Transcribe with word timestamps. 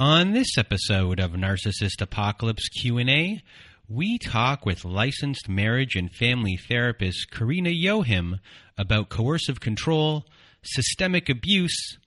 On 0.00 0.32
this 0.32 0.56
episode 0.56 1.20
of 1.20 1.32
Narcissist 1.32 2.00
Apocalypse 2.00 2.70
Q&A, 2.70 3.42
we 3.86 4.16
talk 4.16 4.64
with 4.64 4.82
licensed 4.82 5.46
marriage 5.46 5.94
and 5.94 6.10
family 6.10 6.56
therapist 6.56 7.30
Karina 7.30 7.68
Yohim 7.68 8.38
about 8.78 9.10
coercive 9.10 9.60
control, 9.60 10.24
systemic 10.62 11.28
abuse, 11.28 11.98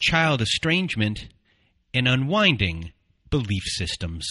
child 0.00 0.42
estrangement, 0.42 1.28
and 1.94 2.08
unwinding 2.08 2.90
belief 3.30 3.62
systems. 3.66 4.26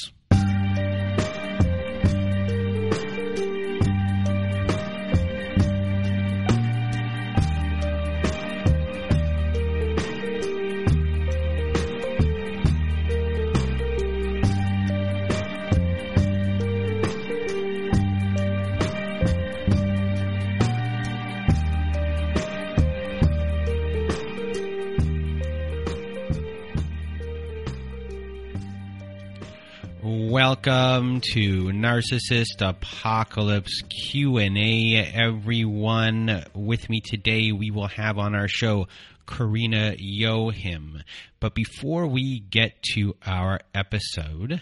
Welcome 30.65 31.21
to 31.33 31.65
Narcissist 31.65 32.61
Apocalypse 32.61 33.83
Q&A 33.83 34.95
everyone. 35.13 36.43
With 36.55 36.89
me 36.89 37.01
today 37.01 37.51
we 37.51 37.69
will 37.69 37.87
have 37.87 38.17
on 38.17 38.33
our 38.33 38.47
show 38.47 38.87
Karina 39.27 39.95
Yohim. 39.99 41.03
But 41.39 41.53
before 41.53 42.07
we 42.07 42.39
get 42.39 42.81
to 42.93 43.15
our 43.25 43.59
episode, 43.75 44.61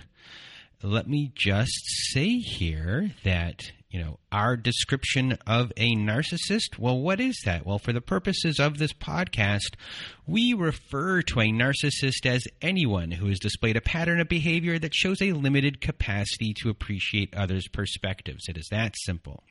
let 0.81 1.07
me 1.07 1.31
just 1.33 1.79
say 2.11 2.39
here 2.39 3.11
that 3.23 3.61
you 3.93 4.01
know, 4.01 4.17
our 4.31 4.57
description 4.57 5.37
of 5.45 5.71
a 5.77 5.95
narcissist. 5.95 6.79
Well, 6.79 6.99
what 6.99 7.19
is 7.19 7.39
that? 7.45 7.63
Well, 7.63 7.77
for 7.77 7.93
the 7.93 8.01
purposes 8.01 8.59
of 8.59 8.79
this 8.79 8.91
podcast, 8.91 9.75
we 10.25 10.55
refer 10.55 11.21
to 11.21 11.41
a 11.41 11.51
narcissist 11.51 12.25
as 12.25 12.47
anyone 12.59 13.11
who 13.11 13.27
has 13.27 13.37
displayed 13.37 13.77
a 13.77 13.81
pattern 13.81 14.19
of 14.19 14.27
behavior 14.27 14.79
that 14.79 14.95
shows 14.95 15.21
a 15.21 15.33
limited 15.33 15.79
capacity 15.79 16.55
to 16.55 16.69
appreciate 16.69 17.35
others' 17.35 17.67
perspectives. 17.67 18.45
It 18.49 18.57
is 18.57 18.67
that 18.71 18.95
simple. 18.97 19.43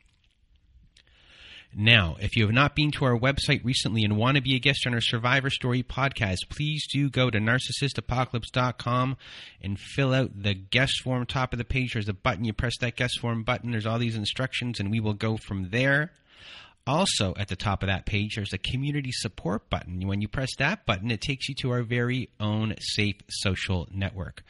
Now, 1.75 2.17
if 2.21 2.37
you 2.37 2.45
have 2.45 2.55
not 2.55 2.77
been 2.77 2.91
to 2.93 3.07
our 3.07 3.19
website 3.19 3.65
recently 3.65 4.05
and 4.05 4.19
want 4.19 4.37
to 4.37 4.43
be 4.43 4.55
a 4.55 4.59
guest 4.59 4.87
on 4.87 4.93
our 4.93 5.01
Survivor 5.01 5.49
Story 5.49 5.83
podcast, 5.83 6.49
please 6.51 6.87
do 6.93 7.09
go 7.09 7.31
to 7.31 7.39
narcissistapocalypse.com 7.39 9.17
and 9.63 9.81
fill 9.81 10.13
out 10.13 10.43
the 10.43 10.53
guest 10.53 11.01
form. 11.03 11.25
Top 11.25 11.55
of 11.55 11.59
the 11.59 11.65
page, 11.65 11.95
there's 11.95 12.11
a 12.11 12.15
button. 12.15 12.45
You 12.45 12.53
press 12.53 12.77
that 12.81 12.97
guest 12.97 13.19
form 13.21 13.43
button. 13.43 13.71
There's 13.71 13.87
all 13.87 13.99
these 13.99 14.17
instructions, 14.17 14.81
and 14.81 14.91
we 14.91 15.01
will 15.01 15.15
go 15.15 15.39
from 15.39 15.71
there. 15.71 16.13
Also, 16.87 17.33
at 17.37 17.49
the 17.49 17.57
top 17.57 17.83
of 17.83 17.87
that 17.87 18.07
page, 18.07 18.35
there's 18.35 18.53
a 18.53 18.59
community 18.59 19.13
support 19.13 19.71
button. 19.71 20.07
When 20.07 20.21
you 20.21 20.29
press 20.29 20.51
that 20.59 20.85
button, 20.85 21.11
it 21.11 21.21
takes 21.23 21.49
you 21.49 21.55
to 21.61 21.71
our 21.71 21.83
very 21.83 22.29
own 22.39 22.75
safe 22.81 23.17
social 23.29 23.89
network. 23.93 24.43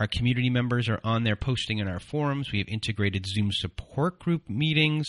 Our 0.00 0.06
community 0.06 0.48
members 0.48 0.88
are 0.88 0.98
on 1.04 1.24
there 1.24 1.36
posting 1.36 1.76
in 1.76 1.86
our 1.86 2.00
forums. 2.00 2.50
We 2.50 2.58
have 2.58 2.68
integrated 2.68 3.26
Zoom 3.26 3.50
support 3.52 4.18
group 4.18 4.48
meetings. 4.48 5.06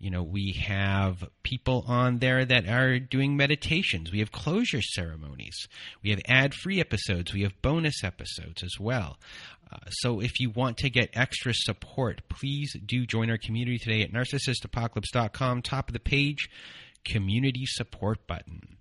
You 0.00 0.10
know, 0.10 0.24
we 0.24 0.60
have 0.66 1.24
people 1.44 1.84
on 1.86 2.18
there 2.18 2.44
that 2.44 2.68
are 2.68 2.98
doing 2.98 3.36
meditations. 3.36 4.10
We 4.10 4.18
have 4.18 4.32
closure 4.32 4.82
ceremonies. 4.82 5.68
We 6.02 6.10
have 6.10 6.20
ad 6.26 6.52
free 6.52 6.80
episodes. 6.80 7.32
We 7.32 7.42
have 7.42 7.62
bonus 7.62 8.02
episodes 8.02 8.64
as 8.64 8.74
well. 8.80 9.18
Uh, 9.72 9.78
so 9.88 10.20
if 10.20 10.40
you 10.40 10.50
want 10.50 10.78
to 10.78 10.90
get 10.90 11.10
extra 11.14 11.52
support, 11.54 12.22
please 12.28 12.76
do 12.84 13.06
join 13.06 13.30
our 13.30 13.38
community 13.38 13.78
today 13.78 14.02
at 14.02 14.12
narcissistapocalypse.com. 14.12 15.62
Top 15.62 15.88
of 15.88 15.92
the 15.92 16.00
page, 16.00 16.50
community 17.04 17.66
support 17.66 18.26
button. 18.26 18.78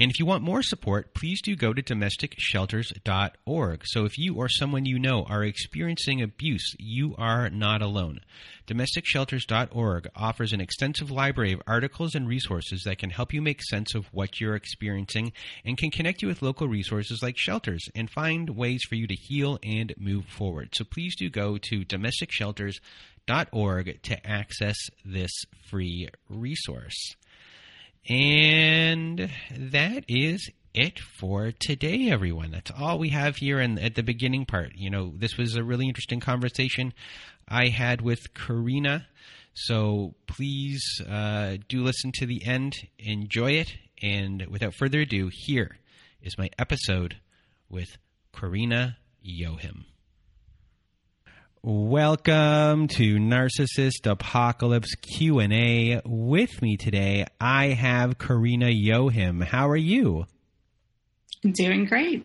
And 0.00 0.10
if 0.10 0.18
you 0.18 0.24
want 0.24 0.42
more 0.42 0.62
support, 0.62 1.12
please 1.12 1.42
do 1.42 1.54
go 1.54 1.74
to 1.74 1.82
domesticshelters.org. 1.82 3.82
So 3.84 4.06
if 4.06 4.16
you 4.16 4.36
or 4.36 4.48
someone 4.48 4.86
you 4.86 4.98
know 4.98 5.24
are 5.24 5.44
experiencing 5.44 6.22
abuse, 6.22 6.74
you 6.78 7.14
are 7.18 7.50
not 7.50 7.82
alone. 7.82 8.22
Domesticshelters.org 8.66 10.08
offers 10.16 10.54
an 10.54 10.62
extensive 10.62 11.10
library 11.10 11.52
of 11.52 11.60
articles 11.66 12.14
and 12.14 12.26
resources 12.26 12.84
that 12.84 12.96
can 12.96 13.10
help 13.10 13.34
you 13.34 13.42
make 13.42 13.62
sense 13.62 13.94
of 13.94 14.06
what 14.06 14.40
you're 14.40 14.54
experiencing 14.54 15.34
and 15.66 15.76
can 15.76 15.90
connect 15.90 16.22
you 16.22 16.28
with 16.28 16.40
local 16.40 16.66
resources 16.66 17.22
like 17.22 17.36
shelters 17.36 17.86
and 17.94 18.08
find 18.08 18.56
ways 18.56 18.80
for 18.88 18.94
you 18.94 19.06
to 19.06 19.14
heal 19.14 19.58
and 19.62 19.92
move 19.98 20.24
forward. 20.24 20.74
So 20.74 20.84
please 20.84 21.14
do 21.14 21.28
go 21.28 21.58
to 21.58 21.84
domesticshelters.org 21.84 24.02
to 24.02 24.26
access 24.26 24.76
this 25.04 25.44
free 25.68 26.08
resource. 26.30 27.16
And 28.08 29.30
that 29.56 30.04
is 30.08 30.50
it 30.72 30.98
for 30.98 31.52
today, 31.52 32.10
everyone. 32.10 32.52
That's 32.52 32.70
all 32.70 32.98
we 32.98 33.10
have 33.10 33.36
here 33.36 33.60
in, 33.60 33.78
at 33.78 33.94
the 33.94 34.02
beginning 34.02 34.46
part. 34.46 34.72
You 34.74 34.90
know, 34.90 35.12
this 35.16 35.36
was 35.36 35.56
a 35.56 35.64
really 35.64 35.88
interesting 35.88 36.20
conversation 36.20 36.92
I 37.48 37.68
had 37.68 38.00
with 38.00 38.34
Karina. 38.34 39.06
So 39.54 40.14
please 40.26 40.82
uh, 41.08 41.56
do 41.68 41.82
listen 41.82 42.12
to 42.14 42.26
the 42.26 42.44
end, 42.44 42.76
enjoy 42.98 43.52
it, 43.52 43.76
and 44.00 44.46
without 44.46 44.74
further 44.74 45.00
ado, 45.00 45.30
here 45.32 45.78
is 46.22 46.38
my 46.38 46.50
episode 46.58 47.16
with 47.68 47.98
Karina 48.32 48.96
Yohim. 49.26 49.84
Welcome 51.62 52.88
to 52.88 53.16
Narcissist 53.18 54.10
Apocalypse 54.10 54.94
Q&A. 54.94 56.00
With 56.06 56.62
me 56.62 56.78
today, 56.78 57.26
I 57.38 57.66
have 57.66 58.16
Karina 58.16 58.68
Yohim. 58.68 59.44
How 59.44 59.68
are 59.68 59.76
you? 59.76 60.24
Doing 61.42 61.84
great. 61.84 62.24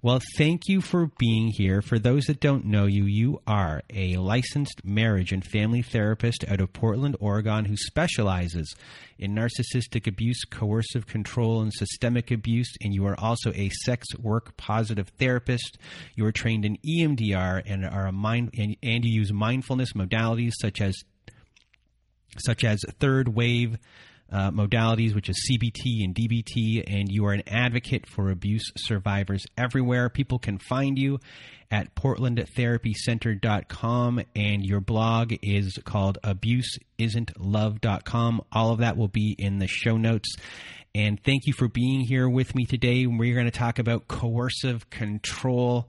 Well, 0.00 0.20
thank 0.36 0.68
you 0.68 0.80
for 0.80 1.10
being 1.18 1.48
here. 1.48 1.82
For 1.82 1.98
those 1.98 2.26
that 2.26 2.38
don't 2.38 2.66
know 2.66 2.86
you, 2.86 3.06
you 3.06 3.42
are 3.48 3.82
a 3.92 4.16
licensed 4.16 4.84
marriage 4.84 5.32
and 5.32 5.44
family 5.44 5.82
therapist 5.82 6.44
out 6.46 6.60
of 6.60 6.72
Portland, 6.72 7.16
Oregon, 7.18 7.64
who 7.64 7.76
specializes 7.76 8.72
in 9.18 9.34
narcissistic 9.34 10.06
abuse, 10.06 10.44
coercive 10.44 11.08
control, 11.08 11.60
and 11.60 11.72
systemic 11.72 12.30
abuse. 12.30 12.72
And 12.80 12.94
you 12.94 13.06
are 13.06 13.18
also 13.18 13.52
a 13.54 13.70
sex 13.70 14.06
work 14.20 14.56
positive 14.56 15.08
therapist. 15.18 15.78
You 16.14 16.26
are 16.26 16.32
trained 16.32 16.64
in 16.64 16.78
EMDR 16.88 17.64
and 17.66 17.84
are 17.84 18.06
a 18.06 18.12
mind 18.12 18.54
and, 18.56 18.76
and 18.80 19.04
you 19.04 19.10
use 19.10 19.32
mindfulness 19.32 19.94
modalities 19.94 20.52
such 20.60 20.80
as 20.80 20.94
such 22.38 22.62
as 22.62 22.78
third 23.00 23.34
wave 23.34 23.78
uh, 24.30 24.50
modalities, 24.50 25.14
which 25.14 25.28
is 25.28 25.50
CBT 25.50 26.04
and 26.04 26.14
DBT, 26.14 26.84
and 26.86 27.10
you 27.10 27.26
are 27.26 27.32
an 27.32 27.42
advocate 27.46 28.06
for 28.06 28.30
abuse 28.30 28.70
survivors 28.76 29.44
everywhere. 29.56 30.08
People 30.08 30.38
can 30.38 30.58
find 30.58 30.96
you 30.98 31.18
at 31.70 31.94
portlandtherapycenter.com, 31.94 34.22
and 34.34 34.64
your 34.64 34.80
blog 34.80 35.34
is 35.42 35.78
called 35.84 36.18
abuseisn'tlove.com. 36.24 38.40
All 38.52 38.72
of 38.72 38.78
that 38.78 38.96
will 38.96 39.08
be 39.08 39.34
in 39.38 39.58
the 39.58 39.66
show 39.66 39.96
notes. 39.96 40.36
And 40.94 41.22
thank 41.22 41.46
you 41.46 41.52
for 41.52 41.68
being 41.68 42.00
here 42.00 42.26
with 42.28 42.54
me 42.54 42.64
today. 42.64 43.06
We're 43.06 43.34
going 43.34 43.46
to 43.46 43.50
talk 43.50 43.78
about 43.78 44.08
coercive 44.08 44.88
control 44.90 45.88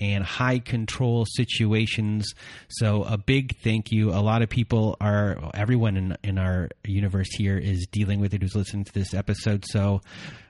and 0.00 0.24
high 0.24 0.58
control 0.58 1.26
situations. 1.26 2.34
So, 2.68 3.04
a 3.04 3.18
big 3.18 3.56
thank 3.58 3.92
you. 3.92 4.10
A 4.10 4.20
lot 4.22 4.42
of 4.42 4.48
people 4.48 4.96
are, 5.00 5.50
everyone 5.54 5.96
in, 5.96 6.16
in 6.22 6.38
our 6.38 6.70
universe 6.84 7.32
here 7.34 7.58
is 7.58 7.86
dealing 7.90 8.20
with 8.20 8.34
it 8.34 8.42
who's 8.42 8.56
listening 8.56 8.84
to 8.84 8.92
this 8.92 9.14
episode. 9.14 9.64
So, 9.66 10.00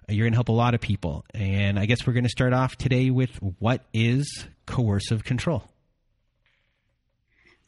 you're 0.09 0.25
going 0.25 0.33
to 0.33 0.37
help 0.37 0.49
a 0.49 0.53
lot 0.53 0.75
of 0.75 0.81
people. 0.81 1.25
And 1.35 1.79
I 1.79 1.87
guess 1.87 2.07
we're 2.07 2.13
going 2.13 2.25
to 2.25 2.31
start 2.31 2.53
off 2.53 2.77
today 2.77 3.11
with 3.11 3.31
what 3.59 3.85
is 3.93 4.47
coercive 4.67 5.25
control? 5.25 5.65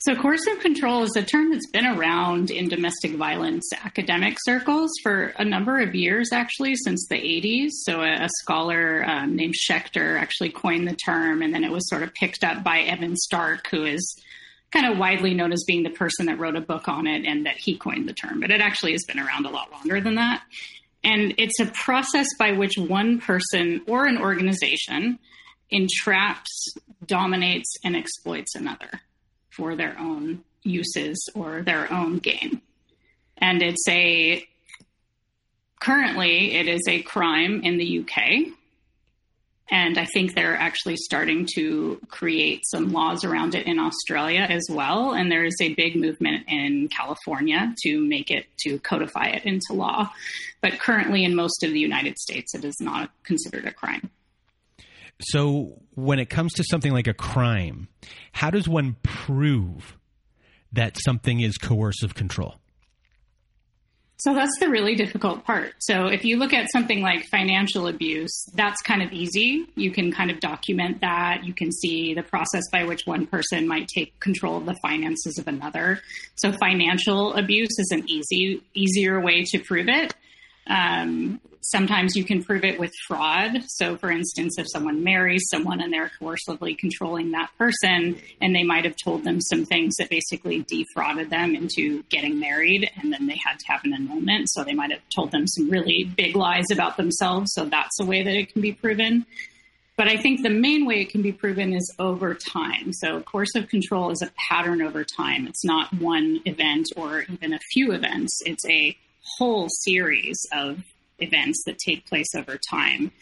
So, 0.05 0.17
coercive 0.17 0.59
control 0.59 1.05
is 1.05 1.15
a 1.15 1.23
term 1.23 1.53
that's 1.53 1.69
been 1.69 1.87
around 1.87 2.51
in 2.51 2.69
domestic 2.69 3.13
violence 3.13 3.71
academic 3.85 4.37
circles 4.45 4.91
for 5.01 5.27
a 5.37 5.45
number 5.45 5.79
of 5.79 5.95
years, 5.95 6.31
actually, 6.33 6.75
since 6.75 7.07
the 7.09 7.15
80s. 7.15 7.69
So, 7.85 8.01
a, 8.01 8.25
a 8.25 8.29
scholar 8.41 9.05
um, 9.07 9.37
named 9.37 9.55
Schechter 9.55 10.19
actually 10.19 10.51
coined 10.51 10.89
the 10.89 10.97
term, 10.97 11.41
and 11.41 11.55
then 11.55 11.63
it 11.63 11.71
was 11.71 11.89
sort 11.89 12.03
of 12.03 12.13
picked 12.15 12.43
up 12.43 12.65
by 12.65 12.81
Evan 12.81 13.15
Stark, 13.15 13.69
who 13.69 13.85
is 13.85 14.21
kind 14.73 14.87
of 14.91 14.99
widely 14.99 15.35
known 15.35 15.53
as 15.53 15.63
being 15.69 15.85
the 15.85 15.91
person 15.91 16.27
that 16.27 16.37
wrote 16.37 16.57
a 16.57 16.61
book 16.61 16.89
on 16.89 17.07
it 17.07 17.25
and 17.25 17.47
that 17.47 17.59
he 17.59 17.79
coined 17.79 18.09
the 18.09 18.13
term. 18.13 18.41
But 18.41 18.51
it 18.51 18.61
actually 18.61 18.93
has 18.93 19.05
been 19.07 19.21
around 19.21 19.47
a 19.47 19.51
lot 19.51 19.71
longer 19.71 20.01
than 20.01 20.17
that. 20.17 20.43
And 21.05 21.33
it's 21.39 21.61
a 21.61 21.67
process 21.67 22.27
by 22.41 22.51
which 22.51 22.77
one 22.77 23.21
person 23.21 23.83
or 23.87 24.07
an 24.07 24.19
organization 24.19 25.21
entraps, 25.71 26.75
dominates, 27.07 27.73
and 27.85 27.95
exploits 27.95 28.57
another 28.57 29.01
for 29.57 29.77
their 29.77 29.99
own 29.99 30.45
uses 30.63 31.29
or 31.35 31.63
their 31.63 31.93
own 31.93 32.19
gain. 32.19 32.61
And 33.39 33.63
it's 33.63 33.87
a 33.89 34.47
currently 35.81 36.55
it 36.55 36.69
is 36.69 36.83
a 36.89 37.03
crime 37.03 37.63
in 37.63 37.77
the 37.77 38.01
UK. 38.01 38.53
And 39.71 39.97
I 39.97 40.05
think 40.05 40.35
they're 40.35 40.57
actually 40.57 40.97
starting 40.97 41.49
to 41.55 41.99
create 42.09 42.61
some 42.71 42.93
laws 42.93 43.25
around 43.25 43.55
it 43.55 43.67
in 43.67 43.79
Australia 43.79 44.41
as 44.41 44.67
well. 44.69 45.15
And 45.15 45.33
there 45.33 45.47
is 45.47 45.57
a 45.63 45.73
big 45.75 45.97
movement 45.97 46.45
in 46.47 46.89
California 46.89 47.75
to 47.85 48.05
make 48.05 48.31
it, 48.31 48.47
to 48.61 48.79
codify 48.81 49.29
it 49.29 49.47
into 49.47 49.73
law. 49.73 50.11
But 50.61 50.79
currently, 50.79 51.25
in 51.25 51.35
most 51.35 51.63
of 51.63 51.71
the 51.71 51.81
United 51.81 52.19
States, 52.19 52.55
it 52.55 52.65
is 52.67 52.77
not 52.81 53.11
considered 53.25 53.65
a 53.65 53.73
crime. 53.73 54.11
So, 55.21 55.83
when 55.95 56.19
it 56.19 56.31
comes 56.31 56.53
to 56.55 56.65
something 56.65 56.93
like 56.93 57.07
a 57.07 57.15
crime, 57.15 57.89
how 58.33 58.51
does 58.51 58.69
one 58.69 58.97
prove 59.03 59.97
that 60.73 60.97
something 61.05 61.41
is 61.41 61.59
coercive 61.59 62.15
control? 62.15 62.57
So 64.23 64.35
that's 64.35 64.57
the 64.61 64.69
really 64.69 64.95
difficult 64.95 65.45
part. 65.45 65.75
So 65.81 66.07
if 66.07 66.25
you 66.25 66.37
look 66.37 66.53
at 66.53 66.71
something 66.71 67.03
like 67.03 67.25
financial 67.25 67.89
abuse, 67.89 68.45
that's 68.55 68.81
kind 68.83 69.03
of 69.03 69.13
easy. 69.13 69.67
You 69.75 69.91
can 69.91 70.13
kind 70.13 70.31
of 70.31 70.39
document 70.39 71.01
that. 71.01 71.43
You 71.43 71.53
can 71.53 71.73
see 71.73 72.15
the 72.15 72.23
process 72.23 72.63
by 72.71 72.85
which 72.85 73.03
one 73.05 73.27
person 73.27 73.67
might 73.67 73.89
take 73.89 74.21
control 74.21 74.59
of 74.59 74.67
the 74.67 74.77
finances 74.81 75.39
of 75.39 75.49
another. 75.49 75.99
So 76.37 76.53
financial 76.53 77.35
abuse 77.35 77.77
is 77.77 77.89
an 77.91 78.09
easy, 78.09 78.63
easier 78.75 79.21
way 79.21 79.43
to 79.43 79.59
prove 79.59 79.89
it. 79.89 80.15
Um, 80.67 81.41
sometimes 81.63 82.17
you 82.17 82.25
can 82.25 82.43
prove 82.43 82.65
it 82.65 82.79
with 82.79 82.93
fraud. 83.07 83.63
So, 83.69 83.97
for 83.97 84.11
instance, 84.11 84.59
if 84.59 84.67
someone 84.71 85.03
marries 85.03 85.45
someone 85.51 85.81
and 85.81 85.93
they're 85.93 86.11
coercively 86.21 86.77
controlling 86.77 87.31
that 87.33 87.51
person, 87.57 88.21
and 88.41 88.55
they 88.55 88.63
might 88.63 88.85
have 88.85 88.97
told 89.03 89.25
them 89.25 89.41
some 89.41 89.65
things 89.65 89.97
that 89.97 90.11
basically 90.11 90.65
defrauded 90.69 91.31
them 91.31 91.55
into 91.55 92.03
getting 92.05 92.39
married, 92.39 92.91
and 93.01 93.13
then 93.13 93.27
they 93.27 93.41
had 93.45 93.59
to 93.59 93.67
have 93.69 93.81
an 93.85 93.95
annulment. 93.95 94.51
So, 94.51 94.65
they 94.65 94.75
might 94.75 94.91
have 94.91 95.03
told 95.15 95.31
them 95.31 95.47
some 95.47 95.71
really 95.71 96.05
big 96.05 96.37
lies 96.37 96.71
about 96.71 96.97
themselves. 96.97 97.53
So, 97.55 97.65
that's 97.65 98.01
a 98.01 98.05
way 98.05 98.23
that 98.23 98.35
it 98.35 98.53
can 98.53 98.63
be 98.63 98.73
proven. 98.73 99.27
But 99.97 100.09
I 100.09 100.17
think 100.17 100.43
the 100.43 100.51
main 100.51 100.87
way 100.87 101.03
it 101.03 101.11
can 101.11 101.23
be 101.23 101.33
proven 101.33 101.75
is 101.75 101.95
over 101.99 102.35
time. 102.35 102.93
So, 102.93 103.21
coercive 103.21 103.69
control 103.69 104.11
is 104.11 104.23
a 104.23 104.31
pattern 104.49 104.83
over 104.83 105.05
time. 105.05 105.47
It's 105.47 105.65
not 105.65 105.93
one 105.95 106.41
event 106.45 106.87
or 106.97 107.23
even 107.23 107.53
a 107.53 107.59
few 107.73 107.93
events. 107.93 108.41
It's 108.45 108.65
a 108.69 108.97
whole 109.39 109.69
series 109.69 110.39
of 110.53 110.83
events 111.19 111.63
that 111.67 111.79
take 111.79 112.07
place 112.07 112.35
over 112.35 112.59
time. 112.71 113.13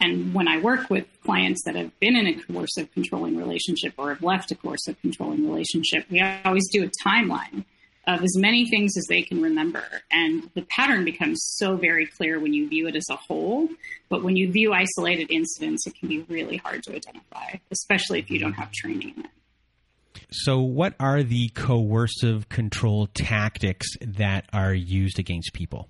And 0.00 0.32
when 0.32 0.46
I 0.46 0.58
work 0.58 0.90
with 0.90 1.06
clients 1.24 1.62
that 1.64 1.74
have 1.74 1.98
been 1.98 2.14
in 2.14 2.26
a 2.26 2.34
coercive 2.34 2.92
controlling 2.92 3.36
relationship 3.36 3.94
or 3.96 4.10
have 4.10 4.22
left 4.22 4.52
a 4.52 4.54
coercive 4.54 5.00
controlling 5.00 5.48
relationship, 5.48 6.06
we 6.10 6.20
always 6.20 6.68
do 6.70 6.84
a 6.84 7.08
timeline 7.08 7.64
of 8.06 8.22
as 8.22 8.36
many 8.38 8.68
things 8.70 8.96
as 8.96 9.06
they 9.08 9.22
can 9.22 9.42
remember. 9.42 9.82
And 10.10 10.50
the 10.54 10.62
pattern 10.62 11.04
becomes 11.04 11.40
so 11.56 11.76
very 11.76 12.06
clear 12.06 12.40
when 12.40 12.54
you 12.54 12.68
view 12.68 12.86
it 12.86 12.96
as 12.96 13.06
a 13.10 13.16
whole. 13.16 13.68
But 14.08 14.22
when 14.22 14.36
you 14.36 14.50
view 14.50 14.72
isolated 14.72 15.30
incidents, 15.30 15.86
it 15.86 15.94
can 15.98 16.08
be 16.08 16.20
really 16.28 16.56
hard 16.56 16.82
to 16.84 16.94
identify, 16.94 17.56
especially 17.70 18.20
if 18.20 18.30
you 18.30 18.38
don't 18.38 18.54
have 18.54 18.72
training 18.72 19.14
in 19.16 19.24
it. 19.24 19.30
So, 20.30 20.60
what 20.60 20.94
are 21.00 21.22
the 21.22 21.48
coercive 21.50 22.48
control 22.48 23.06
tactics 23.06 23.88
that 24.00 24.44
are 24.52 24.74
used 24.74 25.18
against 25.18 25.54
people? 25.54 25.88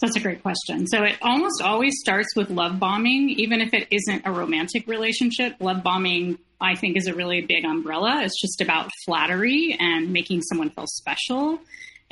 That's 0.00 0.16
a 0.16 0.20
great 0.20 0.42
question. 0.42 0.86
So, 0.86 1.02
it 1.02 1.16
almost 1.22 1.60
always 1.60 1.94
starts 1.98 2.28
with 2.36 2.50
love 2.50 2.78
bombing, 2.78 3.30
even 3.30 3.60
if 3.60 3.74
it 3.74 3.88
isn't 3.90 4.22
a 4.24 4.32
romantic 4.32 4.86
relationship. 4.86 5.56
Love 5.58 5.82
bombing, 5.82 6.38
I 6.60 6.76
think, 6.76 6.96
is 6.96 7.08
a 7.08 7.14
really 7.14 7.40
big 7.40 7.64
umbrella. 7.64 8.22
It's 8.22 8.40
just 8.40 8.60
about 8.60 8.90
flattery 9.04 9.76
and 9.80 10.12
making 10.12 10.42
someone 10.42 10.70
feel 10.70 10.86
special 10.86 11.58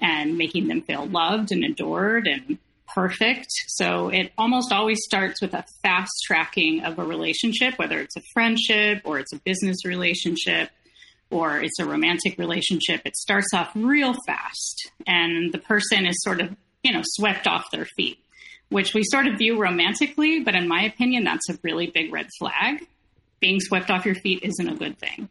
and 0.00 0.36
making 0.36 0.66
them 0.66 0.82
feel 0.82 1.06
loved 1.06 1.52
and 1.52 1.64
adored 1.64 2.26
and 2.26 2.58
perfect. 2.94 3.48
So 3.68 4.08
it 4.08 4.32
almost 4.36 4.72
always 4.72 4.98
starts 5.02 5.40
with 5.40 5.54
a 5.54 5.64
fast 5.82 6.12
tracking 6.26 6.82
of 6.84 6.98
a 6.98 7.04
relationship, 7.04 7.78
whether 7.78 7.98
it's 7.98 8.16
a 8.16 8.22
friendship 8.32 9.02
or 9.04 9.18
it's 9.18 9.32
a 9.32 9.38
business 9.38 9.84
relationship 9.84 10.70
or 11.30 11.60
it's 11.60 11.78
a 11.78 11.84
romantic 11.84 12.38
relationship. 12.38 13.02
It 13.04 13.16
starts 13.16 13.48
off 13.54 13.70
real 13.74 14.14
fast 14.26 14.90
and 15.06 15.52
the 15.52 15.58
person 15.58 16.06
is 16.06 16.22
sort 16.22 16.40
of, 16.40 16.54
you 16.82 16.92
know, 16.92 17.02
swept 17.04 17.46
off 17.46 17.70
their 17.72 17.86
feet, 17.86 18.18
which 18.68 18.94
we 18.94 19.02
sort 19.04 19.26
of 19.26 19.38
view 19.38 19.60
romantically, 19.60 20.40
but 20.40 20.54
in 20.54 20.68
my 20.68 20.82
opinion, 20.82 21.24
that's 21.24 21.48
a 21.48 21.58
really 21.62 21.86
big 21.86 22.12
red 22.12 22.28
flag. 22.38 22.86
Being 23.40 23.60
swept 23.60 23.90
off 23.90 24.06
your 24.06 24.14
feet 24.14 24.40
isn't 24.42 24.68
a 24.68 24.74
good 24.74 24.98
thing. 24.98 25.28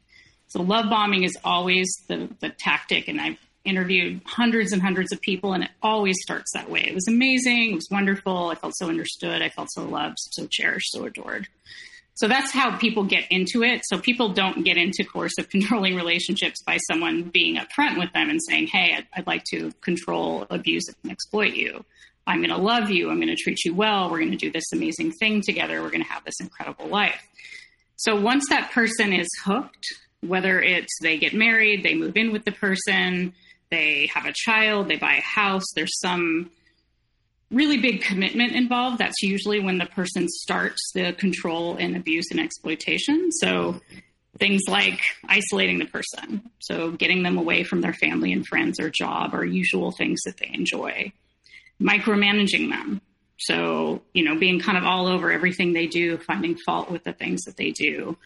So 0.48 0.62
love 0.62 0.90
bombing 0.90 1.24
is 1.24 1.38
always 1.46 1.90
the, 2.10 2.28
the 2.42 2.50
tactic, 2.50 3.08
and 3.08 3.22
I've 3.22 3.38
interviewed 3.64 4.22
hundreds 4.26 4.72
and 4.72 4.82
hundreds 4.82 5.12
of 5.12 5.22
people, 5.22 5.54
and 5.54 5.64
it 5.64 5.72
always 5.82 6.18
starts 6.22 6.52
that 6.54 6.70
way. 6.70 6.84
It 6.86 6.96
was 6.96 7.08
amazing. 7.08 7.72
It 7.72 7.76
was 7.76 7.88
wonderful. 7.92 8.50
I 8.50 8.56
felt 8.56 8.74
so 8.76 8.90
understood. 8.90 9.42
I 9.42 9.50
felt 9.50 9.70
so 9.72 9.84
loved, 9.84 10.18
so 10.20 10.48
cherished, 10.50 10.92
so 10.92 11.06
adored. 11.06 11.48
So 12.16 12.28
that's 12.28 12.52
how 12.52 12.78
people 12.78 13.04
get 13.04 13.26
into 13.32 13.64
it. 13.64 13.82
So 13.86 13.98
people 13.98 14.30
don't 14.30 14.64
get 14.64 14.78
into 14.78 15.04
coercive 15.04 15.50
controlling 15.52 15.96
relationships 15.96 16.62
by 16.64 16.78
someone 16.78 17.24
being 17.24 17.58
upfront 17.58 17.98
with 17.98 18.12
them 18.14 18.30
and 18.30 18.40
saying, 18.48 18.68
Hey, 18.68 18.96
I'd, 18.98 19.08
I'd 19.16 19.28
like 19.28 19.44
to 19.52 19.72
control, 19.82 20.46
abuse, 20.50 20.86
and 21.04 21.12
exploit 21.12 21.54
you. 21.54 21.84
I'm 22.28 22.38
going 22.38 22.50
to 22.50 22.58
love 22.58 22.92
you. 22.92 23.10
I'm 23.10 23.18
going 23.18 23.36
to 23.36 23.36
treat 23.36 23.66
you 23.66 23.74
well. 23.74 24.10
We're 24.10 24.20
going 24.20 24.32
to 24.32 24.38
do 24.38 24.52
this 24.52 24.72
amazing 24.72 25.12
thing 25.14 25.42
together. 25.42 25.82
We're 25.82 25.90
going 25.90 26.04
to 26.04 26.10
have 26.10 26.24
this 26.24 26.40
incredible 26.40 26.88
life. 26.88 27.28
So 27.96 28.20
once 28.20 28.50
that 28.50 28.72
person 28.72 29.14
is 29.14 29.28
hooked, 29.44 29.86
whether 30.22 30.62
it's 30.62 30.94
they 31.02 31.18
get 31.18 31.34
married, 31.34 31.84
they 31.84 31.96
move 31.96 32.16
in 32.16 32.32
with 32.32 32.46
the 32.46 32.52
person, 32.52 33.34
they 33.72 34.10
have 34.14 34.26
a 34.26 34.34
child, 34.34 34.88
they 34.88 34.98
buy 34.98 35.16
a 35.16 35.22
house, 35.22 35.64
there's 35.76 36.00
some 36.00 36.52
really 37.50 37.78
big 37.78 38.02
commitment 38.02 38.54
involved. 38.54 38.98
That's 38.98 39.22
usually 39.22 39.60
when 39.60 39.78
the 39.78 39.86
person 39.86 40.28
starts 40.30 40.92
the 40.94 41.14
control 41.14 41.76
and 41.78 41.96
abuse 41.96 42.28
and 42.32 42.40
exploitation. 42.40 43.32
So 43.32 43.82
things 44.40 44.62
like 44.68 45.02
isolating 45.28 45.80
the 45.80 45.86
person, 45.86 46.42
so 46.60 46.92
getting 46.92 47.24
them 47.24 47.38
away 47.38 47.64
from 47.64 47.82
their 47.82 47.94
family 47.94 48.32
and 48.32 48.48
friends 48.48 48.80
or 48.80 48.90
job 48.90 49.34
or 49.34 49.44
usual 49.44 49.92
things 49.92 50.22
that 50.26 50.38
they 50.38 50.50
enjoy, 50.54 51.12
micromanaging 51.82 52.70
them. 52.70 53.02
So, 53.38 54.02
you 54.14 54.24
know, 54.24 54.38
being 54.38 54.60
kind 54.60 54.78
of 54.78 54.84
all 54.84 55.08
over 55.08 55.32
everything 55.32 55.74
they 55.74 55.88
do, 55.88 56.18
finding 56.18 56.56
fault 56.66 56.92
with 56.92 57.04
the 57.04 57.14
things 57.14 57.42
that 57.44 57.58
they 57.58 57.72
do 57.72 58.18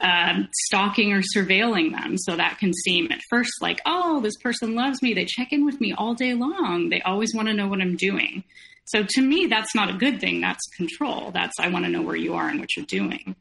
um, 0.00 0.48
stalking 0.66 1.12
or 1.12 1.22
surveilling 1.36 1.92
them. 1.92 2.16
So 2.18 2.36
that 2.36 2.58
can 2.58 2.72
seem 2.72 3.10
at 3.10 3.20
first 3.30 3.50
like, 3.60 3.80
oh, 3.84 4.20
this 4.20 4.36
person 4.36 4.74
loves 4.74 5.02
me. 5.02 5.14
They 5.14 5.24
check 5.24 5.52
in 5.52 5.64
with 5.64 5.80
me 5.80 5.92
all 5.92 6.14
day 6.14 6.34
long. 6.34 6.88
They 6.88 7.00
always 7.02 7.34
want 7.34 7.48
to 7.48 7.54
know 7.54 7.68
what 7.68 7.80
I'm 7.80 7.96
doing. 7.96 8.44
So 8.86 9.04
to 9.06 9.20
me, 9.20 9.46
that's 9.46 9.74
not 9.74 9.90
a 9.90 9.98
good 9.98 10.20
thing. 10.20 10.40
That's 10.40 10.64
control. 10.76 11.30
That's, 11.30 11.54
I 11.60 11.68
want 11.68 11.84
to 11.84 11.90
know 11.90 12.02
where 12.02 12.16
you 12.16 12.34
are 12.34 12.48
and 12.48 12.60
what 12.60 12.76
you're 12.76 12.86
doing. 12.86 13.36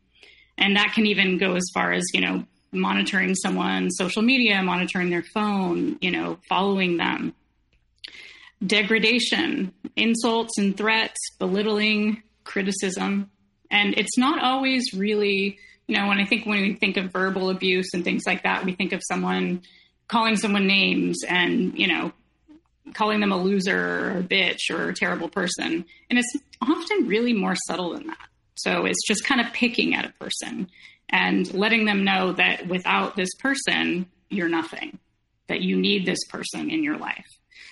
And 0.57 0.75
that 0.75 0.93
can 0.93 1.05
even 1.05 1.37
go 1.37 1.55
as 1.55 1.63
far 1.73 1.93
as, 1.93 2.03
you 2.13 2.21
know, 2.21 2.43
monitoring 2.71 3.35
someone's 3.35 3.95
social 3.97 4.21
media, 4.21 4.61
monitoring 4.61 5.09
their 5.09 5.23
phone, 5.33 5.97
you 6.01 6.11
know, 6.11 6.39
following 6.49 6.97
them. 6.97 7.33
Degradation, 8.65 9.71
insults 9.95 10.57
and 10.57 10.75
threats, 10.75 11.17
belittling, 11.37 12.23
criticism. 12.43 13.29
And 13.69 13.93
it's 13.97 14.17
not 14.17 14.43
always 14.43 14.93
really 14.93 15.59
you 15.87 15.97
know, 15.97 16.07
when 16.07 16.19
I 16.19 16.25
think 16.25 16.45
when 16.45 16.61
we 16.61 16.73
think 16.75 16.97
of 16.97 17.11
verbal 17.11 17.49
abuse 17.49 17.87
and 17.93 18.03
things 18.03 18.23
like 18.25 18.43
that, 18.43 18.65
we 18.65 18.73
think 18.73 18.91
of 18.91 19.01
someone 19.07 19.61
calling 20.07 20.35
someone 20.35 20.67
names 20.67 21.23
and, 21.27 21.77
you 21.77 21.87
know, 21.87 22.11
calling 22.93 23.19
them 23.19 23.31
a 23.31 23.37
loser 23.37 23.77
or 23.77 24.17
a 24.19 24.23
bitch 24.23 24.69
or 24.69 24.89
a 24.89 24.93
terrible 24.93 25.29
person. 25.29 25.85
And 26.09 26.19
it's 26.19 26.35
often 26.61 27.07
really 27.07 27.33
more 27.33 27.55
subtle 27.67 27.93
than 27.93 28.07
that. 28.07 28.27
So 28.55 28.85
it's 28.85 29.05
just 29.07 29.25
kind 29.25 29.39
of 29.39 29.53
picking 29.53 29.93
at 29.93 30.05
a 30.05 30.13
person 30.13 30.69
and 31.09 31.51
letting 31.53 31.85
them 31.85 32.03
know 32.03 32.33
that 32.33 32.67
without 32.67 33.15
this 33.15 33.33
person, 33.39 34.07
you're 34.29 34.49
nothing, 34.49 34.99
that 35.47 35.61
you 35.61 35.77
need 35.77 36.05
this 36.05 36.23
person 36.29 36.69
in 36.69 36.83
your 36.83 36.97
life. 36.97 37.27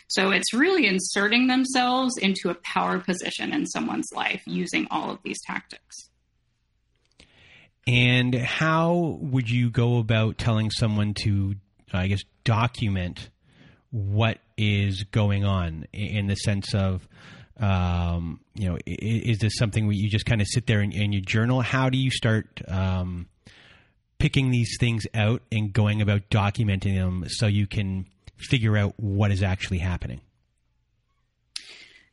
So 0.08 0.32
it's 0.32 0.54
really 0.54 0.88
inserting 0.88 1.48
themselves 1.48 2.18
into 2.18 2.50
a 2.50 2.56
power 2.56 3.00
position 3.00 3.52
in 3.52 3.66
someone's 3.66 4.10
life 4.14 4.44
using 4.46 4.88
all 4.92 5.12
of 5.12 5.20
these 5.24 5.42
tactics. 5.46 6.10
And 7.88 8.34
how 8.34 9.20
would 9.22 9.50
you 9.50 9.70
go 9.70 10.00
about 10.00 10.38
telling 10.38 10.72
someone 10.72 11.14
to, 11.24 11.56
I 11.94 12.08
guess, 12.08 12.24
document 12.44 13.30
what 13.92 14.40
is 14.58 15.04
going 15.04 15.46
on 15.46 15.86
in 15.94 16.28
the 16.28 16.36
sense 16.36 16.74
of, 16.74 17.08
um, 17.60 18.40
you 18.56 18.70
know, 18.70 18.78
is 18.86 19.38
this 19.38 19.56
something 19.58 19.86
where 19.86 19.96
you 19.96 20.10
just 20.10 20.26
kind 20.26 20.42
of 20.42 20.48
sit 20.48 20.66
there 20.66 20.80
and, 20.82 20.94
you 20.94 21.22
journal? 21.22 21.62
How 21.62 21.90
do 21.90 21.98
you 21.98 22.10
start 22.10 22.62
um, 22.68 23.28
picking 24.18 24.50
these 24.50 24.78
things 24.80 25.06
out 25.14 25.44
and 25.52 25.72
going 25.72 26.02
about 26.02 26.30
documenting 26.30 26.96
them 26.96 27.26
so 27.28 27.46
you 27.46 27.68
can 27.68 28.08
figure 28.38 28.76
out 28.76 28.94
what 28.98 29.32
is 29.32 29.44
actually 29.44 29.78
happening? 29.78 30.22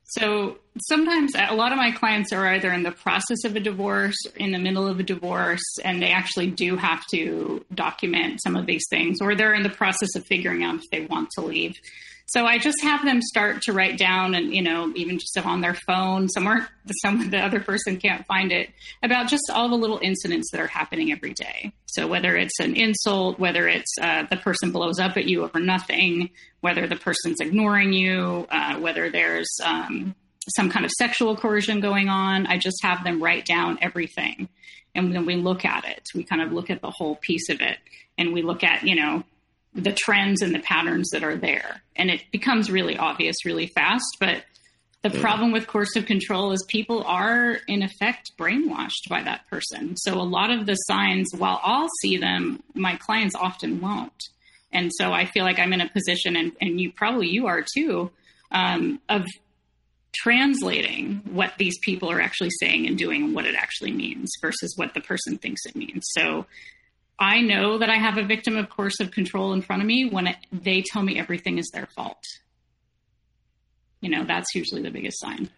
So 0.04 0.58
sometimes 0.80 1.32
a 1.34 1.54
lot 1.54 1.72
of 1.72 1.78
my 1.78 1.90
clients 1.90 2.32
are 2.32 2.46
either 2.46 2.72
in 2.72 2.82
the 2.82 2.92
process 2.92 3.44
of 3.44 3.56
a 3.56 3.60
divorce, 3.60 4.16
in 4.36 4.52
the 4.52 4.58
middle 4.58 4.86
of 4.86 4.98
a 5.00 5.02
divorce, 5.02 5.62
and 5.84 6.02
they 6.02 6.12
actually 6.12 6.50
do 6.50 6.76
have 6.76 7.04
to 7.12 7.64
document 7.74 8.42
some 8.42 8.56
of 8.56 8.66
these 8.66 8.84
things, 8.90 9.18
or 9.20 9.34
they're 9.34 9.54
in 9.54 9.62
the 9.62 9.68
process 9.70 10.14
of 10.16 10.26
figuring 10.26 10.64
out 10.64 10.76
if 10.76 10.90
they 10.90 11.04
want 11.06 11.28
to 11.36 11.42
leave. 11.42 11.76
So 12.26 12.46
I 12.46 12.56
just 12.56 12.82
have 12.82 13.04
them 13.04 13.20
start 13.20 13.60
to 13.62 13.74
write 13.74 13.98
down 13.98 14.34
and, 14.34 14.54
you 14.54 14.62
know, 14.62 14.90
even 14.96 15.18
just 15.18 15.36
on 15.44 15.60
their 15.60 15.74
phone, 15.74 16.28
somewhere 16.30 16.68
some 17.02 17.28
the 17.30 17.38
other 17.38 17.60
person 17.60 17.98
can't 17.98 18.24
find 18.26 18.52
it, 18.52 18.70
about 19.02 19.28
just 19.28 19.50
all 19.52 19.68
the 19.68 19.76
little 19.76 19.98
incidents 20.00 20.50
that 20.52 20.60
are 20.60 20.66
happening 20.66 21.12
every 21.12 21.34
day. 21.34 21.72
So 21.86 22.06
whether 22.06 22.34
it's 22.36 22.58
an 22.58 22.74
insult, 22.74 23.38
whether 23.38 23.68
it's 23.68 23.92
uh, 24.00 24.24
the 24.30 24.38
person 24.38 24.72
blows 24.72 24.98
up 24.98 25.18
at 25.18 25.26
you 25.26 25.44
over 25.44 25.60
nothing, 25.60 26.30
whether 26.62 26.86
the 26.86 26.96
person's 26.96 27.40
ignoring 27.40 27.92
you, 27.92 28.46
uh, 28.50 28.76
whether 28.76 29.10
there's 29.10 29.50
um, 29.62 30.14
some 30.56 30.70
kind 30.70 30.84
of 30.84 30.90
sexual 30.92 31.36
coercion 31.36 31.80
going 31.80 32.08
on, 32.08 32.46
I 32.46 32.58
just 32.58 32.82
have 32.82 33.04
them 33.04 33.22
write 33.22 33.46
down 33.46 33.78
everything. 33.80 34.48
And 34.94 35.14
then 35.14 35.24
we 35.26 35.36
look 35.36 35.64
at 35.64 35.84
it. 35.84 36.08
We 36.14 36.24
kind 36.24 36.42
of 36.42 36.52
look 36.52 36.70
at 36.70 36.82
the 36.82 36.90
whole 36.90 37.16
piece 37.16 37.48
of 37.48 37.60
it. 37.60 37.78
And 38.18 38.32
we 38.32 38.42
look 38.42 38.62
at, 38.62 38.82
you 38.82 38.94
know, 38.94 39.24
the 39.74 39.92
trends 39.92 40.42
and 40.42 40.54
the 40.54 40.58
patterns 40.58 41.10
that 41.10 41.24
are 41.24 41.36
there. 41.36 41.82
And 41.96 42.10
it 42.10 42.22
becomes 42.30 42.70
really 42.70 42.98
obvious 42.98 43.46
really 43.46 43.68
fast. 43.68 44.04
But 44.20 44.44
the 45.02 45.10
yeah. 45.10 45.20
problem 45.20 45.50
with 45.50 45.66
coercive 45.66 46.06
control 46.06 46.52
is 46.52 46.64
people 46.68 47.02
are, 47.04 47.58
in 47.66 47.82
effect, 47.82 48.32
brainwashed 48.38 49.08
by 49.08 49.22
that 49.22 49.48
person. 49.48 49.96
So 49.96 50.20
a 50.20 50.22
lot 50.22 50.50
of 50.50 50.66
the 50.66 50.74
signs, 50.74 51.30
while 51.36 51.60
I'll 51.62 51.88
see 52.02 52.18
them, 52.18 52.62
my 52.74 52.96
clients 52.96 53.34
often 53.34 53.80
won't. 53.80 54.12
And 54.72 54.90
so 54.94 55.12
I 55.12 55.26
feel 55.26 55.44
like 55.44 55.58
I'm 55.58 55.72
in 55.72 55.80
a 55.80 55.88
position, 55.88 56.36
and, 56.36 56.52
and 56.60 56.80
you 56.80 56.92
probably 56.92 57.28
you 57.28 57.46
are 57.46 57.64
too, 57.74 58.10
um, 58.50 59.00
of 59.08 59.26
translating 60.14 61.22
what 61.30 61.54
these 61.58 61.78
people 61.80 62.10
are 62.10 62.20
actually 62.20 62.50
saying 62.60 62.86
and 62.86 62.98
doing 62.98 63.24
and 63.24 63.34
what 63.34 63.46
it 63.46 63.54
actually 63.54 63.92
means 63.92 64.30
versus 64.40 64.74
what 64.76 64.94
the 64.94 65.00
person 65.00 65.38
thinks 65.38 65.62
it 65.64 65.74
means. 65.74 66.02
So 66.12 66.46
I 67.18 67.40
know 67.40 67.78
that 67.78 67.88
I 67.88 67.96
have 67.96 68.18
a 68.18 68.24
victim 68.24 68.56
of 68.56 68.68
coercive 68.68 69.10
control 69.10 69.52
in 69.52 69.62
front 69.62 69.82
of 69.82 69.86
me 69.86 70.08
when 70.08 70.26
it, 70.26 70.36
they 70.52 70.82
tell 70.82 71.02
me 71.02 71.18
everything 71.18 71.58
is 71.58 71.70
their 71.72 71.86
fault. 71.86 72.22
You 74.00 74.10
know, 74.10 74.24
that's 74.24 74.54
usually 74.54 74.82
the 74.82 74.90
biggest 74.90 75.20
sign. 75.20 75.48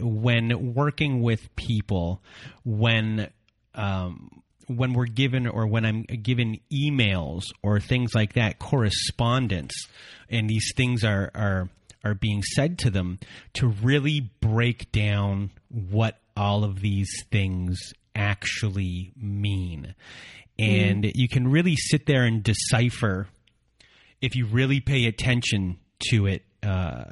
When 0.00 0.74
working 0.74 1.22
with 1.22 1.54
people, 1.56 2.22
when 2.64 3.30
um, 3.74 4.42
when 4.66 4.92
we're 4.92 5.06
given 5.06 5.46
or 5.46 5.66
when 5.66 5.86
I'm 5.86 6.02
given 6.02 6.60
emails 6.70 7.44
or 7.62 7.80
things 7.80 8.14
like 8.14 8.34
that, 8.34 8.58
correspondence, 8.58 9.72
and 10.28 10.48
these 10.48 10.72
things 10.76 11.04
are 11.04 11.30
are 11.34 11.70
are 12.04 12.14
being 12.14 12.42
said 12.42 12.78
to 12.80 12.90
them, 12.90 13.18
to 13.54 13.68
really 13.68 14.30
break 14.40 14.90
down 14.92 15.50
what 15.68 16.18
all 16.36 16.64
of 16.64 16.80
these 16.80 17.10
things 17.30 17.92
actually 18.14 19.12
mean 19.16 19.94
and 20.58 21.04
mm. 21.04 21.12
you 21.14 21.28
can 21.28 21.48
really 21.48 21.76
sit 21.76 22.06
there 22.06 22.24
and 22.24 22.42
decipher 22.42 23.28
if 24.20 24.34
you 24.34 24.46
really 24.46 24.80
pay 24.80 25.06
attention 25.06 25.78
to 26.10 26.26
it. 26.26 26.42
Uh, 26.62 27.04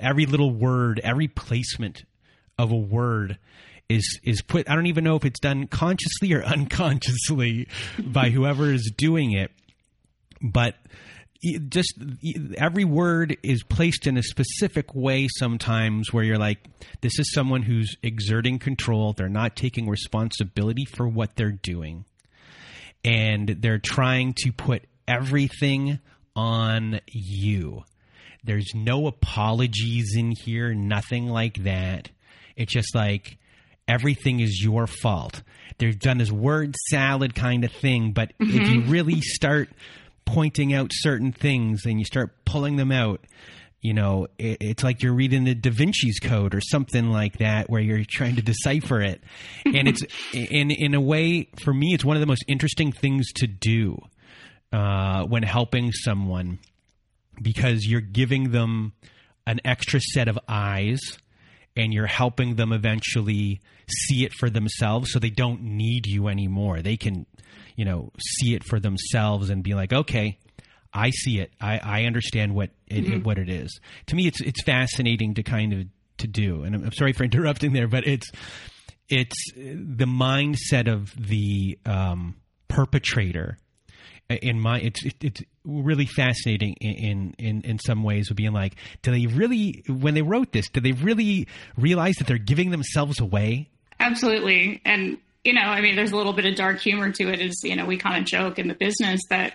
every 0.00 0.24
little 0.24 0.50
word, 0.50 1.00
every 1.04 1.28
placement 1.28 2.04
of 2.58 2.72
a 2.72 2.76
word 2.76 3.38
is 3.88 4.18
is 4.24 4.40
put. 4.40 4.68
I 4.68 4.74
don't 4.74 4.86
even 4.86 5.04
know 5.04 5.16
if 5.16 5.26
it's 5.26 5.40
done 5.40 5.66
consciously 5.66 6.32
or 6.32 6.42
unconsciously 6.44 7.68
by 7.98 8.30
whoever 8.30 8.72
is 8.72 8.90
doing 8.96 9.32
it, 9.32 9.50
but 10.40 10.74
just 11.68 11.94
every 12.56 12.84
word 12.84 13.36
is 13.42 13.62
placed 13.62 14.06
in 14.06 14.16
a 14.16 14.22
specific 14.22 14.94
way 14.94 15.28
sometimes 15.38 16.12
where 16.12 16.24
you're 16.24 16.38
like 16.38 16.58
this 17.00 17.16
is 17.18 17.32
someone 17.32 17.62
who's 17.62 17.96
exerting 18.02 18.58
control 18.58 19.12
they're 19.12 19.28
not 19.28 19.54
taking 19.54 19.88
responsibility 19.88 20.84
for 20.84 21.06
what 21.06 21.36
they're 21.36 21.52
doing 21.52 22.04
and 23.04 23.48
they're 23.60 23.78
trying 23.78 24.34
to 24.38 24.52
put 24.52 24.82
everything 25.06 26.00
on 26.36 27.00
you. 27.06 27.84
There's 28.44 28.72
no 28.74 29.06
apologies 29.06 30.14
in 30.16 30.32
here, 30.44 30.74
nothing 30.74 31.28
like 31.28 31.64
that. 31.64 32.10
It's 32.56 32.72
just 32.72 32.94
like 32.94 33.38
everything 33.86 34.40
is 34.40 34.62
your 34.62 34.86
fault. 34.86 35.42
they've 35.78 35.98
done 35.98 36.18
this 36.18 36.30
word 36.30 36.74
salad 36.88 37.34
kind 37.34 37.64
of 37.64 37.72
thing, 37.72 38.12
but 38.12 38.32
mm-hmm. 38.38 38.60
if 38.60 38.70
you 38.70 38.80
really 38.82 39.20
start 39.20 39.70
pointing 40.28 40.74
out 40.74 40.90
certain 40.92 41.32
things 41.32 41.86
and 41.86 41.98
you 41.98 42.04
start 42.04 42.44
pulling 42.44 42.76
them 42.76 42.92
out, 42.92 43.24
you 43.80 43.94
know, 43.94 44.26
it, 44.38 44.58
it's 44.60 44.84
like 44.84 45.02
you're 45.02 45.14
reading 45.14 45.44
the 45.44 45.54
Da 45.54 45.70
Vinci's 45.70 46.18
Code 46.20 46.54
or 46.54 46.60
something 46.60 47.10
like 47.10 47.38
that, 47.38 47.70
where 47.70 47.80
you're 47.80 48.04
trying 48.06 48.36
to 48.36 48.42
decipher 48.42 49.00
it. 49.00 49.22
and 49.64 49.88
it's 49.88 50.02
in 50.34 50.70
in 50.70 50.94
a 50.94 51.00
way, 51.00 51.48
for 51.64 51.72
me, 51.72 51.94
it's 51.94 52.04
one 52.04 52.16
of 52.16 52.20
the 52.20 52.26
most 52.26 52.44
interesting 52.46 52.92
things 52.92 53.32
to 53.36 53.46
do 53.46 53.98
uh, 54.70 55.24
when 55.24 55.42
helping 55.42 55.92
someone 55.92 56.58
because 57.40 57.86
you're 57.86 58.02
giving 58.02 58.50
them 58.50 58.92
an 59.46 59.60
extra 59.64 59.98
set 60.00 60.28
of 60.28 60.38
eyes 60.46 61.00
and 61.74 61.94
you're 61.94 62.06
helping 62.06 62.56
them 62.56 62.72
eventually 62.72 63.60
see 63.88 64.24
it 64.24 64.34
for 64.34 64.50
themselves 64.50 65.10
so 65.10 65.18
they 65.18 65.30
don't 65.30 65.62
need 65.62 66.06
you 66.06 66.28
anymore. 66.28 66.82
They 66.82 66.98
can, 66.98 67.24
you 67.78 67.84
know, 67.84 68.10
see 68.18 68.56
it 68.56 68.64
for 68.64 68.80
themselves 68.80 69.50
and 69.50 69.62
be 69.62 69.74
like, 69.74 69.92
okay, 69.92 70.36
I 70.92 71.10
see 71.10 71.38
it. 71.38 71.52
I, 71.60 71.78
I 71.78 72.04
understand 72.06 72.52
what 72.56 72.70
it, 72.88 73.04
mm-hmm. 73.04 73.22
what 73.22 73.38
it 73.38 73.48
is. 73.48 73.78
To 74.06 74.16
me, 74.16 74.26
it's 74.26 74.40
it's 74.40 74.64
fascinating 74.64 75.34
to 75.34 75.44
kind 75.44 75.72
of 75.72 75.86
to 76.18 76.26
do. 76.26 76.64
And 76.64 76.74
I'm, 76.74 76.84
I'm 76.86 76.92
sorry 76.92 77.12
for 77.12 77.22
interrupting 77.24 77.72
there, 77.72 77.86
but 77.86 78.04
it's 78.04 78.28
it's 79.08 79.36
the 79.54 80.06
mindset 80.06 80.92
of 80.92 81.14
the 81.16 81.78
um, 81.86 82.34
perpetrator. 82.66 83.58
In 84.28 84.58
my, 84.60 84.80
it's 84.80 85.04
it, 85.04 85.14
it's 85.20 85.42
really 85.64 86.06
fascinating 86.06 86.74
in, 86.80 87.36
in 87.38 87.62
in 87.62 87.78
some 87.78 88.02
ways. 88.02 88.28
Of 88.28 88.36
being 88.36 88.52
like, 88.52 88.74
do 89.02 89.12
they 89.12 89.26
really 89.26 89.84
when 89.86 90.14
they 90.14 90.22
wrote 90.22 90.50
this, 90.50 90.68
did 90.68 90.82
they 90.82 90.92
really 90.92 91.46
realize 91.76 92.16
that 92.16 92.26
they're 92.26 92.38
giving 92.38 92.70
themselves 92.70 93.20
away? 93.20 93.70
Absolutely, 94.00 94.82
and 94.84 95.18
you 95.44 95.52
know, 95.52 95.62
I 95.62 95.80
mean, 95.80 95.96
there's 95.96 96.12
a 96.12 96.16
little 96.16 96.32
bit 96.32 96.46
of 96.46 96.54
dark 96.56 96.80
humor 96.80 97.10
to 97.12 97.32
it. 97.32 97.40
Is 97.40 97.60
you 97.64 97.76
know, 97.76 97.86
we 97.86 97.96
kind 97.96 98.18
of 98.18 98.24
joke 98.24 98.58
in 98.58 98.68
the 98.68 98.74
business 98.74 99.20
that 99.30 99.54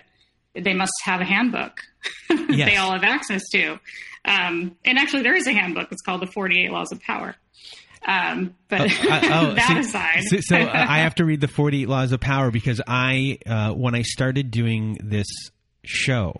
they 0.54 0.74
must 0.74 0.92
have 1.04 1.20
a 1.20 1.24
handbook 1.24 1.80
yes. 2.30 2.68
they 2.68 2.76
all 2.76 2.92
have 2.92 3.04
access 3.04 3.42
to. 3.52 3.78
Um, 4.24 4.76
and 4.84 4.98
actually, 4.98 5.22
there 5.22 5.34
is 5.34 5.46
a 5.46 5.52
handbook. 5.52 5.92
It's 5.92 6.02
called 6.02 6.22
the 6.22 6.26
48 6.26 6.70
Laws 6.70 6.92
of 6.92 7.00
Power. 7.00 7.34
Um, 8.06 8.54
but 8.68 8.80
uh, 8.82 8.84
uh, 8.84 9.20
oh, 9.24 9.54
that 9.54 9.68
so, 9.72 9.78
aside, 9.78 10.22
so, 10.24 10.36
so 10.40 10.56
I 10.56 10.98
have 10.98 11.14
to 11.16 11.24
read 11.24 11.40
the 11.40 11.48
48 11.48 11.88
Laws 11.88 12.12
of 12.12 12.20
Power 12.20 12.50
because 12.50 12.80
I, 12.86 13.38
uh, 13.46 13.72
when 13.72 13.94
I 13.94 14.02
started 14.02 14.50
doing 14.50 14.98
this 15.02 15.26
show 15.84 16.34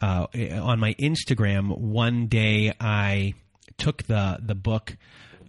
uh, 0.00 0.26
on 0.34 0.80
my 0.80 0.94
Instagram, 0.94 1.78
one 1.78 2.26
day 2.26 2.72
I 2.80 3.34
took 3.78 4.04
the 4.04 4.38
the 4.40 4.54
book 4.54 4.96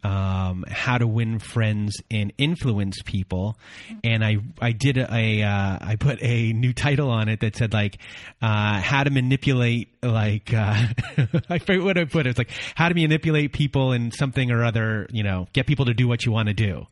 um, 0.06 0.64
how 0.70 1.00
to 1.00 1.08
win 1.08 1.40
friends 1.40 2.00
and 2.12 2.32
influence 2.38 3.02
people. 3.04 3.58
And 4.04 4.24
I 4.24 4.38
I 4.62 4.72
did 4.72 4.98
a, 4.98 5.12
a 5.12 5.42
uh, 5.42 5.78
I 5.82 5.96
put 5.96 6.22
a 6.22 6.54
new 6.54 6.74
title 6.74 7.10
on 7.10 7.28
it 7.28 7.40
that 7.40 7.56
said 7.56 7.74
like 7.74 7.98
uh, 8.40 8.80
how 8.82 9.04
to 9.04 9.10
manipulate 9.10 9.90
like 10.04 10.54
uh, 10.54 10.76
I 11.50 11.58
forget 11.58 11.82
what 11.82 11.98
I 11.98 12.06
put. 12.06 12.28
It's 12.28 12.38
like 12.38 12.52
how 12.76 12.88
to 12.88 12.94
manipulate 12.94 13.52
people 13.52 13.94
in 13.94 14.12
something 14.12 14.52
or 14.52 14.64
other. 14.64 15.08
You 15.12 15.24
know, 15.24 15.48
get 15.54 15.66
people 15.66 15.86
to 15.86 15.96
do 15.96 16.08
what 16.08 16.24
you 16.24 16.32
want 16.32 16.50
to 16.50 16.54
do. 16.54 16.86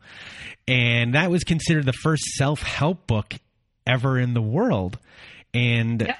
And 0.68 1.14
that 1.14 1.30
was 1.30 1.44
considered 1.44 1.86
the 1.86 1.94
first 1.94 2.24
self 2.34 2.64
help 2.64 3.06
book 3.06 3.36
ever 3.86 4.18
in 4.18 4.34
the 4.34 4.42
world. 4.42 4.98
And 5.54 6.16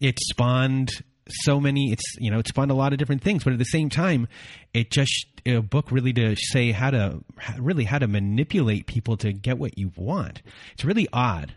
it 0.00 0.18
spawned 0.18 0.90
so 1.30 1.60
many. 1.60 1.92
It's 1.92 2.16
you 2.18 2.30
know 2.30 2.38
it 2.38 2.48
spawned 2.48 2.70
a 2.70 2.74
lot 2.74 2.92
of 2.92 2.98
different 2.98 3.22
things, 3.22 3.44
but 3.44 3.52
at 3.52 3.58
the 3.58 3.64
same 3.64 3.88
time, 3.88 4.28
it 4.74 4.90
just 4.90 5.26
a 5.46 5.60
book 5.60 5.90
really 5.90 6.12
to 6.14 6.36
say 6.36 6.72
how 6.72 6.90
to 6.90 7.20
really 7.58 7.84
how 7.84 7.98
to 7.98 8.06
manipulate 8.06 8.86
people 8.86 9.16
to 9.18 9.32
get 9.32 9.58
what 9.58 9.78
you 9.78 9.92
want. 9.96 10.42
It's 10.72 10.84
really 10.84 11.08
odd. 11.12 11.54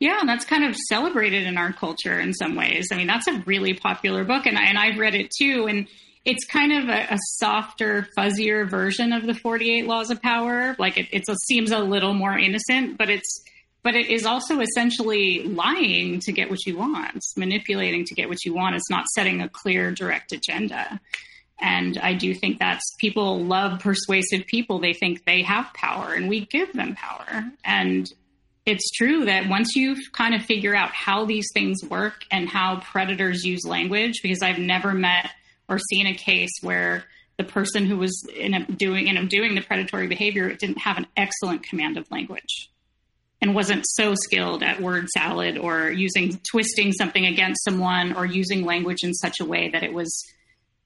Yeah, 0.00 0.18
and 0.20 0.28
that's 0.28 0.44
kind 0.44 0.64
of 0.64 0.74
celebrated 0.88 1.46
in 1.46 1.58
our 1.58 1.72
culture 1.72 2.18
in 2.18 2.32
some 2.32 2.54
ways. 2.54 2.88
I 2.92 2.96
mean, 2.96 3.06
that's 3.06 3.26
a 3.26 3.42
really 3.46 3.74
popular 3.74 4.24
book, 4.24 4.46
and 4.46 4.58
I, 4.58 4.64
and 4.64 4.78
I've 4.78 4.98
read 4.98 5.14
it 5.14 5.30
too. 5.36 5.66
And 5.68 5.88
it's 6.24 6.44
kind 6.46 6.72
of 6.72 6.88
a, 6.88 7.14
a, 7.14 7.18
softer, 7.38 8.08
fuzzier 8.18 8.68
version 8.68 9.12
of 9.12 9.26
the 9.26 9.34
48 9.34 9.86
Laws 9.86 10.10
of 10.10 10.20
Power. 10.20 10.74
Like 10.78 10.98
it, 10.98 11.08
it 11.12 11.24
seems 11.46 11.70
a 11.70 11.78
little 11.78 12.14
more 12.14 12.36
innocent, 12.36 12.98
but 12.98 13.10
it's 13.10 13.42
but 13.86 13.94
it 13.94 14.10
is 14.10 14.26
also 14.26 14.58
essentially 14.58 15.44
lying 15.44 16.18
to 16.18 16.32
get 16.32 16.50
what 16.50 16.66
you 16.66 16.76
want, 16.76 17.24
manipulating 17.36 18.04
to 18.04 18.16
get 18.16 18.28
what 18.28 18.44
you 18.44 18.52
want. 18.52 18.74
It's 18.74 18.90
not 18.90 19.06
setting 19.14 19.40
a 19.40 19.48
clear, 19.48 19.92
direct 19.92 20.32
agenda. 20.32 21.00
And 21.60 21.96
I 21.98 22.14
do 22.14 22.34
think 22.34 22.58
that's 22.58 22.82
people 22.98 23.44
love 23.44 23.78
persuasive 23.78 24.44
people. 24.48 24.80
They 24.80 24.92
think 24.92 25.24
they 25.24 25.42
have 25.42 25.72
power, 25.72 26.14
and 26.14 26.28
we 26.28 26.46
give 26.46 26.72
them 26.72 26.96
power. 26.96 27.44
And 27.64 28.12
it's 28.64 28.90
true 28.90 29.24
that 29.26 29.48
once 29.48 29.76
you 29.76 29.94
kind 30.10 30.34
of 30.34 30.42
figure 30.42 30.74
out 30.74 30.90
how 30.90 31.24
these 31.24 31.46
things 31.54 31.78
work 31.88 32.24
and 32.32 32.48
how 32.48 32.80
predators 32.80 33.44
use 33.44 33.64
language, 33.64 34.14
because 34.20 34.42
I've 34.42 34.58
never 34.58 34.94
met 34.94 35.30
or 35.68 35.78
seen 35.78 36.08
a 36.08 36.14
case 36.14 36.58
where 36.60 37.04
the 37.38 37.44
person 37.44 37.86
who 37.86 37.98
was 37.98 38.28
in 38.34 38.64
doing 38.76 39.06
in 39.06 39.28
doing 39.28 39.54
the 39.54 39.60
predatory 39.60 40.08
behavior 40.08 40.52
didn't 40.54 40.78
have 40.78 40.98
an 40.98 41.06
excellent 41.16 41.62
command 41.62 41.96
of 41.96 42.10
language 42.10 42.68
and 43.40 43.54
wasn't 43.54 43.84
so 43.86 44.14
skilled 44.14 44.62
at 44.62 44.80
word 44.80 45.08
salad 45.08 45.58
or 45.58 45.90
using 45.90 46.40
twisting 46.50 46.92
something 46.92 47.26
against 47.26 47.64
someone 47.64 48.14
or 48.14 48.24
using 48.24 48.64
language 48.64 48.98
in 49.02 49.12
such 49.14 49.40
a 49.40 49.44
way 49.44 49.68
that 49.70 49.82
it 49.82 49.92
was 49.92 50.10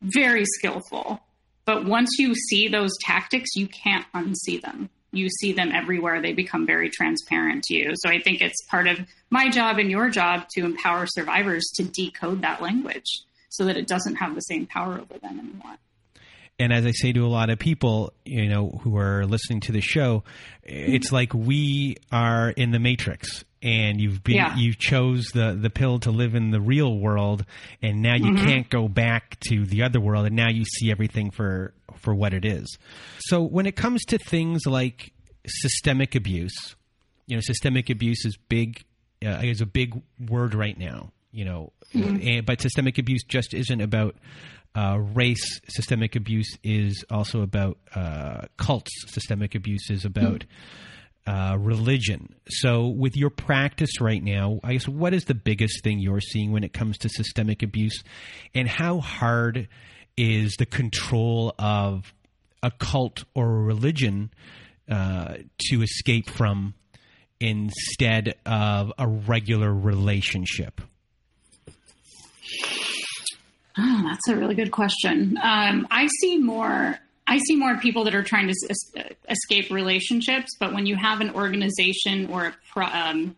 very 0.03 0.45
skillful. 0.45 1.21
But 1.65 1.85
once 1.85 2.11
you 2.19 2.35
see 2.35 2.69
those 2.69 2.91
tactics, 3.03 3.51
you 3.55 3.69
can't 3.69 4.07
unsee 4.15 4.61
them. 4.61 4.91
You 5.13 5.29
see 5.29 5.53
them 5.53 5.73
everywhere. 5.73 6.21
They 6.21 6.33
become 6.33 6.67
very 6.67 6.89
transparent 6.89 7.65
to 7.65 7.75
you. 7.75 7.93
So 7.97 8.09
I 8.09 8.21
think 8.21 8.41
it's 8.41 8.65
part 8.69 8.87
of 8.87 9.01
my 9.29 9.49
job 9.49 9.79
and 9.79 9.91
your 9.91 10.09
job 10.09 10.47
to 10.55 10.65
empower 10.65 11.07
survivors 11.07 11.71
to 11.77 11.85
decode 11.85 12.43
that 12.43 12.63
language 12.63 13.23
so 13.49 13.65
that 13.65 13.77
it 13.77 13.89
doesn't 13.89 14.17
have 14.17 14.35
the 14.35 14.41
same 14.41 14.67
power 14.67 14.95
over 14.95 15.19
them 15.19 15.39
anymore. 15.39 15.77
And 16.61 16.75
as 16.75 16.85
I 16.85 16.91
say 16.91 17.11
to 17.15 17.25
a 17.25 17.29
lot 17.29 17.49
of 17.49 17.59
people, 17.59 18.13
you 18.27 18.47
know, 18.47 18.69
who 18.83 18.99
are 18.99 19.25
listening 19.25 19.61
to 19.61 19.73
the 19.73 19.81
show, 19.81 20.25
it's 20.63 21.11
like 21.11 21.33
we 21.33 21.97
are 22.13 22.51
in 22.51 22.71
the 22.71 22.79
matrix 22.79 23.47
and 23.63 23.99
you've 23.99 24.23
been 24.23 24.37
yeah. 24.37 24.55
you 24.57 24.75
chose 24.75 25.29
the 25.33 25.57
the 25.59 25.71
pill 25.71 25.99
to 26.01 26.11
live 26.11 26.35
in 26.35 26.51
the 26.51 26.61
real 26.61 26.99
world 26.99 27.47
and 27.81 28.03
now 28.03 28.15
you 28.15 28.33
mm-hmm. 28.33 28.47
can't 28.47 28.71
go 28.71 28.89
back 28.89 29.39
to 29.41 29.65
the 29.65 29.83
other 29.83 30.01
world 30.01 30.27
and 30.27 30.37
now 30.37 30.49
you 30.51 30.65
see 30.65 30.91
everything 30.91 31.31
for 31.31 31.73
for 31.97 32.15
what 32.15 32.35
it 32.35 32.45
is. 32.45 32.77
So 33.21 33.43
when 33.43 33.65
it 33.65 33.75
comes 33.75 34.05
to 34.07 34.19
things 34.19 34.67
like 34.67 35.15
systemic 35.47 36.15
abuse, 36.15 36.77
you 37.27 37.37
know, 37.37 37.41
systemic 37.41 37.89
abuse 37.89 38.27
is 38.27 38.37
big 38.37 38.85
uh, 39.25 39.41
is 39.43 39.63
a 39.63 39.67
big 39.67 39.99
word 40.29 40.55
right 40.55 40.79
now 40.79 41.11
you 41.33 41.45
know, 41.45 41.73
mm-hmm. 41.95 42.27
and, 42.27 42.47
but 42.47 42.61
systemic 42.61 42.99
abuse 42.99 43.23
just 43.23 43.55
isn't 43.55 43.81
about 43.81 44.17
uh, 44.75 44.99
race. 45.15 45.61
Systemic 45.69 46.17
abuse 46.17 46.59
is 46.63 47.05
also 47.11 47.43
about 47.43 47.79
uh, 47.95 48.43
cults. 48.57 48.91
Systemic 49.07 49.55
abuse 49.55 49.91
is 49.91 50.05
about 50.05 50.45
uh, 51.27 51.57
religion. 51.59 52.35
So, 52.49 52.89
with 52.89 53.17
your 53.17 53.31
practice 53.31 54.01
right 54.01 54.23
now, 54.23 54.61
I 54.65 54.73
guess 54.73 54.89
what 54.89 55.15
is 55.15 55.25
the 55.25 55.35
biggest 55.35 55.83
thing 55.85 55.99
you're 55.99 56.21
seeing 56.21 56.53
when 56.53 56.65
it 56.65 56.73
comes 56.73 56.99
to 56.99 57.09
systemic 57.09 57.63
abuse, 57.63 58.03
and 58.55 58.69
how 58.69 59.01
hard 59.01 59.69
is 60.17 60.55
the 60.59 60.67
control 60.67 61.55
of 61.59 62.13
a 62.63 62.71
cult 62.71 63.25
or 63.35 63.47
a 63.47 63.63
religion 63.63 64.31
uh, 64.91 65.35
to 65.69 65.83
escape 65.83 66.29
from 66.29 66.75
instead 67.39 68.35
of 68.45 68.93
a 68.99 69.07
regular 69.07 69.73
relationship? 69.73 70.81
Oh, 73.79 74.03
that's 74.05 74.29
a 74.29 74.37
really 74.37 74.55
good 74.55 74.71
question. 74.73 75.39
Um, 75.43 75.87
I 75.91 76.09
see 76.21 76.39
more. 76.39 76.99
I 77.27 77.39
see 77.39 77.55
more 77.55 77.77
people 77.77 78.05
that 78.05 78.15
are 78.15 78.25
trying 78.25 78.49
to 78.49 78.55
es- 78.69 79.15
escape 79.29 79.71
relationships, 79.71 80.49
but 80.59 80.75
when 80.75 80.87
you 80.87 80.97
have 80.97 81.21
an 81.21 81.31
organization 81.31 82.29
or 82.29 82.47
a, 82.47 82.55
pro- 82.73 82.87
um, 82.87 83.37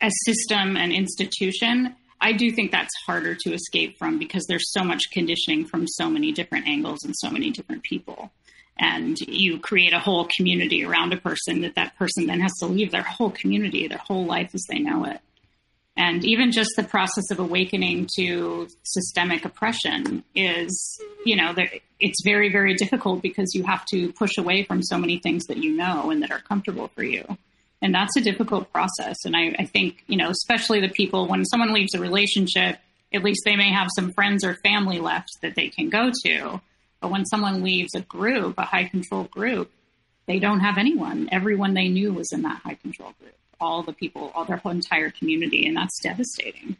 a 0.00 0.10
system, 0.24 0.76
an 0.76 0.92
institution, 0.92 1.96
I 2.20 2.32
do 2.32 2.52
think 2.52 2.70
that's 2.70 2.94
harder 3.04 3.34
to 3.34 3.52
escape 3.52 3.98
from 3.98 4.18
because 4.18 4.46
there's 4.46 4.70
so 4.72 4.84
much 4.84 5.02
conditioning 5.12 5.66
from 5.66 5.88
so 5.88 6.08
many 6.08 6.30
different 6.30 6.68
angles 6.68 7.00
and 7.04 7.14
so 7.16 7.30
many 7.30 7.50
different 7.50 7.82
people. 7.82 8.30
And 8.78 9.18
you 9.20 9.58
create 9.58 9.92
a 9.92 9.98
whole 9.98 10.28
community 10.36 10.84
around 10.84 11.12
a 11.12 11.16
person 11.16 11.62
that 11.62 11.74
that 11.74 11.96
person 11.96 12.26
then 12.26 12.40
has 12.40 12.52
to 12.60 12.66
leave 12.66 12.92
their 12.92 13.02
whole 13.02 13.30
community, 13.30 13.88
their 13.88 13.98
whole 13.98 14.24
life 14.24 14.50
as 14.54 14.64
they 14.70 14.78
know 14.78 15.04
it. 15.04 15.20
And 15.98 16.24
even 16.24 16.52
just 16.52 16.70
the 16.76 16.84
process 16.84 17.28
of 17.32 17.40
awakening 17.40 18.08
to 18.16 18.68
systemic 18.84 19.44
oppression 19.44 20.22
is, 20.32 21.02
you 21.26 21.34
know, 21.34 21.52
it's 21.98 22.22
very, 22.24 22.52
very 22.52 22.74
difficult 22.74 23.20
because 23.20 23.52
you 23.52 23.64
have 23.64 23.84
to 23.86 24.12
push 24.12 24.38
away 24.38 24.62
from 24.62 24.80
so 24.80 24.96
many 24.96 25.18
things 25.18 25.46
that 25.46 25.56
you 25.56 25.76
know 25.76 26.12
and 26.12 26.22
that 26.22 26.30
are 26.30 26.38
comfortable 26.38 26.86
for 26.94 27.02
you. 27.02 27.24
And 27.82 27.92
that's 27.92 28.16
a 28.16 28.20
difficult 28.20 28.72
process. 28.72 29.16
And 29.24 29.36
I, 29.36 29.56
I 29.58 29.64
think, 29.64 30.04
you 30.06 30.16
know, 30.16 30.30
especially 30.30 30.80
the 30.80 30.88
people, 30.88 31.26
when 31.26 31.44
someone 31.44 31.72
leaves 31.72 31.94
a 31.94 32.00
relationship, 32.00 32.78
at 33.12 33.24
least 33.24 33.40
they 33.44 33.56
may 33.56 33.72
have 33.72 33.88
some 33.96 34.12
friends 34.12 34.44
or 34.44 34.54
family 34.62 35.00
left 35.00 35.30
that 35.42 35.56
they 35.56 35.68
can 35.68 35.88
go 35.88 36.12
to. 36.24 36.60
But 37.00 37.10
when 37.10 37.26
someone 37.26 37.64
leaves 37.64 37.96
a 37.96 38.02
group, 38.02 38.56
a 38.56 38.62
high 38.62 38.84
control 38.84 39.24
group, 39.24 39.72
they 40.26 40.38
don't 40.38 40.60
have 40.60 40.78
anyone. 40.78 41.28
Everyone 41.32 41.74
they 41.74 41.88
knew 41.88 42.12
was 42.12 42.28
in 42.32 42.42
that 42.42 42.60
high 42.62 42.74
control 42.74 43.14
group 43.18 43.34
all 43.60 43.82
the 43.82 43.92
people, 43.92 44.32
all 44.34 44.44
their 44.44 44.56
whole 44.56 44.72
entire 44.72 45.10
community, 45.10 45.66
and 45.66 45.76
that's 45.76 45.98
devastating. 46.00 46.76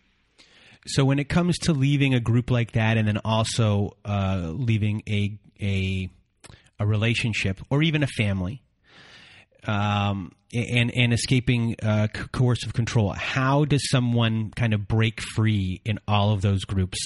So 0.87 1.05
when 1.05 1.19
it 1.19 1.29
comes 1.29 1.59
to 1.61 1.73
leaving 1.73 2.15
a 2.15 2.21
group 2.21 2.51
like 2.51 2.73
that, 2.73 2.97
and 2.97 3.07
then 3.07 3.19
also 3.25 3.97
uh, 4.05 4.51
leaving 4.53 5.03
a 5.09 5.39
a 5.61 6.09
a 6.79 6.87
relationship 6.87 7.61
or 7.71 7.83
even 7.83 8.03
a 8.03 8.07
family, 8.07 8.63
um, 9.67 10.33
and 10.55 10.91
and 10.97 11.13
escaping 11.13 11.77
uh, 11.83 12.09
coercive 12.33 12.73
control, 12.73 13.13
how 13.13 13.65
does 13.65 13.91
someone 13.91 14.51
kind 14.51 14.73
of 14.73 14.89
break 14.89 15.21
free 15.21 15.81
in 15.85 15.99
all 16.09 16.33
of 16.33 16.43
those 16.43 16.65
groups? 16.65 16.99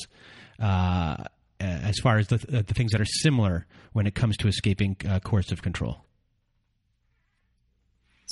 Uh, 0.60 1.24
as 1.62 1.98
far 1.98 2.18
as 2.18 2.28
the, 2.28 2.38
the 2.38 2.74
things 2.74 2.92
that 2.92 3.00
are 3.00 3.04
similar 3.04 3.66
when 3.92 4.06
it 4.06 4.14
comes 4.14 4.36
to 4.36 4.48
escaping 4.48 4.96
uh, 5.08 5.20
coercive 5.20 5.62
control. 5.62 5.98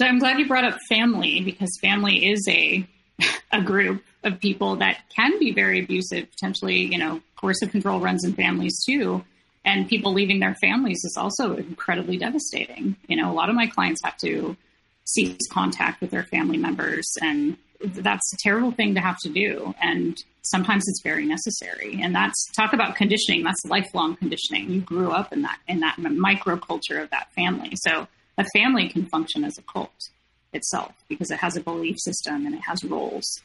So 0.00 0.06
I'm 0.06 0.18
glad 0.18 0.38
you 0.38 0.48
brought 0.48 0.64
up 0.64 0.78
family 0.88 1.42
because 1.42 1.68
family 1.82 2.30
is 2.30 2.48
a 2.48 2.86
a 3.52 3.60
group 3.60 4.02
of 4.24 4.40
people 4.40 4.76
that 4.76 5.02
can 5.14 5.38
be 5.38 5.52
very 5.52 5.80
abusive, 5.80 6.30
potentially, 6.30 6.84
you 6.86 6.96
know, 6.96 7.20
coercive 7.36 7.70
control 7.70 8.00
runs 8.00 8.24
in 8.24 8.32
families 8.32 8.82
too. 8.88 9.22
And 9.62 9.86
people 9.86 10.14
leaving 10.14 10.40
their 10.40 10.54
families 10.54 11.04
is 11.04 11.18
also 11.18 11.54
incredibly 11.56 12.16
devastating. 12.16 12.96
You 13.08 13.18
know, 13.18 13.30
a 13.30 13.34
lot 13.34 13.50
of 13.50 13.54
my 13.54 13.66
clients 13.66 14.00
have 14.02 14.16
to 14.18 14.56
cease 15.04 15.36
contact 15.52 16.00
with 16.00 16.12
their 16.12 16.24
family 16.24 16.56
members 16.56 17.06
and 17.20 17.58
that's 17.82 18.32
a 18.32 18.36
terrible 18.42 18.72
thing 18.72 18.94
to 18.94 19.00
have 19.00 19.18
to 19.18 19.28
do. 19.28 19.74
And 19.82 20.16
sometimes 20.42 20.88
it's 20.88 21.02
very 21.02 21.26
necessary. 21.26 22.00
And 22.02 22.14
that's 22.14 22.50
talk 22.52 22.72
about 22.72 22.96
conditioning. 22.96 23.42
That's 23.42 23.64
lifelong 23.66 24.16
conditioning. 24.16 24.70
You 24.70 24.80
grew 24.80 25.10
up 25.10 25.32
in 25.32 25.42
that, 25.42 25.58
in 25.68 25.80
that 25.80 25.96
microculture 25.98 27.02
of 27.02 27.10
that 27.10 27.32
family. 27.34 27.72
So 27.76 28.06
a 28.40 28.46
family 28.54 28.88
can 28.88 29.04
function 29.04 29.44
as 29.44 29.58
a 29.58 29.62
cult 29.62 30.08
itself 30.54 30.92
because 31.08 31.30
it 31.30 31.38
has 31.38 31.56
a 31.56 31.60
belief 31.60 31.96
system 32.00 32.46
and 32.46 32.54
it 32.54 32.62
has 32.66 32.82
roles 32.82 33.42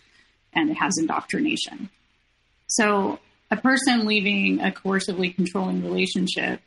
and 0.54 0.70
it 0.70 0.78
has 0.78 0.98
indoctrination. 0.98 1.90
So, 2.68 3.20
a 3.52 3.58
person 3.58 4.06
leaving 4.06 4.60
a 4.62 4.72
coercively 4.72 5.36
controlling 5.36 5.84
relationship, 5.84 6.62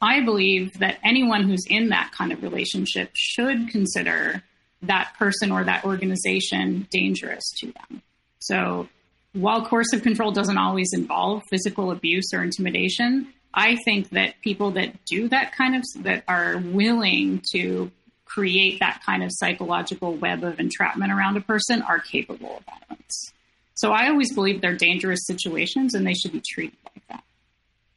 I 0.00 0.24
believe 0.24 0.78
that 0.80 0.98
anyone 1.04 1.44
who's 1.44 1.64
in 1.68 1.90
that 1.90 2.10
kind 2.16 2.32
of 2.32 2.42
relationship 2.42 3.10
should 3.14 3.68
consider 3.68 4.42
that 4.82 5.12
person 5.18 5.52
or 5.52 5.62
that 5.62 5.84
organization 5.84 6.88
dangerous 6.90 7.44
to 7.58 7.66
them. 7.66 8.02
So, 8.38 8.88
while 9.34 9.66
coercive 9.66 10.02
control 10.02 10.32
doesn't 10.32 10.58
always 10.58 10.90
involve 10.94 11.42
physical 11.50 11.90
abuse 11.90 12.32
or 12.32 12.42
intimidation, 12.42 13.32
I 13.52 13.76
think 13.84 14.10
that 14.10 14.34
people 14.42 14.72
that 14.72 15.04
do 15.04 15.28
that 15.28 15.54
kind 15.56 15.76
of 15.76 15.82
that 16.04 16.24
are 16.28 16.58
willing 16.58 17.42
to 17.52 17.90
create 18.24 18.78
that 18.78 19.02
kind 19.04 19.24
of 19.24 19.30
psychological 19.32 20.14
web 20.14 20.44
of 20.44 20.60
entrapment 20.60 21.12
around 21.12 21.36
a 21.36 21.40
person 21.40 21.82
are 21.82 21.98
capable 21.98 22.58
of 22.58 22.64
violence. 22.64 23.32
So 23.74 23.92
I 23.92 24.08
always 24.08 24.32
believe 24.32 24.60
they're 24.60 24.76
dangerous 24.76 25.20
situations 25.26 25.94
and 25.94 26.06
they 26.06 26.14
should 26.14 26.32
be 26.32 26.42
treated 26.48 26.78
like 26.84 27.06
that. 27.08 27.24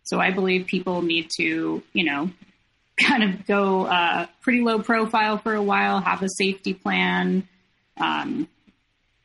So 0.03 0.19
I 0.19 0.31
believe 0.31 0.65
people 0.65 1.01
need 1.01 1.29
to, 1.37 1.83
you 1.93 2.03
know, 2.03 2.31
kind 2.97 3.23
of 3.23 3.45
go 3.45 3.85
uh, 3.85 4.27
pretty 4.41 4.61
low 4.61 4.79
profile 4.79 5.37
for 5.37 5.53
a 5.53 5.61
while, 5.61 5.99
have 5.99 6.23
a 6.23 6.29
safety 6.29 6.73
plan, 6.73 7.47
um, 7.97 8.47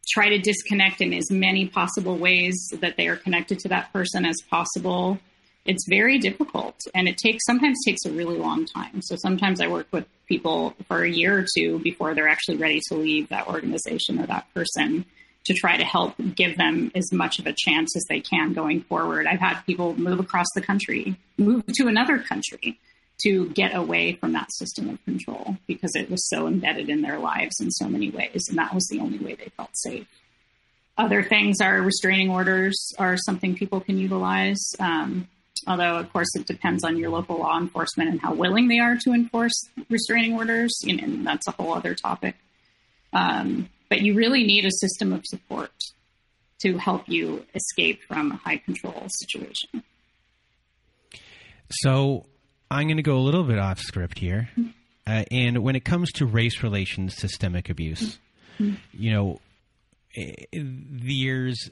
try 0.09 0.31
to 0.31 0.39
disconnect 0.39 1.01
in 1.01 1.13
as 1.13 1.31
many 1.31 1.67
possible 1.67 2.17
ways 2.17 2.73
that 2.81 2.97
they 2.97 3.09
are 3.09 3.17
connected 3.17 3.59
to 3.61 3.69
that 3.69 3.93
person 3.93 4.25
as 4.25 4.37
possible. 4.51 5.19
It's 5.69 5.87
very 5.87 6.19
difficult 6.19 6.75
and 6.95 7.07
it 7.07 7.19
takes 7.19 7.45
sometimes 7.45 7.79
takes 7.87 8.05
a 8.07 8.11
really 8.11 8.39
long 8.39 8.65
time. 8.65 9.03
So 9.03 9.17
sometimes 9.17 9.61
I 9.61 9.69
work 9.69 9.87
with 9.93 10.07
people 10.27 10.75
for 10.89 11.03
a 11.05 11.11
year 11.11 11.39
or 11.39 11.47
two 11.57 11.79
before 11.81 12.15
they're 12.15 12.29
actually 12.29 12.57
ready 12.57 12.81
to 12.89 12.95
leave 12.95 13.29
that 13.29 13.47
organization 13.47 14.19
or 14.19 14.27
that 14.27 14.47
person 14.55 15.05
to 15.45 15.55
try 15.55 15.77
to 15.77 15.85
help 15.85 16.15
give 16.35 16.57
them 16.57 16.91
as 16.95 17.13
much 17.13 17.39
of 17.39 17.47
a 17.47 17.55
chance 17.57 17.95
as 17.97 18.05
they 18.09 18.21
can 18.21 18.55
going 18.55 18.81
forward. 18.81 19.27
I've 19.27 19.41
had 19.41 19.61
people 19.67 19.95
move 19.99 20.21
across 20.21 20.47
the 20.55 20.63
country, 20.63 21.17
move 21.37 21.65
to 21.67 21.87
another 21.87 22.19
country 22.19 22.79
to 23.25 23.49
get 23.51 23.75
away 23.75 24.15
from 24.15 24.33
that 24.33 24.51
system 24.53 24.89
of 24.89 25.05
control 25.05 25.59
because 25.67 25.95
it 25.95 26.11
was 26.11 26.27
so 26.31 26.47
embedded 26.47 26.89
in 26.89 27.03
their 27.03 27.19
lives 27.19 27.61
in 27.61 27.71
so 27.71 27.89
many 27.89 28.11
ways. 28.11 28.47
And 28.49 28.57
that 28.57 28.75
was 28.75 28.87
the 28.87 29.01
only 29.01 29.19
way 29.19 29.35
they 29.35 29.51
felt 29.57 29.71
safe. 29.75 30.07
Other 30.97 31.23
things 31.23 31.61
are 31.61 31.81
restraining 31.83 32.31
orders 32.31 32.93
are 32.99 33.17
something 33.17 33.55
people 33.55 33.81
can 33.81 33.99
utilize. 33.99 34.73
Um, 34.81 35.29
although, 35.67 35.97
of 35.97 36.13
course, 36.13 36.29
it 36.35 36.47
depends 36.47 36.85
on 36.85 36.97
your 36.97 37.11
local 37.11 37.39
law 37.39 37.59
enforcement 37.59 38.11
and 38.11 38.21
how 38.21 38.35
willing 38.35 38.69
they 38.69 38.79
are 38.79 38.97
to 39.05 39.13
enforce 39.13 39.69
restraining 39.91 40.35
orders. 40.35 40.79
You 40.83 40.97
know, 40.97 41.05
and 41.05 41.27
that's 41.27 41.47
a 41.49 41.53
whole 41.53 41.75
other 41.75 41.95
topic. 41.95 42.37
Um, 43.13 43.69
but 43.89 44.03
you 44.03 44.15
really 44.15 44.45
need 44.45 44.65
a 44.65 44.71
system 44.71 45.13
of 45.13 45.25
support 45.27 45.73
to 46.61 46.77
help 46.77 47.09
you 47.09 47.45
escape 47.55 48.03
from 48.03 48.33
a 48.33 48.37
high 48.37 48.59
control 48.59 49.07
situation. 49.09 49.83
So, 51.71 52.27
I'm 52.71 52.87
going 52.87 52.97
to 52.97 53.03
go 53.03 53.17
a 53.17 53.21
little 53.21 53.45
bit 53.45 53.59
off 53.59 53.81
script 53.81 54.19
here. 54.19 54.51
Uh, 55.07 55.25
and 55.31 55.59
when 55.63 55.75
it 55.75 55.85
comes 55.85 56.13
to 56.13 56.27
race 56.27 56.63
relations 56.63 57.17
systemic 57.17 57.71
abuse, 57.71 58.19
you 58.59 59.13
know, 59.13 59.41
eh, 60.17 60.35
there's, 60.53 61.71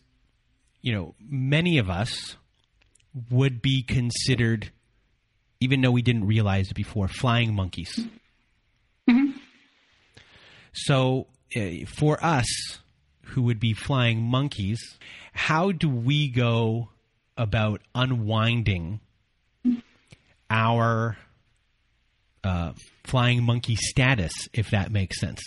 you 0.81 0.95
know, 0.95 1.15
many 1.29 1.77
of 1.79 1.91
us 1.91 2.37
would 3.31 3.63
be 3.63 3.83
considered, 3.83 4.71
even 5.61 5.81
though 5.81 5.91
we 5.91 6.03
didn't 6.03 6.27
realize 6.27 6.71
it 6.71 6.75
before, 6.75 7.09
flying 7.09 7.55
monkeys. 7.55 8.07
Mm-hmm. 9.09 9.39
So 10.73 11.27
uh, 11.57 11.87
for 11.87 12.23
us 12.23 12.47
who 13.23 13.43
would 13.43 13.61
be 13.61 13.73
flying 13.73 14.21
monkeys, 14.21 14.99
how 15.33 15.73
do 15.73 15.89
we 15.89 16.29
go 16.29 16.91
about 17.37 17.81
unwinding 17.95 19.01
our 20.49 21.17
uh, 22.45 22.73
flying 23.05 23.43
monkey 23.43 23.77
status, 23.77 24.33
if 24.53 24.71
that 24.71 24.91
makes 24.91 25.21
sense? 25.21 25.41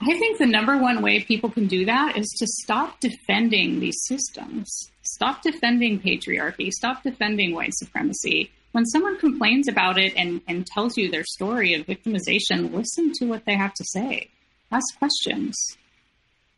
I 0.00 0.18
think 0.18 0.38
the 0.38 0.46
number 0.46 0.76
one 0.76 1.02
way 1.02 1.22
people 1.22 1.50
can 1.50 1.66
do 1.66 1.86
that 1.86 2.16
is 2.18 2.26
to 2.38 2.46
stop 2.46 3.00
defending 3.00 3.80
these 3.80 3.96
systems. 4.06 4.90
Stop 5.14 5.42
defending 5.42 6.00
patriarchy. 6.00 6.70
Stop 6.70 7.02
defending 7.02 7.54
white 7.54 7.74
supremacy. 7.74 8.50
When 8.72 8.84
someone 8.86 9.16
complains 9.18 9.68
about 9.68 9.98
it 9.98 10.12
and, 10.16 10.40
and 10.48 10.66
tells 10.66 10.96
you 10.96 11.08
their 11.08 11.22
story 11.24 11.74
of 11.74 11.86
victimization, 11.86 12.72
listen 12.72 13.12
to 13.20 13.26
what 13.26 13.44
they 13.44 13.56
have 13.56 13.74
to 13.74 13.84
say. 13.84 14.28
Ask 14.72 14.98
questions. 14.98 15.56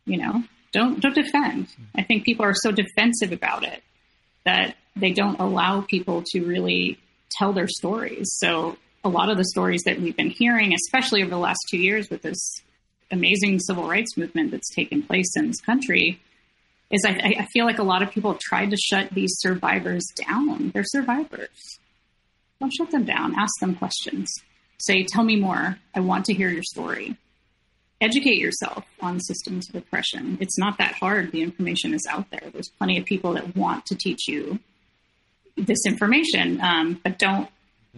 You 0.07 0.19
know, 0.19 0.45
don't 0.73 1.01
don't 1.01 1.15
defend. 1.15 1.67
I 1.95 2.03
think 2.03 2.25
people 2.25 2.47
are 2.47 2.55
so 2.55 2.73
defensive 2.73 3.33
about 3.33 3.65
it 3.65 3.83
that 4.45 4.77
they 4.95 5.13
don't 5.13 5.39
allow 5.39 5.83
people 5.83 6.23
to 6.33 6.41
really 6.41 6.99
tell 7.33 7.53
their 7.53 7.69
stories. 7.69 8.27
So 8.39 8.79
a 9.05 9.09
lot 9.09 9.29
of 9.29 9.37
the 9.37 9.45
stories 9.45 9.83
that 9.85 10.01
we've 10.01 10.17
been 10.17 10.31
hearing, 10.31 10.73
especially 10.73 11.23
over 11.23 11.31
the 11.31 11.39
last 11.39 11.61
two 11.71 11.79
years 11.79 12.09
with 12.09 12.23
this 12.23 12.63
amazing 13.11 13.61
civil 13.61 13.87
rights 13.87 14.17
movement 14.17 14.51
that's 14.53 14.75
taken 14.75 15.03
place 15.03 15.31
in 15.37 15.49
this 15.49 15.61
country, 15.61 16.21
is 16.91 17.05
I, 17.05 17.35
I 17.41 17.47
feel 17.53 17.65
like 17.65 17.79
a 17.79 17.85
lot 17.85 18.03
of 18.03 18.11
people 18.11 18.39
tried 18.41 18.71
to 18.71 18.77
shut 18.77 19.11
these 19.13 19.35
survivors 19.39 20.05
down. 20.15 20.71
They're 20.73 20.85
survivors. 20.85 21.79
Don't 22.61 22.73
shut 22.73 22.91
them 22.91 23.05
down. 23.05 23.35
Ask 23.37 23.53
them 23.61 23.75
questions. 23.75 24.33
Say, 24.79 25.05
tell 25.05 25.25
me 25.25 25.37
more. 25.37 25.79
I 25.95 26.01
want 26.01 26.27
to 26.27 26.35
hear 26.35 26.49
your 26.49 26.63
story. 26.63 27.17
Educate 28.01 28.39
yourself 28.39 28.85
on 29.01 29.21
systems 29.21 29.69
of 29.69 29.75
oppression. 29.75 30.37
It's 30.41 30.59
not 30.59 30.79
that 30.79 30.95
hard. 30.95 31.33
The 31.33 31.43
information 31.43 31.95
is 31.95 32.07
out 32.09 32.31
there. 32.31 32.51
There's 32.53 32.71
plenty 32.79 32.99
of 32.99 33.07
people 33.07 33.33
that 33.35 33.57
want 33.57 33.87
to 33.87 33.95
teach 33.95 34.29
you 34.29 34.59
this 35.57 35.87
information, 35.87 36.61
um, 36.61 37.01
but 37.03 37.19
don't 37.19 37.49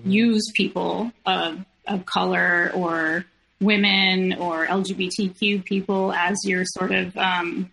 use 0.04 0.52
people 0.54 1.10
of, 1.26 1.64
of 1.88 2.06
color 2.06 2.70
or 2.74 3.24
women 3.60 4.34
or 4.34 4.66
LGBTQ 4.66 5.64
people 5.64 6.12
as 6.12 6.36
your 6.44 6.64
sort 6.64 6.92
of 6.92 7.16
um, 7.16 7.68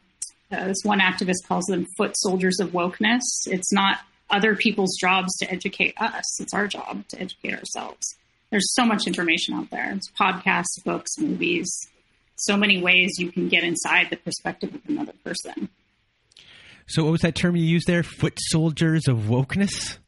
uh, 0.52 0.66
this 0.68 0.78
one 0.84 1.00
activist 1.00 1.48
calls 1.48 1.66
them 1.66 1.86
foot 1.98 2.16
soldiers 2.18 2.60
of 2.60 2.70
wokeness. 2.70 3.22
It's 3.48 3.72
not 3.72 4.00
other 4.30 4.56
people's 4.56 4.98
jobs 5.00 5.36
to 5.38 5.52
educate 5.52 5.94
us. 6.00 6.40
It's 6.42 6.54
our 6.54 6.68
job 6.68 7.08
to 7.10 7.20
educate 7.20 7.54
ourselves. 7.54 8.16
There's 8.52 8.74
so 8.74 8.86
much 8.86 9.08
information 9.08 9.56
out 9.56 9.70
there. 9.70 9.92
It's 9.92 10.10
podcasts, 10.12 10.84
books, 10.84 11.18
movies, 11.18 11.68
so 12.36 12.58
many 12.58 12.82
ways 12.82 13.12
you 13.18 13.32
can 13.32 13.50
get 13.50 13.64
inside 13.64 14.08
the 14.10 14.18
perspective 14.18 14.74
of 14.74 14.82
another 14.88 15.14
person. 15.24 15.70
So, 16.88 17.04
what 17.04 17.12
was 17.12 17.22
that 17.22 17.36
term 17.36 17.56
you 17.56 17.64
used 17.64 17.88
there? 17.88 18.04
Foot 18.04 18.38
soldiers 18.40 19.08
of 19.08 19.18
wokeness? 19.18 19.98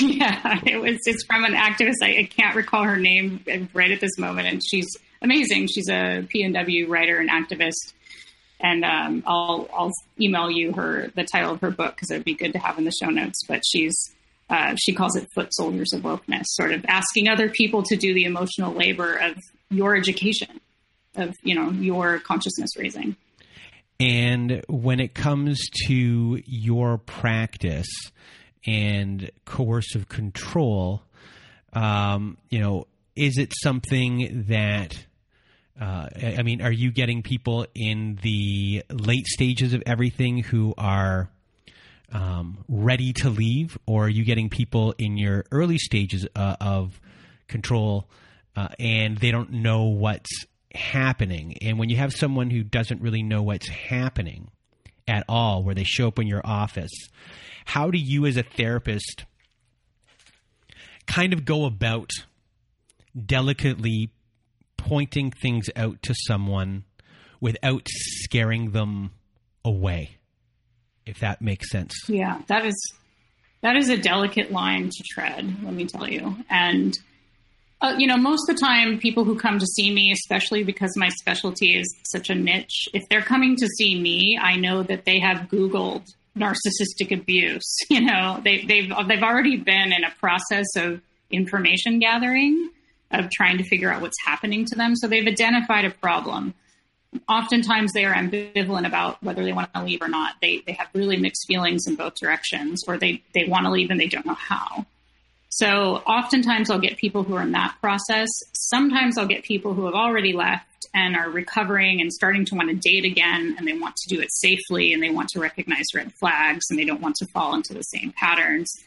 Yeah, 0.00 0.58
it 0.64 0.80
was. 0.80 0.98
It's 1.04 1.22
from 1.26 1.44
an 1.44 1.52
activist. 1.52 1.96
I, 2.02 2.20
I 2.20 2.24
can't 2.24 2.56
recall 2.56 2.84
her 2.84 2.96
name 2.96 3.44
right 3.74 3.90
at 3.90 4.00
this 4.00 4.16
moment, 4.18 4.48
and 4.48 4.62
she's 4.66 4.86
amazing. 5.20 5.66
She's 5.66 5.86
a 5.90 6.26
PNW 6.34 6.88
writer 6.88 7.18
and 7.18 7.28
activist, 7.28 7.92
and 8.62 8.84
um, 8.84 9.22
I'll 9.26 9.68
I'll 9.74 9.92
email 10.20 10.50
you 10.50 10.72
her 10.72 11.08
the 11.14 11.24
title 11.24 11.52
of 11.52 11.60
her 11.60 11.70
book 11.70 11.96
because 11.96 12.10
it 12.10 12.14
would 12.14 12.24
be 12.24 12.34
good 12.34 12.52
to 12.52 12.58
have 12.58 12.78
in 12.78 12.84
the 12.84 12.92
show 12.92 13.10
notes. 13.10 13.40
But 13.46 13.62
she's 13.66 13.94
uh, 14.48 14.76
she 14.76 14.92
calls 14.92 15.16
it 15.16 15.28
foot 15.34 15.52
soldiers 15.52 15.92
of 15.92 16.02
wokeness, 16.02 16.44
sort 16.46 16.72
of 16.72 16.84
asking 16.86 17.28
other 17.28 17.48
people 17.48 17.82
to 17.82 17.96
do 17.96 18.14
the 18.14 18.24
emotional 18.24 18.72
labor 18.72 19.14
of 19.14 19.36
your 19.70 19.96
education, 19.96 20.60
of 21.16 21.34
you 21.42 21.54
know 21.54 21.70
your 21.70 22.20
consciousness 22.20 22.70
raising. 22.78 23.16
And 23.98 24.62
when 24.68 25.00
it 25.00 25.14
comes 25.14 25.60
to 25.86 26.42
your 26.44 26.98
practice 26.98 27.88
and 28.66 29.30
coercive 29.44 30.08
control, 30.08 31.02
um, 31.72 32.36
you 32.48 32.58
know, 32.58 32.86
is 33.14 33.38
it 33.38 33.52
something 33.62 34.46
that 34.48 35.06
uh, 35.80 36.08
I 36.38 36.42
mean, 36.42 36.60
are 36.60 36.72
you 36.72 36.90
getting 36.90 37.22
people 37.22 37.66
in 37.74 38.18
the 38.22 38.84
late 38.90 39.26
stages 39.26 39.72
of 39.72 39.82
everything 39.86 40.38
who 40.38 40.74
are 40.76 41.30
um, 42.12 42.64
ready 42.68 43.12
to 43.14 43.30
leave, 43.30 43.78
or 43.86 44.06
are 44.06 44.10
you 44.10 44.24
getting 44.24 44.50
people 44.50 44.94
in 44.98 45.16
your 45.16 45.44
early 45.50 45.78
stages 45.78 46.26
uh, 46.36 46.56
of 46.60 47.00
control 47.48 48.08
uh, 48.54 48.68
and 48.78 49.16
they 49.16 49.30
don't 49.30 49.50
know 49.50 49.84
what's 49.84 50.44
happening? 50.74 51.56
And 51.62 51.78
when 51.78 51.88
you 51.88 51.96
have 51.96 52.12
someone 52.12 52.50
who 52.50 52.62
doesn't 52.62 53.00
really 53.00 53.22
know 53.22 53.42
what's 53.42 53.68
happening 53.68 54.50
at 55.08 55.24
all, 55.28 55.62
where 55.62 55.74
they 55.74 55.84
show 55.84 56.08
up 56.08 56.18
in 56.18 56.26
your 56.26 56.42
office, 56.44 56.92
how 57.64 57.90
do 57.90 57.98
you 57.98 58.26
as 58.26 58.36
a 58.36 58.42
therapist 58.42 59.24
kind 61.06 61.32
of 61.32 61.44
go 61.44 61.64
about 61.64 62.10
delicately 63.26 64.10
pointing 64.88 65.30
things 65.30 65.70
out 65.76 66.02
to 66.02 66.14
someone 66.14 66.84
without 67.40 67.86
scaring 67.88 68.72
them 68.72 69.12
away 69.64 70.16
if 71.04 71.18
that 71.20 71.40
makes 71.40 71.70
sense. 71.70 71.94
Yeah 72.08 72.40
that 72.48 72.66
is 72.66 72.74
that 73.62 73.76
is 73.76 73.88
a 73.88 73.96
delicate 73.96 74.50
line 74.50 74.90
to 74.90 75.04
tread 75.12 75.44
let 75.64 75.74
me 75.74 75.86
tell 75.86 76.08
you. 76.08 76.36
And 76.50 76.98
uh, 77.80 77.94
you 77.96 78.06
know 78.06 78.16
most 78.16 78.48
of 78.48 78.56
the 78.56 78.60
time 78.60 78.98
people 78.98 79.24
who 79.24 79.38
come 79.38 79.58
to 79.58 79.66
see 79.66 79.92
me 79.92 80.12
especially 80.12 80.64
because 80.64 80.92
my 80.96 81.08
specialty 81.08 81.76
is 81.78 81.96
such 82.04 82.30
a 82.30 82.34
niche 82.34 82.88
if 82.92 83.02
they're 83.08 83.22
coming 83.22 83.56
to 83.56 83.66
see 83.66 84.00
me 84.00 84.38
i 84.40 84.54
know 84.54 84.84
that 84.84 85.04
they 85.04 85.18
have 85.18 85.48
googled 85.48 86.06
narcissistic 86.38 87.10
abuse 87.12 87.76
you 87.90 88.00
know. 88.00 88.40
They, 88.42 88.64
they've 88.64 88.92
they've 89.08 89.22
already 89.22 89.56
been 89.56 89.92
in 89.92 90.04
a 90.04 90.10
process 90.18 90.66
of 90.76 91.00
information 91.30 91.98
gathering 91.98 92.70
of 93.12 93.30
trying 93.30 93.58
to 93.58 93.64
figure 93.64 93.90
out 93.90 94.02
what's 94.02 94.16
happening 94.24 94.64
to 94.66 94.76
them. 94.76 94.96
So 94.96 95.06
they've 95.08 95.26
identified 95.26 95.84
a 95.84 95.90
problem. 95.90 96.54
Oftentimes 97.28 97.92
they 97.92 98.04
are 98.04 98.14
ambivalent 98.14 98.86
about 98.86 99.22
whether 99.22 99.44
they 99.44 99.52
want 99.52 99.72
to 99.74 99.84
leave 99.84 100.00
or 100.00 100.08
not. 100.08 100.36
They 100.40 100.62
they 100.66 100.72
have 100.72 100.88
really 100.94 101.18
mixed 101.18 101.46
feelings 101.46 101.86
in 101.86 101.94
both 101.94 102.14
directions, 102.14 102.82
or 102.86 102.96
they 102.96 103.22
they 103.34 103.44
want 103.44 103.66
to 103.66 103.70
leave 103.70 103.90
and 103.90 104.00
they 104.00 104.06
don't 104.06 104.24
know 104.24 104.34
how. 104.34 104.86
So 105.54 105.96
oftentimes 106.06 106.70
I'll 106.70 106.78
get 106.78 106.96
people 106.96 107.24
who 107.24 107.34
are 107.34 107.42
in 107.42 107.52
that 107.52 107.76
process. 107.82 108.30
Sometimes 108.54 109.18
I'll 109.18 109.26
get 109.26 109.44
people 109.44 109.74
who 109.74 109.84
have 109.84 109.94
already 109.94 110.32
left 110.32 110.86
and 110.94 111.14
are 111.14 111.28
recovering 111.28 112.00
and 112.00 112.10
starting 112.10 112.46
to 112.46 112.54
want 112.54 112.70
to 112.70 112.74
date 112.74 113.04
again 113.04 113.54
and 113.58 113.68
they 113.68 113.74
want 113.74 113.94
to 113.96 114.14
do 114.14 114.22
it 114.22 114.32
safely 114.32 114.94
and 114.94 115.02
they 115.02 115.10
want 115.10 115.28
to 115.28 115.40
recognize 115.40 115.84
red 115.94 116.10
flags 116.14 116.64
and 116.70 116.78
they 116.78 116.86
don't 116.86 117.02
want 117.02 117.16
to 117.16 117.26
fall 117.26 117.54
into 117.54 117.74
the 117.74 117.82
same 117.82 118.12
patterns. 118.12 118.82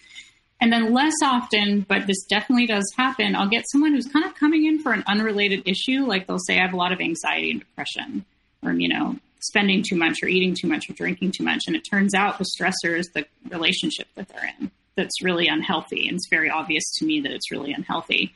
And 0.61 0.71
then 0.71 0.93
less 0.93 1.15
often, 1.21 1.85
but 1.87 2.07
this 2.07 2.23
definitely 2.29 2.65
does 2.65 2.89
happen, 2.97 3.35
I'll 3.35 3.49
get 3.49 3.65
someone 3.71 3.93
who's 3.93 4.07
kind 4.07 4.25
of 4.25 4.35
coming 4.35 4.65
in 4.65 4.79
for 4.79 4.93
an 4.93 5.03
unrelated 5.05 5.67
issue. 5.67 6.05
Like 6.05 6.27
they'll 6.27 6.39
say, 6.39 6.57
I 6.57 6.61
have 6.61 6.73
a 6.73 6.77
lot 6.77 6.93
of 6.93 7.01
anxiety 7.01 7.51
and 7.51 7.59
depression. 7.59 8.25
or, 8.63 8.73
you 8.73 8.87
know, 8.87 9.17
spending 9.41 9.83
too 9.87 9.95
much 9.95 10.17
or 10.23 10.27
eating 10.27 10.55
too 10.59 10.67
much 10.67 10.89
or 10.89 10.93
drinking 10.93 11.31
too 11.37 11.43
much. 11.43 11.61
And 11.67 11.75
it 11.75 11.85
turns 11.89 12.13
out 12.13 12.39
the 12.39 12.45
stressor 12.59 12.97
is 12.97 13.09
the 13.13 13.25
relationship 13.49 14.07
that 14.15 14.27
they're 14.29 14.53
in 14.59 14.71
that's 14.95 15.21
really 15.21 15.47
unhealthy. 15.47 16.07
And 16.07 16.15
it's 16.15 16.27
very 16.29 16.49
obvious 16.49 16.83
to 16.97 17.05
me 17.05 17.21
that 17.21 17.31
it's 17.31 17.51
really 17.51 17.73
unhealthy. 17.73 18.33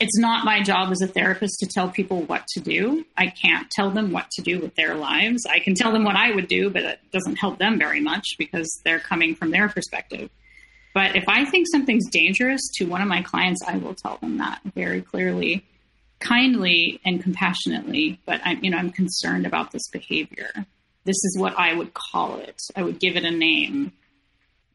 It's 0.00 0.18
not 0.18 0.46
my 0.46 0.62
job 0.62 0.90
as 0.90 1.02
a 1.02 1.06
therapist 1.06 1.58
to 1.60 1.66
tell 1.66 1.90
people 1.90 2.22
what 2.22 2.46
to 2.54 2.60
do. 2.60 3.04
I 3.18 3.26
can't 3.26 3.70
tell 3.70 3.90
them 3.90 4.12
what 4.12 4.30
to 4.32 4.42
do 4.42 4.58
with 4.58 4.74
their 4.74 4.94
lives. 4.94 5.44
I 5.48 5.60
can 5.60 5.74
tell 5.74 5.92
them 5.92 6.04
what 6.04 6.16
I 6.16 6.34
would 6.34 6.48
do, 6.48 6.70
but 6.70 6.82
it 6.84 7.00
doesn't 7.12 7.36
help 7.36 7.58
them 7.58 7.78
very 7.78 8.00
much 8.00 8.24
because 8.38 8.80
they're 8.82 8.98
coming 8.98 9.34
from 9.34 9.50
their 9.50 9.68
perspective. 9.68 10.30
But 10.92 11.14
if 11.16 11.24
I 11.28 11.44
think 11.44 11.66
something's 11.70 12.08
dangerous 12.10 12.60
to 12.76 12.84
one 12.84 13.00
of 13.00 13.08
my 13.08 13.22
clients, 13.22 13.62
I 13.66 13.76
will 13.76 13.94
tell 13.94 14.16
them 14.16 14.38
that 14.38 14.60
very 14.74 15.02
clearly, 15.02 15.64
kindly 16.18 17.00
and 17.04 17.22
compassionately. 17.22 18.20
But 18.26 18.40
I'm, 18.44 18.62
you 18.64 18.70
know, 18.70 18.76
I'm 18.76 18.90
concerned 18.90 19.46
about 19.46 19.70
this 19.70 19.88
behavior. 19.88 20.50
This 21.04 21.16
is 21.24 21.36
what 21.38 21.58
I 21.58 21.74
would 21.74 21.94
call 21.94 22.38
it. 22.38 22.60
I 22.76 22.82
would 22.82 22.98
give 22.98 23.16
it 23.16 23.24
a 23.24 23.30
name. 23.30 23.92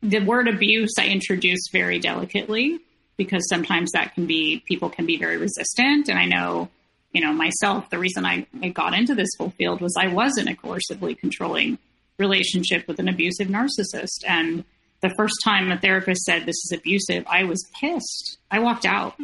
The 0.02 0.20
word 0.20 0.48
abuse 0.48 0.94
I 1.00 1.08
introduce 1.08 1.68
very 1.72 2.00
delicately 2.00 2.80
because 3.18 3.48
sometimes 3.50 3.92
that 3.92 4.14
can 4.14 4.26
be 4.26 4.64
people 4.68 4.90
can 4.90 5.06
be 5.06 5.18
very 5.18 5.38
resistant. 5.38 6.10
And 6.10 6.18
I 6.18 6.26
know, 6.26 6.70
you 7.12 7.22
know, 7.22 7.34
myself, 7.34 7.90
the 7.90 8.00
reason 8.00 8.26
I, 8.26 8.48
I 8.62 8.70
got 8.70 8.94
into 8.94 9.16
this 9.16 9.30
whole 9.38 9.52
field 9.52 9.82
was 9.82 9.96
I 9.98 10.08
was 10.08 10.38
in 10.38 10.48
a 10.48 10.56
coercively 10.56 11.18
controlling 11.18 11.78
relationship 12.18 12.88
with 12.88 13.00
an 13.00 13.10
abusive 13.10 13.48
narcissist. 13.48 14.24
And 14.28 14.64
the 15.08 15.14
first 15.16 15.36
time 15.44 15.72
a 15.72 15.78
therapist 15.78 16.24
said 16.24 16.42
this 16.42 16.56
is 16.66 16.72
abusive, 16.74 17.26
I 17.28 17.44
was 17.44 17.64
pissed. 17.80 18.38
I 18.50 18.60
walked 18.60 18.86
out. 18.86 19.16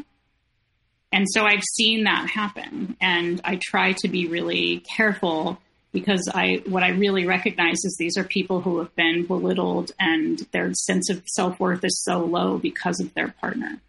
And 1.11 1.25
so 1.29 1.43
I've 1.43 1.63
seen 1.75 2.03
that 2.03 2.29
happen. 2.29 2.95
And 3.01 3.41
I 3.43 3.59
try 3.61 3.93
to 3.93 4.07
be 4.07 4.27
really 4.27 4.83
careful 4.95 5.59
because 5.91 6.29
I 6.33 6.61
what 6.67 6.83
I 6.83 6.89
really 6.89 7.25
recognize 7.25 7.83
is 7.83 7.97
these 7.99 8.17
are 8.17 8.23
people 8.23 8.61
who 8.61 8.77
have 8.79 8.95
been 8.95 9.25
belittled 9.25 9.91
and 9.99 10.39
their 10.51 10.71
sense 10.73 11.09
of 11.09 11.21
self-worth 11.25 11.83
is 11.83 12.01
so 12.05 12.19
low 12.19 12.57
because 12.57 13.01
of 13.01 13.13
their 13.13 13.29
partner. 13.41 13.81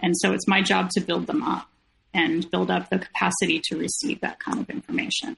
And 0.00 0.14
so 0.18 0.32
it's 0.32 0.46
my 0.46 0.60
job 0.60 0.90
to 0.90 1.00
build 1.00 1.26
them 1.26 1.42
up 1.42 1.68
and 2.12 2.48
build 2.50 2.70
up 2.70 2.90
the 2.90 2.98
capacity 2.98 3.60
to 3.64 3.78
receive 3.78 4.20
that 4.20 4.38
kind 4.38 4.58
of 4.58 4.68
information. 4.68 5.36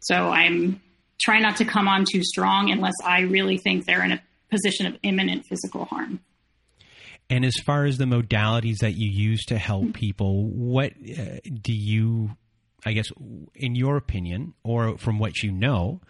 So 0.00 0.30
I'm 0.30 0.80
trying 1.20 1.42
not 1.42 1.58
to 1.58 1.64
come 1.64 1.86
on 1.86 2.04
too 2.10 2.24
strong 2.24 2.70
unless 2.70 2.94
I 3.04 3.20
really 3.20 3.58
think 3.58 3.84
they're 3.84 4.04
in 4.04 4.12
a 4.12 4.22
position 4.52 4.86
of 4.86 4.96
imminent 5.02 5.46
physical 5.46 5.86
harm. 5.86 6.20
And 7.30 7.44
as 7.44 7.54
far 7.64 7.86
as 7.86 7.96
the 7.96 8.04
modalities 8.04 8.78
that 8.80 8.92
you 8.92 9.08
use 9.08 9.44
to 9.46 9.56
help 9.56 9.94
people, 9.94 10.44
what 10.44 10.92
uh, 10.92 11.38
do 11.62 11.72
you, 11.72 12.30
I 12.84 12.92
guess, 12.92 13.06
in 13.54 13.74
your 13.74 13.96
opinion, 13.96 14.52
or 14.62 14.98
from 14.98 15.18
what 15.18 15.42
you 15.42 15.50
know, 15.50 16.02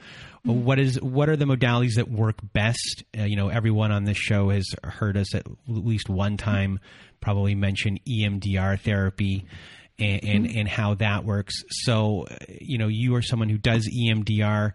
mm-hmm. 0.44 0.64
what 0.64 0.80
is 0.80 1.00
what 1.00 1.28
are 1.28 1.36
the 1.36 1.44
modalities 1.44 1.94
that 1.94 2.10
work 2.10 2.38
best? 2.52 3.04
Uh, 3.16 3.22
you 3.22 3.36
know, 3.36 3.48
everyone 3.48 3.92
on 3.92 4.04
this 4.04 4.18
show 4.18 4.50
has 4.50 4.66
heard 4.82 5.16
us 5.16 5.32
at 5.34 5.46
least 5.68 6.08
one 6.08 6.36
time 6.36 6.80
probably 7.20 7.54
mention 7.54 8.00
EMDR 8.08 8.80
therapy 8.80 9.46
and, 9.98 10.24
and, 10.24 10.46
mm-hmm. 10.46 10.58
and, 10.58 10.68
how 10.68 10.94
that 10.94 11.24
works. 11.24 11.62
So, 11.68 12.26
you 12.48 12.78
know, 12.78 12.88
you 12.88 13.14
are 13.14 13.22
someone 13.22 13.48
who 13.48 13.58
does 13.58 13.88
EMDR. 13.88 14.72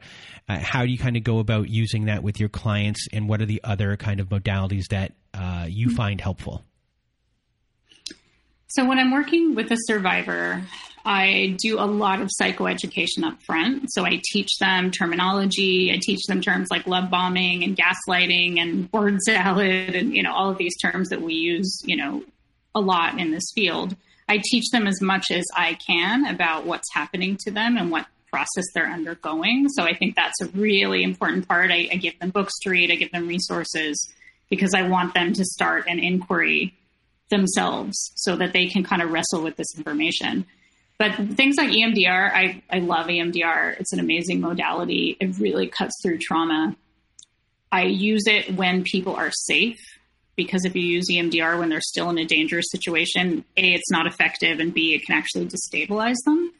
Uh, 0.48 0.60
how 0.60 0.84
do 0.84 0.92
you 0.92 0.98
kind 0.98 1.18
of 1.18 1.24
go 1.24 1.40
about 1.40 1.70
using 1.70 2.06
that 2.06 2.24
with 2.24 2.40
your 2.40 2.50
clients, 2.50 3.08
and 3.12 3.28
what 3.28 3.42
are 3.42 3.46
the 3.46 3.62
other 3.64 3.98
kind 3.98 4.20
of 4.20 4.30
modalities 4.30 4.88
that 4.90 5.14
uh, 5.34 5.66
you 5.68 5.88
mm-hmm. 5.88 5.96
find 5.96 6.22
helpful? 6.22 6.64
So, 8.68 8.86
when 8.86 9.00
I'm 9.00 9.12
working 9.12 9.56
with 9.56 9.72
a 9.72 9.78
survivor, 9.86 10.62
I 11.04 11.56
do 11.62 11.80
a 11.80 11.86
lot 11.86 12.22
of 12.22 12.30
psychoeducation 12.40 13.24
up 13.24 13.42
front. 13.44 13.92
So, 13.92 14.06
I 14.06 14.22
teach 14.32 14.58
them 14.60 14.92
terminology. 14.92 15.92
I 15.92 16.00
teach 16.02 16.26
them 16.28 16.42
terms 16.42 16.68
like 16.70 16.86
love 16.86 17.10
bombing 17.10 17.64
and 17.64 17.78
gaslighting 17.78 18.60
and 18.60 18.90
word 18.94 19.22
salad 19.26 19.96
and, 19.96 20.16
you 20.16 20.22
know, 20.22 20.34
all 20.34 20.52
of 20.52 20.58
these 20.58 20.78
terms 20.78 21.10
that 21.10 21.22
we 21.22 21.34
use, 21.34 21.82
you 21.86 21.98
know, 21.98 22.24
a 22.76 22.80
lot 22.80 23.20
in 23.20 23.32
this 23.32 23.52
field. 23.56 23.96
I 24.30 24.42
teach 24.44 24.70
them 24.72 24.88
as 24.88 25.02
much 25.02 25.32
as 25.32 25.46
I 25.56 25.76
can 25.76 26.26
about 26.26 26.66
what's 26.66 26.94
happening 26.94 27.38
to 27.42 27.52
them 27.52 27.78
and 27.78 27.90
what 27.90 28.08
process 28.30 28.66
they're 28.74 28.90
undergoing. 28.90 29.68
So 29.70 29.84
I 29.84 29.96
think 29.96 30.16
that's 30.16 30.42
a 30.42 30.48
really 30.50 31.04
important 31.04 31.48
part. 31.48 31.72
I, 31.72 31.88
I 31.92 31.96
give 31.96 32.20
them 32.20 32.30
books 32.30 32.54
to 32.62 32.70
read, 32.70 32.92
I 32.92 32.96
give 32.96 33.12
them 33.12 33.28
resources 33.28 34.14
because 34.50 34.74
I 34.74 34.88
want 34.88 35.14
them 35.14 35.34
to 35.34 35.46
start 35.46 35.86
an 35.88 36.00
inquiry 36.00 36.74
themselves 37.30 38.12
so 38.16 38.36
that 38.38 38.54
they 38.54 38.68
can 38.68 38.84
kind 38.84 39.02
of 39.02 39.12
wrestle 39.12 39.44
with 39.44 39.56
this 39.56 39.68
information. 39.78 40.46
But 40.98 41.16
things 41.36 41.56
like 41.58 41.70
EMDR, 41.70 42.32
I, 42.34 42.64
I 42.72 42.80
love 42.80 43.08
EMDR. 43.08 43.80
It's 43.80 43.94
an 43.94 44.00
amazing 44.00 44.42
modality. 44.42 45.16
It 45.20 45.38
really 45.38 45.68
cuts 45.68 45.94
through 46.02 46.18
trauma. 46.20 46.76
I 47.72 47.84
use 47.84 48.24
it 48.26 48.56
when 48.56 48.84
people 48.84 49.16
are 49.16 49.32
safe 49.32 49.80
because 50.38 50.64
if 50.64 50.76
you 50.76 50.84
use 50.84 51.08
EMDR 51.12 51.60
when 51.60 51.68
they're 51.68 51.82
still 51.82 52.10
in 52.10 52.18
a 52.18 52.26
dangerous 52.26 52.68
situation, 52.72 53.44
A, 53.58 53.74
it's 53.74 53.92
not 53.92 54.08
effective, 54.08 54.60
and 54.60 54.74
B, 54.74 54.94
it 54.94 55.06
can 55.06 55.16
actually 55.16 55.48
destabilize 55.48 56.16
them. 56.26 56.54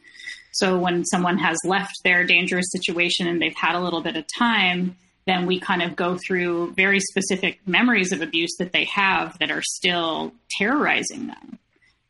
So 0.52 0.78
when 0.78 1.06
someone 1.06 1.38
has 1.38 1.58
left 1.64 1.94
their 2.04 2.26
dangerous 2.26 2.66
situation 2.72 3.28
and 3.28 3.42
they've 3.42 3.56
had 3.56 3.76
a 3.76 3.80
little 3.80 4.02
bit 4.02 4.18
of 4.18 4.26
time, 4.38 4.98
then 5.28 5.46
we 5.46 5.60
kind 5.60 5.84
of 5.84 5.96
go 5.96 6.18
through 6.18 6.74
very 6.74 7.00
specific 7.00 7.60
memories 7.68 8.12
of 8.12 8.22
abuse 8.22 8.56
that 8.58 8.72
they 8.72 8.86
have 8.86 9.38
that 9.40 9.52
are 9.52 9.62
still 9.62 10.34
terrorizing 10.58 11.28
them. 11.28 11.60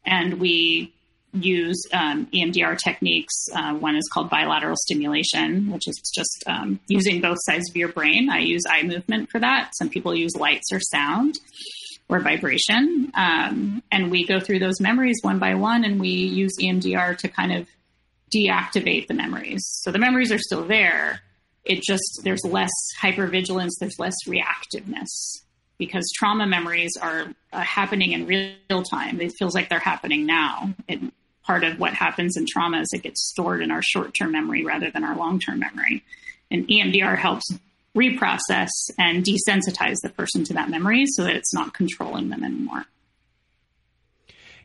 And 0.06 0.39
we 0.39 0.93
use 1.43 1.82
um, 1.93 2.28
EMDR 2.34 2.78
techniques. 2.84 3.34
Uh, 3.54 3.73
one 3.76 3.95
is 3.95 4.08
called 4.13 4.30
bilateral 4.30 4.76
stimulation, 4.76 5.71
which 5.71 5.88
is 5.88 6.02
just 6.13 6.43
um, 6.47 6.80
using 6.88 7.21
both 7.21 7.38
sides 7.41 7.69
of 7.69 7.76
your 7.76 7.89
brain. 7.89 8.30
I 8.30 8.39
use 8.39 8.63
eye 8.69 8.84
movement 8.84 9.30
for 9.30 9.39
that. 9.39 9.71
Some 9.76 9.89
people 9.89 10.15
use 10.15 10.36
lights 10.36 10.71
or 10.71 10.80
sound 10.80 11.36
or 12.10 12.19
vibration. 12.19 13.12
Um, 13.15 13.84
and 13.91 14.12
we 14.12 14.26
go 14.26 14.39
through 14.39 14.60
those 14.60 14.80
memories 14.80 15.17
one 15.21 15.39
by 15.39 15.56
one 15.56 15.84
and 15.84 16.00
we 16.00 16.10
use 16.10 16.54
EMDR 16.62 17.17
to 17.17 17.28
kind 17.28 17.54
of 17.54 17.67
deactivate 18.34 19.08
the 19.08 19.13
memories. 19.13 19.62
So 19.82 19.91
the 19.91 20.00
memories 20.00 20.32
are 20.32 20.39
still 20.39 20.65
there. 20.65 21.21
It 21.65 21.82
just, 21.84 22.21
there's 22.23 22.43
less 22.45 22.71
hypervigilance, 23.02 23.71
there's 23.80 24.00
less 24.00 24.15
reactiveness 24.26 25.08
because 25.78 26.10
trauma 26.15 26.47
memories 26.47 26.93
are 27.02 27.28
uh, 27.54 27.60
happening 27.60 28.13
in 28.13 28.26
real 28.26 28.84
time. 28.84 29.21
It 29.21 29.34
feels 29.38 29.54
like 29.54 29.69
they're 29.69 29.80
happening 29.80 30.26
now. 30.26 30.73
And 30.89 31.12
part 31.48 31.64
of 31.64 31.80
what 31.80 31.94
happens 31.94 32.38
in 32.38 32.46
trauma 32.46 32.82
is 32.82 32.90
it 32.94 33.02
gets 33.02 33.30
stored 33.30 33.62
in 33.62 33.72
our 33.72 33.82
short 33.82 34.14
term 34.14 34.34
memory 34.34 34.64
rather 34.64 34.92
than 34.92 35.04
our 35.04 35.16
long 35.16 35.40
term 35.40 35.60
memory. 35.60 36.04
And 36.52 36.68
EMDR 36.68 37.18
helps 37.18 37.46
reprocess 37.96 38.70
and 39.00 39.24
desensitize 39.24 39.96
the 40.04 40.10
person 40.10 40.44
to 40.44 40.54
that 40.54 40.70
memory 40.70 41.06
so 41.08 41.24
that 41.24 41.36
it's 41.36 41.54
not 41.54 41.74
controlling 41.74 42.30
them 42.30 42.44
anymore. 42.44 42.86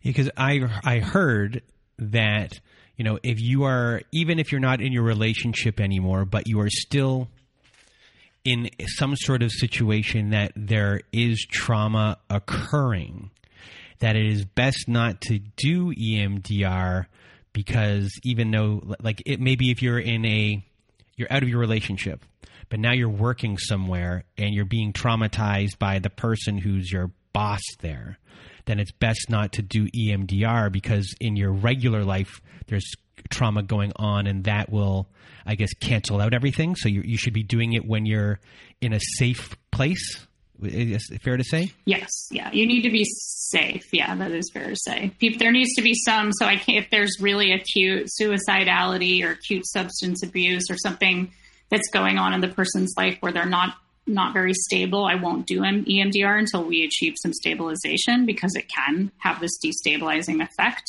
Because 0.03 0.29
I 0.37 0.61
I 0.85 0.99
heard 0.99 1.63
that 1.99 2.61
you 2.97 3.05
know 3.05 3.19
if 3.23 3.41
you 3.41 3.63
are 3.65 4.03
even 4.11 4.39
if 4.39 4.51
you're 4.51 4.61
not 4.61 4.81
in 4.81 4.93
your 4.93 5.05
relationship 5.05 5.81
anymore, 5.81 6.25
but 6.25 6.49
you 6.49 6.61
are 6.61 6.71
still 6.71 7.29
in 8.45 8.69
some 8.87 9.15
sort 9.17 9.43
of 9.43 9.53
situation 9.53 10.31
that 10.31 10.53
there 10.57 11.01
is 11.13 11.47
trauma 11.49 12.19
occurring, 12.29 13.31
that 14.03 14.17
it 14.17 14.27
is 14.27 14.45
best 14.45 14.89
not 14.89 15.21
to 15.21 15.39
do 15.39 15.95
EMDR 15.95 17.07
because 17.53 18.13
even 18.25 18.51
though 18.51 18.83
like 19.01 19.23
it 19.25 19.41
maybe 19.41 19.71
if 19.71 19.81
you're 19.81 19.99
in 19.99 20.25
a 20.25 20.65
you're 21.17 21.33
out 21.33 21.45
of 21.45 21.49
your 21.49 21.61
relationship 21.61 22.25
but 22.69 22.81
now 22.81 22.93
you're 22.93 23.09
working 23.09 23.57
somewhere 23.59 24.25
and 24.37 24.55
you're 24.55 24.65
being 24.65 24.93
traumatized 24.93 25.79
by 25.79 26.01
the 26.01 26.11
person 26.11 26.59
who's 26.59 26.91
your 26.91 27.13
boss 27.33 27.63
there 27.81 28.19
then 28.65 28.81
it's 28.81 28.91
best 28.91 29.31
not 29.31 29.53
to 29.53 29.63
do 29.63 29.87
EMDR 29.87 30.73
because 30.73 31.15
in 31.21 31.37
your 31.37 31.53
regular 31.53 32.03
life 32.03 32.41
there's 32.67 32.91
trauma 33.31 33.63
going 33.63 33.93
on 33.95 34.27
and 34.27 34.45
that 34.45 34.69
will 34.69 35.09
I 35.47 35.55
guess 35.55 35.73
cancel 35.75 36.21
out 36.21 36.35
everything. 36.35 36.77
So 36.77 36.89
you 36.89 37.03
you 37.05 37.17
should 37.17 37.33
be 37.33 37.43
doing 37.43 37.73
it 37.73 37.85
when 37.85 38.07
you're 38.07 38.39
in 38.81 38.93
a 38.93 39.01
safe 39.19 39.57
place 39.73 40.27
is 40.63 41.11
it 41.11 41.23
fair 41.23 41.37
to 41.37 41.45
say? 41.45 41.73
Yes. 41.85 42.11
Yeah. 42.31 42.51
You 42.53 42.67
need 42.67 42.83
to 42.83 42.91
be 42.91 43.05
safe. 43.05 43.85
Yeah, 43.93 44.15
that 44.15 44.33
is 44.33 44.51
fair 44.53 44.69
to 44.69 44.77
say. 44.77 45.13
There 45.39 45.53
needs 45.53 45.75
to 45.75 45.83
be 45.83 45.95
some. 45.95 46.33
So 46.33 46.47
I 46.47 46.57
can't, 46.57 46.85
if 46.85 46.91
there's 46.91 47.17
really 47.21 47.53
acute 47.53 48.09
suicidality 48.21 49.25
or 49.25 49.33
acute 49.33 49.67
substance 49.67 50.23
abuse 50.23 50.65
or 50.71 50.77
something 50.79 51.33
that's 51.71 51.89
going 51.93 52.19
on 52.19 52.35
in 52.35 52.41
the 52.41 52.49
person's 52.49 52.95
life 52.97 53.17
where 53.21 53.33
they're 53.33 53.47
not 53.47 53.77
not 54.05 54.35
very 54.35 54.53
stable, 54.53 55.05
I 55.05 55.15
won't 55.15 55.47
do 55.47 55.63
an 55.63 55.85
EMDR 55.85 56.37
until 56.37 56.65
we 56.65 56.83
achieve 56.83 57.15
some 57.23 57.33
stabilization 57.33 58.27
because 58.27 58.57
it 58.57 58.69
can 58.69 59.13
have 59.19 59.41
this 59.41 59.53
destabilizing 59.65 60.43
effect. 60.43 60.83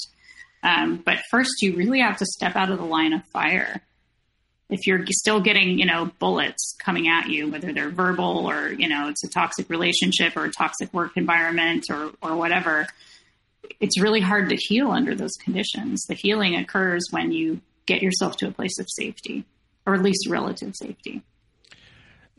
Um, 0.63 1.01
but 1.05 1.19
first, 1.29 1.51
you 1.61 1.75
really 1.75 1.99
have 1.99 2.17
to 2.17 2.25
step 2.25 2.55
out 2.55 2.71
of 2.71 2.79
the 2.79 2.85
line 2.85 3.13
of 3.13 3.21
fire 3.31 3.81
if 4.73 4.87
you're 4.87 5.05
still 5.09 5.39
getting, 5.39 5.77
you 5.77 5.85
know, 5.85 6.11
bullets 6.19 6.75
coming 6.83 7.07
at 7.07 7.29
you, 7.29 7.49
whether 7.51 7.71
they're 7.71 7.91
verbal 7.91 8.49
or, 8.49 8.73
you 8.73 8.89
know, 8.89 9.07
it's 9.07 9.23
a 9.23 9.29
toxic 9.29 9.69
relationship 9.69 10.35
or 10.35 10.45
a 10.45 10.51
toxic 10.51 10.91
work 10.93 11.11
environment 11.15 11.85
or, 11.91 12.11
or 12.21 12.35
whatever, 12.35 12.87
it's 13.79 14.01
really 14.01 14.19
hard 14.19 14.49
to 14.49 14.55
heal 14.55 14.91
under 14.91 15.13
those 15.15 15.35
conditions. 15.43 16.03
The 16.09 16.15
healing 16.15 16.55
occurs 16.55 17.03
when 17.11 17.31
you 17.31 17.61
get 17.85 18.01
yourself 18.01 18.35
to 18.37 18.47
a 18.47 18.51
place 18.51 18.77
of 18.79 18.87
safety. 18.89 19.45
or 19.85 19.95
at 19.95 20.01
least 20.01 20.27
relative 20.29 20.73
safety. 20.75 21.21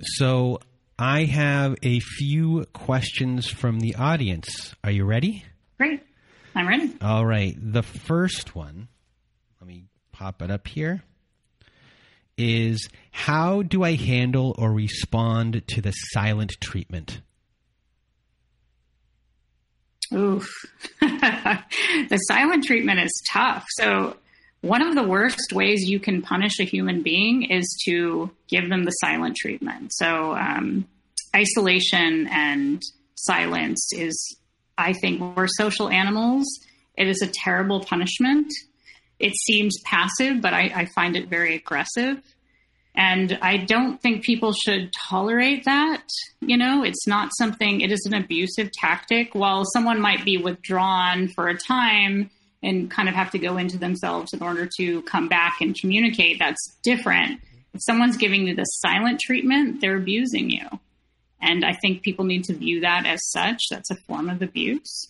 So 0.01 0.61
I 0.99 1.25
have 1.25 1.77
a 1.83 2.01
few 2.01 2.65
questions 2.73 3.47
from 3.49 3.81
the 3.81 3.95
audience. 3.97 4.75
Are 4.83 4.91
you 4.91 5.05
ready? 5.05 5.45
Great. 5.79 6.03
I'm 6.55 6.69
ready. 6.69 6.95
All 7.01 7.27
right. 7.27 7.55
The 7.61 7.83
first 7.83 8.55
one, 8.55 8.89
let 9.61 9.69
me 9.69 9.85
pop 10.13 10.41
it 10.43 10.51
up 10.51 10.67
here, 10.69 11.03
is 12.37 12.89
how 13.11 13.63
do 13.63 13.83
I 13.83 13.95
handle 13.95 14.55
or 14.59 14.73
respond 14.73 15.63
to 15.69 15.81
the 15.81 15.93
silent 15.93 16.53
treatment? 16.61 17.21
Oof. 20.13 20.49
the 21.01 22.19
silent 22.29 22.65
treatment 22.65 23.01
is 23.01 23.23
tough. 23.33 23.65
So, 23.71 24.17
one 24.61 24.81
of 24.81 24.95
the 24.95 25.03
worst 25.03 25.53
ways 25.53 25.83
you 25.85 26.01
can 26.01 26.23
punish 26.23 26.59
a 26.59 26.65
human 26.65 27.03
being 27.03 27.51
is 27.51 27.67
to 27.85 28.31
give 28.49 28.71
them 28.71 28.85
the 28.85 28.91
silent 28.93 29.37
treatment. 29.37 29.93
So, 29.93 30.35
um, 30.35 30.87
isolation 31.37 32.29
and 32.29 32.83
silence 33.15 33.87
is, 33.95 34.37
I 34.79 34.95
think, 34.95 35.37
we're 35.37 35.49
social 35.49 35.89
animals. 35.89 36.47
It 36.97 37.09
is 37.09 37.21
a 37.23 37.27
terrible 37.27 37.81
punishment. 37.81 38.51
It 39.19 39.35
seems 39.47 39.81
passive, 39.85 40.41
but 40.41 40.55
I, 40.55 40.73
I 40.75 40.87
find 40.87 41.17
it 41.17 41.29
very 41.29 41.55
aggressive. 41.55 42.21
And 42.97 43.39
I 43.43 43.57
don't 43.57 44.01
think 44.01 44.23
people 44.23 44.53
should 44.53 44.93
tolerate 45.09 45.65
that. 45.65 46.05
You 46.41 46.57
know, 46.57 46.85
it's 46.85 47.07
not 47.07 47.31
something, 47.37 47.81
it 47.81 47.91
is 47.91 48.07
an 48.07 48.15
abusive 48.15 48.71
tactic. 48.73 49.35
While 49.35 49.65
someone 49.73 50.01
might 50.01 50.25
be 50.25 50.39
withdrawn 50.39 51.29
for 51.29 51.49
a 51.49 51.59
time 51.59 52.31
and 52.63 52.91
kind 52.91 53.09
of 53.09 53.15
have 53.15 53.33
to 53.33 53.39
go 53.39 53.57
into 53.57 53.79
themselves 53.79 54.33
in 54.33 54.43
order 54.43 54.69
to 54.79 55.03
come 55.03 55.29
back 55.29 55.61
and 55.61 55.75
communicate, 55.75 56.39
that's 56.39 56.79
different. 56.85 57.41
If 57.75 57.81
someone's 57.83 58.17
giving 58.17 58.47
you 58.47 58.55
the 58.55 58.65
silent 58.65 59.19
treatment, 59.19 59.81
they're 59.81 59.97
abusing 59.97 60.51
you. 60.51 60.69
And 61.41 61.65
I 61.65 61.75
think 61.75 62.03
people 62.03 62.25
need 62.25 62.45
to 62.45 62.55
view 62.55 62.81
that 62.81 63.07
as 63.07 63.21
such. 63.31 63.61
That's 63.71 63.91
a 63.91 63.97
form 63.97 64.31
of 64.31 64.41
abuse. 64.41 65.09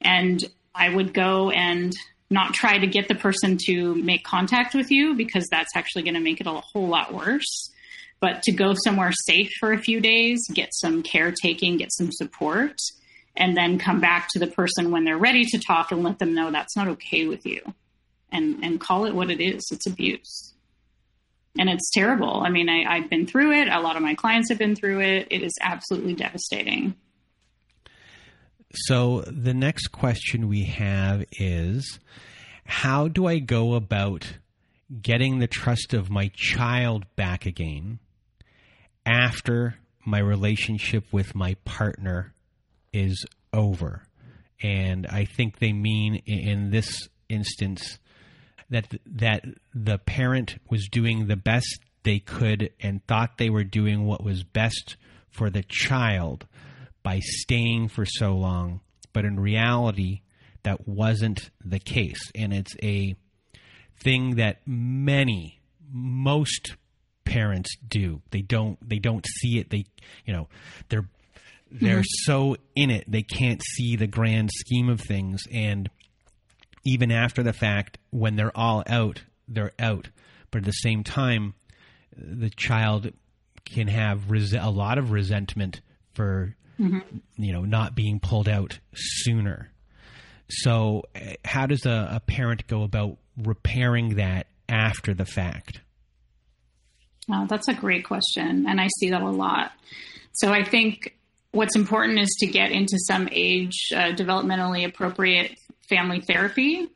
And 0.00 0.42
I 0.74 0.88
would 0.88 1.12
go 1.12 1.50
and 1.50 1.92
not 2.30 2.54
try 2.54 2.78
to 2.78 2.86
get 2.86 3.08
the 3.08 3.14
person 3.14 3.56
to 3.66 3.94
make 3.94 4.24
contact 4.24 4.74
with 4.74 4.90
you 4.90 5.14
because 5.14 5.46
that's 5.50 5.74
actually 5.74 6.02
going 6.02 6.14
to 6.14 6.20
make 6.20 6.40
it 6.40 6.46
a 6.46 6.52
whole 6.52 6.88
lot 6.88 7.12
worse. 7.14 7.70
But 8.20 8.42
to 8.42 8.52
go 8.52 8.74
somewhere 8.84 9.12
safe 9.12 9.50
for 9.60 9.72
a 9.72 9.78
few 9.78 10.00
days, 10.00 10.40
get 10.52 10.70
some 10.72 11.02
caretaking, 11.02 11.78
get 11.78 11.92
some 11.92 12.10
support, 12.10 12.76
and 13.36 13.56
then 13.56 13.78
come 13.78 14.00
back 14.00 14.28
to 14.32 14.38
the 14.38 14.48
person 14.48 14.90
when 14.90 15.04
they're 15.04 15.16
ready 15.16 15.44
to 15.44 15.58
talk 15.58 15.92
and 15.92 16.02
let 16.02 16.18
them 16.18 16.34
know 16.34 16.50
that's 16.50 16.76
not 16.76 16.88
okay 16.88 17.26
with 17.26 17.46
you 17.46 17.62
and, 18.32 18.62
and 18.64 18.80
call 18.80 19.06
it 19.06 19.14
what 19.14 19.30
it 19.30 19.40
is. 19.40 19.68
It's 19.70 19.86
abuse. 19.86 20.54
And 21.58 21.68
it's 21.68 21.90
terrible. 21.92 22.40
I 22.40 22.50
mean, 22.50 22.68
I, 22.68 22.84
I've 22.84 23.08
been 23.08 23.26
through 23.26 23.52
it. 23.52 23.68
A 23.68 23.80
lot 23.80 23.96
of 23.96 24.02
my 24.02 24.14
clients 24.14 24.48
have 24.50 24.58
been 24.58 24.76
through 24.76 25.00
it. 25.00 25.28
It 25.30 25.42
is 25.42 25.54
absolutely 25.60 26.14
devastating. 26.14 26.94
So 28.74 29.22
the 29.26 29.54
next 29.54 29.88
question 29.88 30.48
we 30.48 30.64
have 30.64 31.24
is 31.32 31.98
how 32.64 33.08
do 33.08 33.26
I 33.26 33.38
go 33.38 33.74
about 33.74 34.26
getting 35.00 35.38
the 35.38 35.46
trust 35.46 35.94
of 35.94 36.10
my 36.10 36.30
child 36.34 37.06
back 37.16 37.46
again 37.46 37.98
after 39.06 39.76
my 40.04 40.18
relationship 40.18 41.04
with 41.12 41.34
my 41.34 41.54
partner 41.64 42.34
is 42.92 43.24
over? 43.52 44.02
And 44.62 45.06
I 45.06 45.24
think 45.24 45.58
they 45.58 45.72
mean 45.72 46.16
in 46.26 46.70
this 46.70 47.08
instance 47.28 47.98
that 48.70 49.00
that 49.06 49.44
the 49.74 49.98
parent 49.98 50.56
was 50.68 50.88
doing 50.88 51.26
the 51.26 51.36
best 51.36 51.80
they 52.02 52.18
could 52.18 52.70
and 52.80 53.06
thought 53.06 53.38
they 53.38 53.50
were 53.50 53.64
doing 53.64 54.04
what 54.04 54.22
was 54.22 54.42
best 54.42 54.96
for 55.30 55.48
the 55.48 55.62
child 55.62 56.46
by 57.08 57.20
staying 57.20 57.88
for 57.88 58.04
so 58.04 58.34
long, 58.34 58.82
but 59.14 59.24
in 59.24 59.40
reality, 59.40 60.20
that 60.62 60.86
wasn't 60.86 61.48
the 61.64 61.78
case. 61.78 62.20
And 62.34 62.52
it's 62.52 62.76
a 62.82 63.16
thing 63.98 64.36
that 64.36 64.60
many, 64.66 65.58
most 65.90 66.76
parents 67.24 67.74
do. 67.88 68.20
They 68.30 68.42
don't, 68.42 68.76
they 68.86 68.98
don't 68.98 69.24
see 69.26 69.58
it. 69.58 69.70
They, 69.70 69.86
you 70.26 70.34
know, 70.34 70.48
they're, 70.90 71.08
they're 71.70 72.00
mm-hmm. 72.00 72.24
so 72.30 72.58
in 72.76 72.90
it, 72.90 73.10
they 73.10 73.22
can't 73.22 73.62
see 73.62 73.96
the 73.96 74.06
grand 74.06 74.50
scheme 74.52 74.90
of 74.90 75.00
things. 75.00 75.40
And 75.50 75.88
even 76.84 77.10
after 77.10 77.42
the 77.42 77.54
fact, 77.54 77.96
when 78.10 78.36
they're 78.36 78.54
all 78.54 78.82
out, 78.86 79.22
they're 79.48 79.72
out. 79.78 80.10
But 80.50 80.58
at 80.58 80.64
the 80.66 80.72
same 80.72 81.04
time, 81.04 81.54
the 82.14 82.50
child 82.50 83.12
can 83.64 83.88
have 83.88 84.30
res- 84.30 84.52
a 84.52 84.68
lot 84.68 84.98
of 84.98 85.10
resentment 85.10 85.80
for 86.12 86.54
mm-hmm. 86.78 86.98
you 87.36 87.52
know, 87.52 87.64
not 87.64 87.94
being 87.94 88.20
pulled 88.20 88.48
out 88.48 88.78
sooner. 88.94 89.70
So, 90.50 91.04
eh, 91.14 91.34
how 91.44 91.66
does 91.66 91.84
a, 91.86 92.08
a 92.12 92.20
parent 92.20 92.66
go 92.66 92.82
about 92.82 93.18
repairing 93.36 94.16
that 94.16 94.46
after 94.68 95.14
the 95.14 95.26
fact? 95.26 95.80
Oh, 97.30 97.46
that's 97.46 97.68
a 97.68 97.74
great 97.74 98.04
question. 98.04 98.66
And 98.66 98.80
I 98.80 98.88
see 98.98 99.10
that 99.10 99.22
a 99.22 99.30
lot. 99.30 99.72
So, 100.32 100.52
I 100.52 100.64
think 100.64 101.16
what's 101.52 101.76
important 101.76 102.18
is 102.20 102.34
to 102.40 102.46
get 102.46 102.72
into 102.72 102.98
some 103.06 103.28
age 103.30 103.88
uh, 103.94 104.12
developmentally 104.12 104.86
appropriate 104.86 105.58
family 105.88 106.20
therapy 106.20 106.88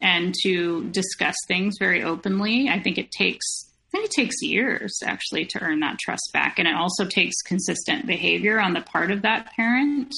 and 0.00 0.34
to 0.42 0.84
discuss 0.90 1.34
things 1.46 1.76
very 1.78 2.02
openly. 2.02 2.68
I 2.68 2.80
think 2.80 2.98
it 2.98 3.10
takes 3.10 3.69
think 3.90 4.06
it 4.06 4.10
takes 4.10 4.42
years 4.42 5.00
actually 5.04 5.46
to 5.46 5.62
earn 5.62 5.80
that 5.80 5.98
trust 5.98 6.30
back. 6.32 6.58
And 6.58 6.68
it 6.68 6.74
also 6.74 7.04
takes 7.04 7.42
consistent 7.42 8.06
behavior 8.06 8.60
on 8.60 8.72
the 8.72 8.82
part 8.82 9.10
of 9.10 9.22
that 9.22 9.52
parent 9.56 10.14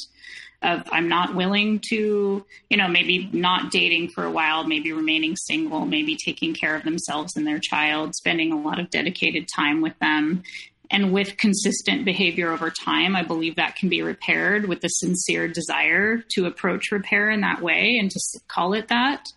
of 0.63 0.83
I'm 0.93 1.09
not 1.09 1.35
willing 1.35 1.81
to, 1.91 2.45
you 2.71 2.77
know, 2.77 2.89
maybe 2.89 3.29
not 3.33 3.71
dating 3.71 4.11
for 4.11 4.25
a 4.25 4.31
while, 4.31 4.65
maybe 4.65 4.93
remaining 4.93 5.37
single, 5.37 5.87
maybe 5.87 6.17
taking 6.25 6.55
care 6.55 6.77
of 6.77 6.85
themselves 6.85 7.37
and 7.37 7.47
their 7.47 7.59
child, 7.59 8.15
spending 8.15 8.53
a 8.53 8.61
lot 8.61 8.79
of 8.79 8.91
dedicated 8.91 9.49
time 9.55 9.81
with 9.81 9.99
them. 9.99 10.43
And 10.91 11.13
with 11.13 11.39
consistent 11.39 12.05
behavior 12.05 12.53
over 12.53 12.71
time, 12.71 13.17
I 13.17 13.23
believe 13.23 13.57
that 13.57 13.77
can 13.77 13.89
be 13.89 14.03
repaired 14.03 14.69
with 14.69 14.85
a 14.85 14.89
sincere 14.89 15.49
desire 15.49 16.19
to 16.33 16.45
approach 16.45 16.93
repair 16.93 17.31
in 17.31 17.41
that 17.41 17.63
way 17.63 17.97
and 17.99 18.11
to 18.11 18.21
call 18.47 18.75
it 18.75 18.89
that. 18.89 19.33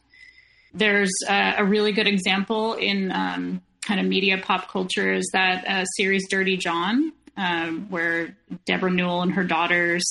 There's 0.73 1.13
a, 1.29 1.55
a 1.59 1.65
really 1.65 1.93
good 1.93 2.07
example 2.07 2.73
in 2.73 3.09
um, 3.13 3.61
kind 3.85 3.99
of 3.99 4.05
media 4.05 4.37
pop 4.37 4.69
culture 4.69 5.13
is 5.13 5.29
that 5.33 5.67
uh, 5.67 5.85
series 5.85 6.27
Dirty 6.29 6.57
John, 6.57 7.13
um, 7.37 7.87
where 7.89 8.35
Deborah 8.65 8.91
Newell 8.91 9.21
and 9.21 9.33
her 9.33 9.43
daughters 9.43 10.03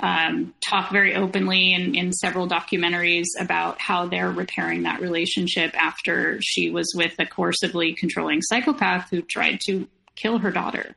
um, 0.00 0.54
talk 0.66 0.90
very 0.90 1.14
openly 1.14 1.74
in, 1.74 1.94
in 1.94 2.12
several 2.12 2.48
documentaries 2.48 3.26
about 3.38 3.80
how 3.80 4.06
they're 4.06 4.30
repairing 4.30 4.84
that 4.84 5.00
relationship 5.00 5.74
after 5.80 6.38
she 6.40 6.70
was 6.70 6.92
with 6.96 7.14
a 7.18 7.26
coercively 7.26 7.96
controlling 7.96 8.40
psychopath 8.40 9.10
who 9.10 9.20
tried 9.22 9.60
to 9.66 9.86
kill 10.16 10.38
her 10.38 10.50
daughter. 10.50 10.96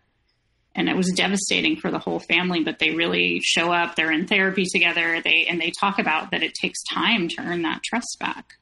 And 0.76 0.90
it 0.90 0.96
was 0.96 1.12
devastating 1.16 1.76
for 1.76 1.92
the 1.92 2.00
whole 2.00 2.20
family, 2.20 2.64
but 2.64 2.80
they 2.80 2.92
really 2.92 3.42
show 3.44 3.72
up. 3.72 3.96
They're 3.96 4.12
in 4.12 4.26
therapy 4.26 4.64
together. 4.72 5.22
They 5.22 5.46
and 5.48 5.62
they 5.62 5.72
talk 5.80 6.00
about 6.00 6.32
that 6.32 6.42
it 6.42 6.56
takes 6.56 6.82
time 6.84 7.28
to 7.28 7.42
earn 7.42 7.62
that 7.62 7.84
trust 7.84 8.18
back 8.20 8.56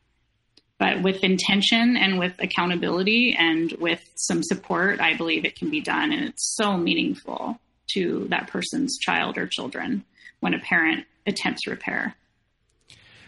but 0.81 1.03
with 1.03 1.23
intention 1.23 1.95
and 1.95 2.17
with 2.17 2.33
accountability 2.39 3.35
and 3.37 3.71
with 3.73 4.01
some 4.15 4.41
support, 4.41 4.99
I 4.99 5.15
believe 5.15 5.45
it 5.45 5.55
can 5.55 5.69
be 5.69 5.79
done. 5.79 6.11
And 6.11 6.23
it's 6.23 6.55
so 6.57 6.75
meaningful 6.75 7.59
to 7.93 8.25
that 8.31 8.47
person's 8.47 8.97
child 8.97 9.37
or 9.37 9.45
children 9.45 10.03
when 10.39 10.55
a 10.55 10.59
parent 10.59 11.05
attempts 11.27 11.67
repair. 11.67 12.15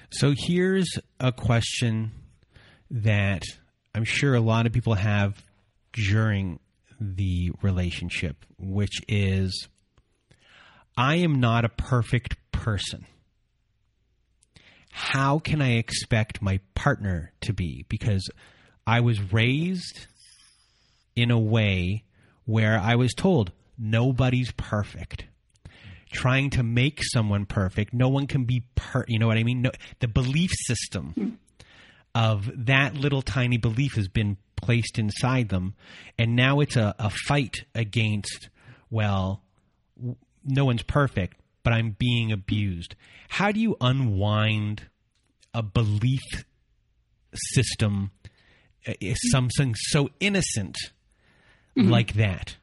So 0.09 0.33
here's 0.35 0.97
a 1.19 1.31
question 1.31 2.13
that 2.89 3.43
I'm 3.93 4.03
sure 4.03 4.33
a 4.33 4.41
lot 4.41 4.65
of 4.65 4.73
people 4.73 4.95
have 4.95 5.43
during 5.91 6.59
the 6.99 7.51
relationship, 7.61 8.45
which 8.57 8.99
is 9.07 9.67
I 10.97 11.17
am 11.17 11.39
not 11.39 11.65
a 11.65 11.69
perfect 11.69 12.35
person 12.51 13.05
how 14.95 15.39
can 15.39 15.59
I 15.59 15.77
expect 15.77 16.39
my 16.39 16.59
partner 16.75 17.31
to 17.41 17.51
be? 17.51 17.83
Because 17.89 18.29
I 18.85 18.99
was 18.99 19.33
raised 19.33 20.05
in 21.15 21.31
a 21.31 21.39
way 21.39 22.03
where 22.45 22.77
I 22.77 22.93
was 22.93 23.15
told 23.15 23.51
nobody's 23.75 24.51
perfect. 24.51 25.25
Trying 26.11 26.51
to 26.51 26.61
make 26.61 26.99
someone 27.11 27.47
perfect, 27.47 27.91
no 27.91 28.07
one 28.07 28.27
can 28.27 28.43
be 28.43 28.65
per. 28.75 29.03
You 29.07 29.17
know 29.17 29.25
what 29.25 29.37
I 29.37 29.43
mean? 29.43 29.63
No, 29.63 29.71
the 29.99 30.07
belief 30.07 30.51
system 30.67 31.13
hmm. 31.13 31.29
of 32.13 32.51
that 32.65 32.93
little 32.93 33.23
tiny 33.23 33.57
belief 33.57 33.95
has 33.95 34.07
been 34.07 34.37
placed 34.55 34.99
inside 34.99 35.49
them, 35.49 35.73
and 36.19 36.35
now 36.35 36.59
it's 36.59 36.75
a, 36.75 36.93
a 36.99 37.09
fight 37.09 37.63
against. 37.73 38.49
Well, 38.91 39.41
no 40.45 40.65
one's 40.65 40.83
perfect, 40.83 41.37
but 41.63 41.73
I'm 41.73 41.91
being 41.91 42.31
abused. 42.31 42.95
How 43.29 43.51
do 43.51 43.59
you 43.59 43.77
unwind 43.81 44.83
a 45.53 45.63
belief 45.63 46.45
system, 47.33 48.11
uh, 48.87 48.93
something 49.31 49.73
so 49.75 50.09
innocent 50.19 50.75
mm-hmm. 51.77 51.89
like 51.89 52.13
that? 52.13 52.57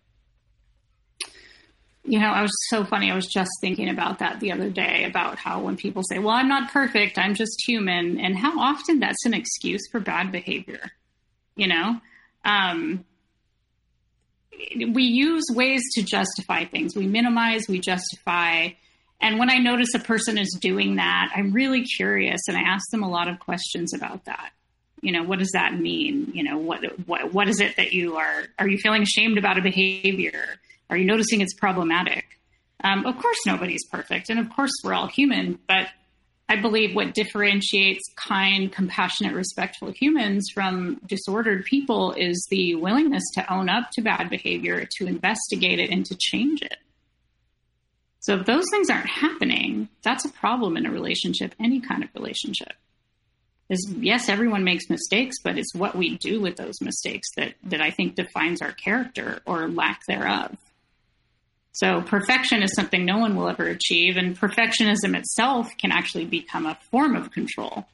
You 2.04 2.18
know, 2.18 2.28
I 2.28 2.42
was 2.42 2.52
so 2.70 2.84
funny. 2.84 3.10
I 3.10 3.14
was 3.14 3.26
just 3.26 3.50
thinking 3.60 3.88
about 3.88 4.20
that 4.20 4.40
the 4.40 4.52
other 4.52 4.70
day 4.70 5.04
about 5.04 5.38
how 5.38 5.60
when 5.60 5.76
people 5.76 6.02
say, 6.02 6.18
well, 6.18 6.34
I'm 6.34 6.48
not 6.48 6.72
perfect, 6.72 7.18
I'm 7.18 7.34
just 7.34 7.62
human, 7.66 8.18
and 8.18 8.36
how 8.36 8.58
often 8.58 9.00
that's 9.00 9.24
an 9.26 9.34
excuse 9.34 9.82
for 9.92 10.00
bad 10.00 10.32
behavior. 10.32 10.90
You 11.56 11.68
know, 11.68 12.00
um, 12.44 13.04
we 14.74 15.02
use 15.02 15.44
ways 15.50 15.82
to 15.94 16.02
justify 16.02 16.64
things. 16.64 16.96
We 16.96 17.06
minimize, 17.06 17.68
we 17.68 17.80
justify. 17.80 18.70
And 19.20 19.38
when 19.38 19.50
I 19.50 19.58
notice 19.58 19.88
a 19.94 19.98
person 19.98 20.38
is 20.38 20.56
doing 20.60 20.96
that, 20.96 21.30
I'm 21.34 21.52
really 21.52 21.84
curious 21.84 22.40
and 22.48 22.56
I 22.56 22.62
ask 22.62 22.90
them 22.90 23.02
a 23.02 23.08
lot 23.08 23.28
of 23.28 23.38
questions 23.38 23.92
about 23.92 24.24
that. 24.24 24.50
You 25.02 25.12
know, 25.12 25.22
what 25.22 25.38
does 25.38 25.50
that 25.52 25.78
mean? 25.78 26.30
You 26.34 26.44
know, 26.44 26.58
what 26.58 26.80
what 27.06 27.32
what 27.32 27.48
is 27.48 27.60
it 27.60 27.76
that 27.76 27.92
you 27.92 28.16
are 28.16 28.44
are 28.58 28.68
you 28.68 28.78
feeling 28.78 29.02
ashamed 29.02 29.38
about 29.38 29.58
a 29.58 29.62
behavior? 29.62 30.44
Are 30.90 30.96
you 30.96 31.04
noticing 31.04 31.40
it's 31.40 31.54
problematic? 31.54 32.24
Um, 32.82 33.06
of 33.06 33.16
course, 33.18 33.38
nobody's 33.46 33.86
perfect, 33.86 34.30
and 34.30 34.38
of 34.38 34.50
course, 34.50 34.72
we're 34.82 34.94
all 34.94 35.06
human. 35.06 35.58
But 35.66 35.88
I 36.50 36.56
believe 36.56 36.96
what 36.96 37.14
differentiates 37.14 38.02
kind, 38.16 38.72
compassionate, 38.72 39.34
respectful 39.34 39.92
humans 39.92 40.48
from 40.52 41.00
disordered 41.06 41.64
people 41.64 42.12
is 42.12 42.46
the 42.50 42.74
willingness 42.74 43.22
to 43.34 43.52
own 43.52 43.68
up 43.68 43.90
to 43.92 44.02
bad 44.02 44.28
behavior, 44.28 44.86
to 44.98 45.06
investigate 45.06 45.78
it, 45.78 45.90
and 45.90 46.04
to 46.06 46.16
change 46.18 46.60
it. 46.62 46.76
So 48.20 48.36
if 48.36 48.46
those 48.46 48.64
things 48.70 48.90
aren't 48.90 49.08
happening, 49.08 49.88
that's 50.02 50.24
a 50.24 50.30
problem 50.30 50.76
in 50.76 50.86
a 50.86 50.90
relationship, 50.90 51.54
any 51.58 51.80
kind 51.80 52.04
of 52.04 52.10
relationship. 52.14 52.74
Is 53.70 53.88
yes, 53.98 54.28
everyone 54.28 54.64
makes 54.64 54.90
mistakes, 54.90 55.36
but 55.42 55.56
it's 55.56 55.74
what 55.74 55.94
we 55.94 56.16
do 56.18 56.40
with 56.40 56.56
those 56.56 56.80
mistakes 56.80 57.28
that 57.36 57.54
that 57.64 57.80
I 57.80 57.90
think 57.90 58.16
defines 58.16 58.60
our 58.60 58.72
character 58.72 59.40
or 59.46 59.68
lack 59.68 60.04
thereof. 60.06 60.56
So 61.72 62.02
perfection 62.02 62.62
is 62.62 62.74
something 62.74 63.04
no 63.04 63.18
one 63.18 63.36
will 63.36 63.48
ever 63.48 63.68
achieve, 63.68 64.16
and 64.16 64.38
perfectionism 64.38 65.16
itself 65.16 65.70
can 65.78 65.92
actually 65.92 66.24
become 66.24 66.66
a 66.66 66.78
form 66.90 67.14
of 67.14 67.30
control, 67.30 67.86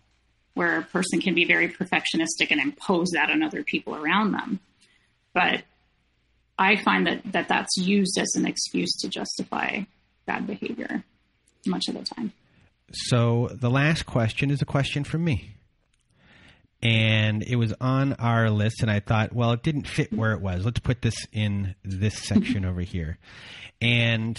where 0.54 0.78
a 0.78 0.82
person 0.82 1.20
can 1.20 1.34
be 1.34 1.44
very 1.44 1.68
perfectionistic 1.68 2.50
and 2.50 2.58
impose 2.58 3.10
that 3.10 3.30
on 3.30 3.42
other 3.42 3.62
people 3.62 3.94
around 3.94 4.32
them. 4.32 4.60
But 5.34 5.62
I 6.58 6.76
find 6.76 7.06
that, 7.06 7.32
that 7.32 7.48
that's 7.48 7.76
used 7.76 8.18
as 8.18 8.34
an 8.34 8.46
excuse 8.46 8.96
to 9.02 9.08
justify 9.08 9.82
bad 10.26 10.46
behavior 10.46 11.04
much 11.66 11.88
of 11.88 11.94
the 11.94 12.02
time. 12.02 12.32
So 12.92 13.50
the 13.52 13.70
last 13.70 14.06
question 14.06 14.50
is 14.50 14.62
a 14.62 14.66
question 14.66 15.04
from 15.04 15.24
me. 15.24 15.52
And 16.82 17.42
it 17.42 17.56
was 17.56 17.72
on 17.80 18.12
our 18.14 18.50
list, 18.50 18.82
and 18.82 18.90
I 18.90 19.00
thought, 19.00 19.32
well, 19.32 19.52
it 19.52 19.62
didn't 19.62 19.88
fit 19.88 20.12
where 20.12 20.32
it 20.32 20.40
was. 20.40 20.64
Let's 20.64 20.78
put 20.78 21.02
this 21.02 21.26
in 21.32 21.74
this 21.82 22.14
section 22.18 22.64
over 22.64 22.82
here. 22.82 23.18
And 23.80 24.36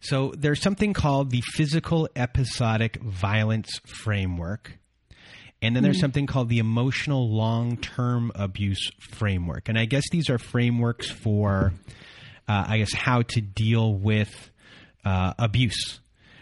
so 0.00 0.34
there's 0.36 0.60
something 0.60 0.92
called 0.92 1.30
the 1.30 1.42
Physical 1.54 2.08
Episodic 2.14 2.96
Violence 3.02 3.80
Framework. 3.86 4.78
And 5.62 5.74
then 5.74 5.82
there's 5.82 5.96
mm. 5.96 6.02
something 6.02 6.26
called 6.26 6.50
the 6.50 6.58
Emotional 6.58 7.34
Long 7.34 7.78
Term 7.78 8.30
Abuse 8.34 8.90
Framework. 9.00 9.70
And 9.70 9.78
I 9.78 9.86
guess 9.86 10.04
these 10.12 10.28
are 10.28 10.36
frameworks 10.38 11.10
for, 11.10 11.72
uh, 12.46 12.64
I 12.68 12.78
guess, 12.78 12.92
how 12.92 13.22
to 13.22 13.40
deal 13.40 13.94
with 13.94 14.50
uh, 15.04 15.34
abuse. 15.38 16.00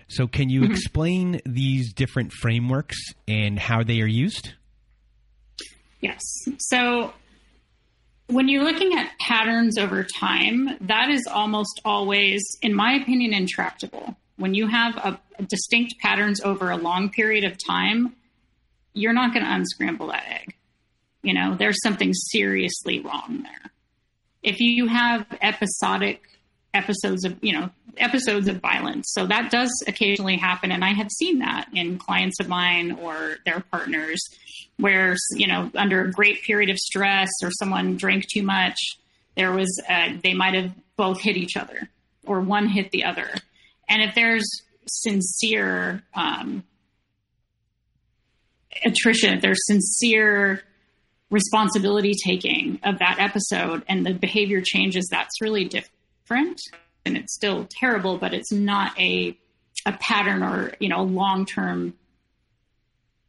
So, 0.09 0.27
can 0.27 0.51
you 0.51 0.63
mm-hmm. 0.63 0.73
explain 0.73 1.41
these 1.47 1.93
different 1.93 2.33
frameworks 2.33 2.99
and 3.27 3.59
how 3.59 3.83
they 3.83 4.01
are 4.01 4.07
used? 4.07 4.53
Yes. 6.01 6.21
So, 6.59 7.13
when 8.27 8.49
you're 8.49 8.65
looking 8.65 8.99
at 8.99 9.11
patterns 9.21 9.79
over 9.79 10.05
time, 10.19 10.71
that 10.83 11.11
is 11.11 11.27
almost 11.31 11.81
always, 11.85 12.43
in 12.61 12.75
my 12.75 12.93
opinion, 12.95 13.33
intractable. 13.33 14.17
When 14.37 14.55
you 14.55 14.67
have 14.67 14.97
a, 14.97 15.21
a 15.39 15.43
distinct 15.45 15.95
patterns 16.01 16.41
over 16.41 16.71
a 16.71 16.77
long 16.77 17.11
period 17.11 17.45
of 17.45 17.57
time, 17.67 18.15
you're 18.95 19.13
not 19.13 19.33
going 19.33 19.45
to 19.45 19.53
unscramble 19.53 20.09
that 20.09 20.25
egg. 20.29 20.55
You 21.23 21.35
know, 21.35 21.55
there's 21.55 21.81
something 21.83 22.13
seriously 22.13 23.01
wrong 23.01 23.41
there. 23.43 23.71
If 24.43 24.61
you 24.61 24.89
have 24.89 25.27
episodic 25.41 26.23
episodes 26.75 27.25
of, 27.25 27.39
you 27.43 27.53
know, 27.53 27.71
episodes 27.97 28.49
of 28.49 28.61
violence. 28.61 29.07
So 29.13 29.27
that 29.27 29.51
does 29.51 29.71
occasionally 29.87 30.37
happen. 30.37 30.73
And 30.73 30.85
I 30.85 30.93
have 30.93 31.11
seen 31.11 31.41
that 31.41 31.69
in 31.75 31.99
clients 31.99 32.41
of 32.41 32.49
mine 32.49 32.93
or 32.93 33.37
their 33.45 33.61
partners 33.71 34.21
where 34.79 35.17
you 35.33 35.47
know 35.47 35.71
under 35.75 36.03
a 36.03 36.11
great 36.11 36.43
period 36.43 36.71
of 36.71 36.77
stress 36.77 37.31
or 37.43 37.51
someone 37.53 37.97
drank 37.97 38.27
too 38.29 38.43
much 38.43 38.77
there 39.37 39.53
was 39.53 39.83
uh, 39.89 40.11
they 40.23 40.35
might 40.35 40.55
have 40.55 40.73
both 40.97 41.21
hit 41.21 41.37
each 41.37 41.57
other 41.57 41.89
or 42.27 42.41
one 42.41 42.67
hit 42.69 42.91
the 42.91 43.05
other 43.05 43.29
and 43.89 44.03
if 44.03 44.15
there's 44.15 44.45
sincere 44.87 46.03
um, 46.15 46.65
attrition 48.85 49.39
there's 49.41 49.65
sincere 49.67 50.63
responsibility 51.31 52.13
taking 52.25 52.79
of 52.83 52.99
that 52.99 53.17
episode 53.19 53.83
and 53.89 54.05
the 54.05 54.13
behavior 54.13 54.61
changes 54.63 55.07
that's 55.11 55.41
really 55.41 55.65
different 55.65 56.61
and 57.05 57.17
it's 57.17 57.35
still 57.35 57.67
terrible 57.71 58.19
but 58.19 58.33
it's 58.33 58.53
not 58.53 58.99
a 58.99 59.37
a 59.87 59.93
pattern 59.93 60.43
or 60.43 60.73
you 60.79 60.89
know 60.89 61.03
long 61.03 61.45
term 61.45 61.95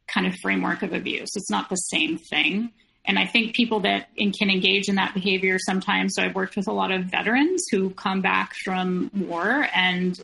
kind 0.06 0.26
of 0.26 0.34
framework 0.36 0.82
of 0.82 0.92
abuse. 0.92 1.30
It's 1.34 1.50
not 1.50 1.68
the 1.68 1.76
same 1.76 2.18
thing. 2.18 2.72
And 3.06 3.18
I 3.18 3.26
think 3.26 3.54
people 3.54 3.80
that 3.80 4.08
can 4.16 4.48
engage 4.48 4.88
in 4.88 4.94
that 4.94 5.12
behavior 5.12 5.58
sometimes, 5.58 6.14
so 6.14 6.22
I've 6.22 6.34
worked 6.34 6.56
with 6.56 6.68
a 6.68 6.72
lot 6.72 6.90
of 6.90 7.04
veterans 7.04 7.64
who 7.70 7.90
come 7.90 8.22
back 8.22 8.54
from 8.64 9.10
war 9.14 9.68
and 9.74 10.18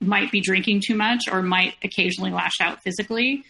might 0.00 0.32
be 0.32 0.40
drinking 0.40 0.82
too 0.84 0.96
much 0.96 1.22
or 1.30 1.42
might 1.42 1.74
occasionally 1.84 2.32
lash 2.32 2.60
out 2.60 2.82
physically, 2.82 3.44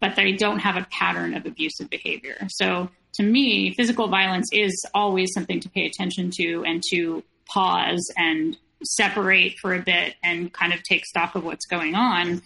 but 0.00 0.16
they 0.16 0.32
don't 0.32 0.60
have 0.60 0.76
a 0.76 0.86
pattern 0.90 1.34
of 1.34 1.44
abusive 1.44 1.90
behavior. 1.90 2.36
So 2.48 2.88
to 3.14 3.22
me, 3.22 3.74
physical 3.74 4.08
violence 4.08 4.48
is 4.50 4.82
always 4.94 5.30
something 5.34 5.60
to 5.60 5.68
pay 5.68 5.84
attention 5.84 6.30
to 6.38 6.64
and 6.66 6.82
to 6.90 7.22
pause 7.52 8.10
and 8.16 8.56
separate 8.84 9.58
for 9.58 9.74
a 9.74 9.80
bit 9.80 10.14
and 10.22 10.52
kind 10.52 10.72
of 10.72 10.82
take 10.82 11.04
stock 11.04 11.34
of 11.34 11.44
what's 11.44 11.66
going 11.66 11.94
on 11.94 12.42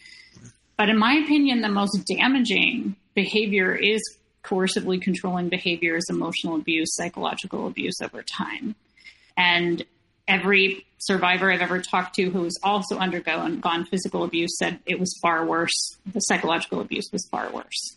but 0.76 0.90
in 0.90 0.98
my 0.98 1.14
opinion, 1.14 1.62
the 1.62 1.68
most 1.68 2.04
damaging 2.06 2.96
behavior 3.14 3.74
is 3.74 4.00
coercively 4.44 5.00
controlling 5.00 5.48
behaviors, 5.48 6.04
emotional 6.08 6.56
abuse, 6.56 6.94
psychological 6.94 7.66
abuse 7.66 8.00
over 8.02 8.22
time. 8.22 8.74
And 9.36 9.84
every 10.28 10.86
survivor 10.98 11.50
I've 11.50 11.62
ever 11.62 11.80
talked 11.80 12.14
to 12.16 12.30
who 12.30 12.44
has 12.44 12.58
also 12.62 12.98
undergone 12.98 13.60
gone 13.60 13.86
physical 13.86 14.24
abuse 14.24 14.56
said 14.58 14.80
it 14.86 15.00
was 15.00 15.18
far 15.22 15.44
worse. 15.46 15.96
The 16.12 16.20
psychological 16.20 16.80
abuse 16.80 17.08
was 17.12 17.26
far 17.30 17.50
worse 17.50 17.96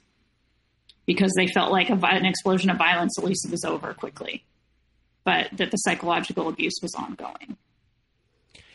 because 1.05 1.33
they 1.35 1.47
felt 1.47 1.71
like 1.71 1.89
a, 1.89 1.99
an 2.05 2.25
explosion 2.25 2.69
of 2.69 2.77
violence, 2.77 3.17
at 3.17 3.25
least 3.25 3.45
it 3.45 3.51
was 3.51 3.65
over 3.65 3.93
quickly, 3.93 4.43
but 5.23 5.49
that 5.53 5.71
the 5.71 5.77
psychological 5.77 6.47
abuse 6.47 6.79
was 6.81 6.93
ongoing. 6.95 7.57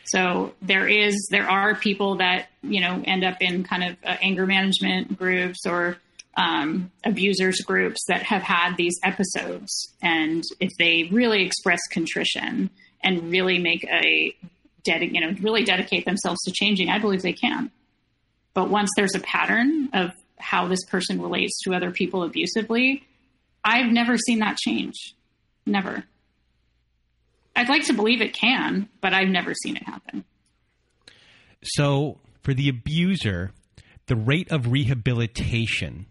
So 0.07 0.53
there 0.61 0.87
is, 0.87 1.27
there 1.31 1.49
are 1.49 1.75
people 1.75 2.17
that, 2.17 2.47
you 2.61 2.81
know, 2.81 3.01
end 3.05 3.23
up 3.23 3.37
in 3.41 3.63
kind 3.63 3.83
of 3.83 3.97
uh, 4.03 4.17
anger 4.21 4.45
management 4.45 5.17
groups 5.17 5.65
or 5.65 5.97
um, 6.37 6.91
abusers 7.03 7.61
groups 7.61 8.03
that 8.07 8.23
have 8.23 8.41
had 8.41 8.75
these 8.77 8.99
episodes. 9.03 9.93
And 10.01 10.43
if 10.59 10.71
they 10.77 11.09
really 11.11 11.43
express 11.43 11.79
contrition 11.91 12.69
and 13.03 13.31
really 13.31 13.57
make 13.57 13.83
a, 13.85 14.35
you 14.85 15.21
know, 15.21 15.33
really 15.41 15.63
dedicate 15.63 16.05
themselves 16.05 16.41
to 16.43 16.51
changing, 16.51 16.89
I 16.89 16.99
believe 16.99 17.21
they 17.21 17.33
can. 17.33 17.71
But 18.53 18.69
once 18.69 18.89
there's 18.95 19.15
a 19.15 19.19
pattern 19.19 19.89
of 19.93 20.11
how 20.37 20.67
this 20.67 20.83
person 20.85 21.21
relates 21.21 21.59
to 21.63 21.73
other 21.73 21.91
people 21.91 22.23
abusively, 22.23 23.03
I've 23.63 23.91
never 23.91 24.17
seen 24.17 24.39
that 24.39 24.57
change. 24.57 24.93
Never. 25.65 26.03
I'd 27.55 27.69
like 27.69 27.85
to 27.85 27.93
believe 27.93 28.21
it 28.21 28.33
can, 28.33 28.89
but 29.01 29.13
I've 29.13 29.29
never 29.29 29.53
seen 29.53 29.77
it 29.77 29.83
happen. 29.83 30.25
So, 31.63 32.19
for 32.43 32.53
the 32.53 32.69
abuser, 32.69 33.51
the 34.07 34.15
rate 34.15 34.51
of 34.51 34.67
rehabilitation 34.67 36.05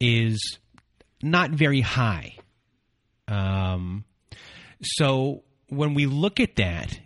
is 0.00 0.58
not 1.22 1.50
very 1.50 1.80
high. 1.80 2.36
Um, 3.26 4.04
so, 4.82 5.44
when 5.68 5.94
we 5.94 6.06
look 6.06 6.40
at 6.40 6.56
that, 6.56 6.98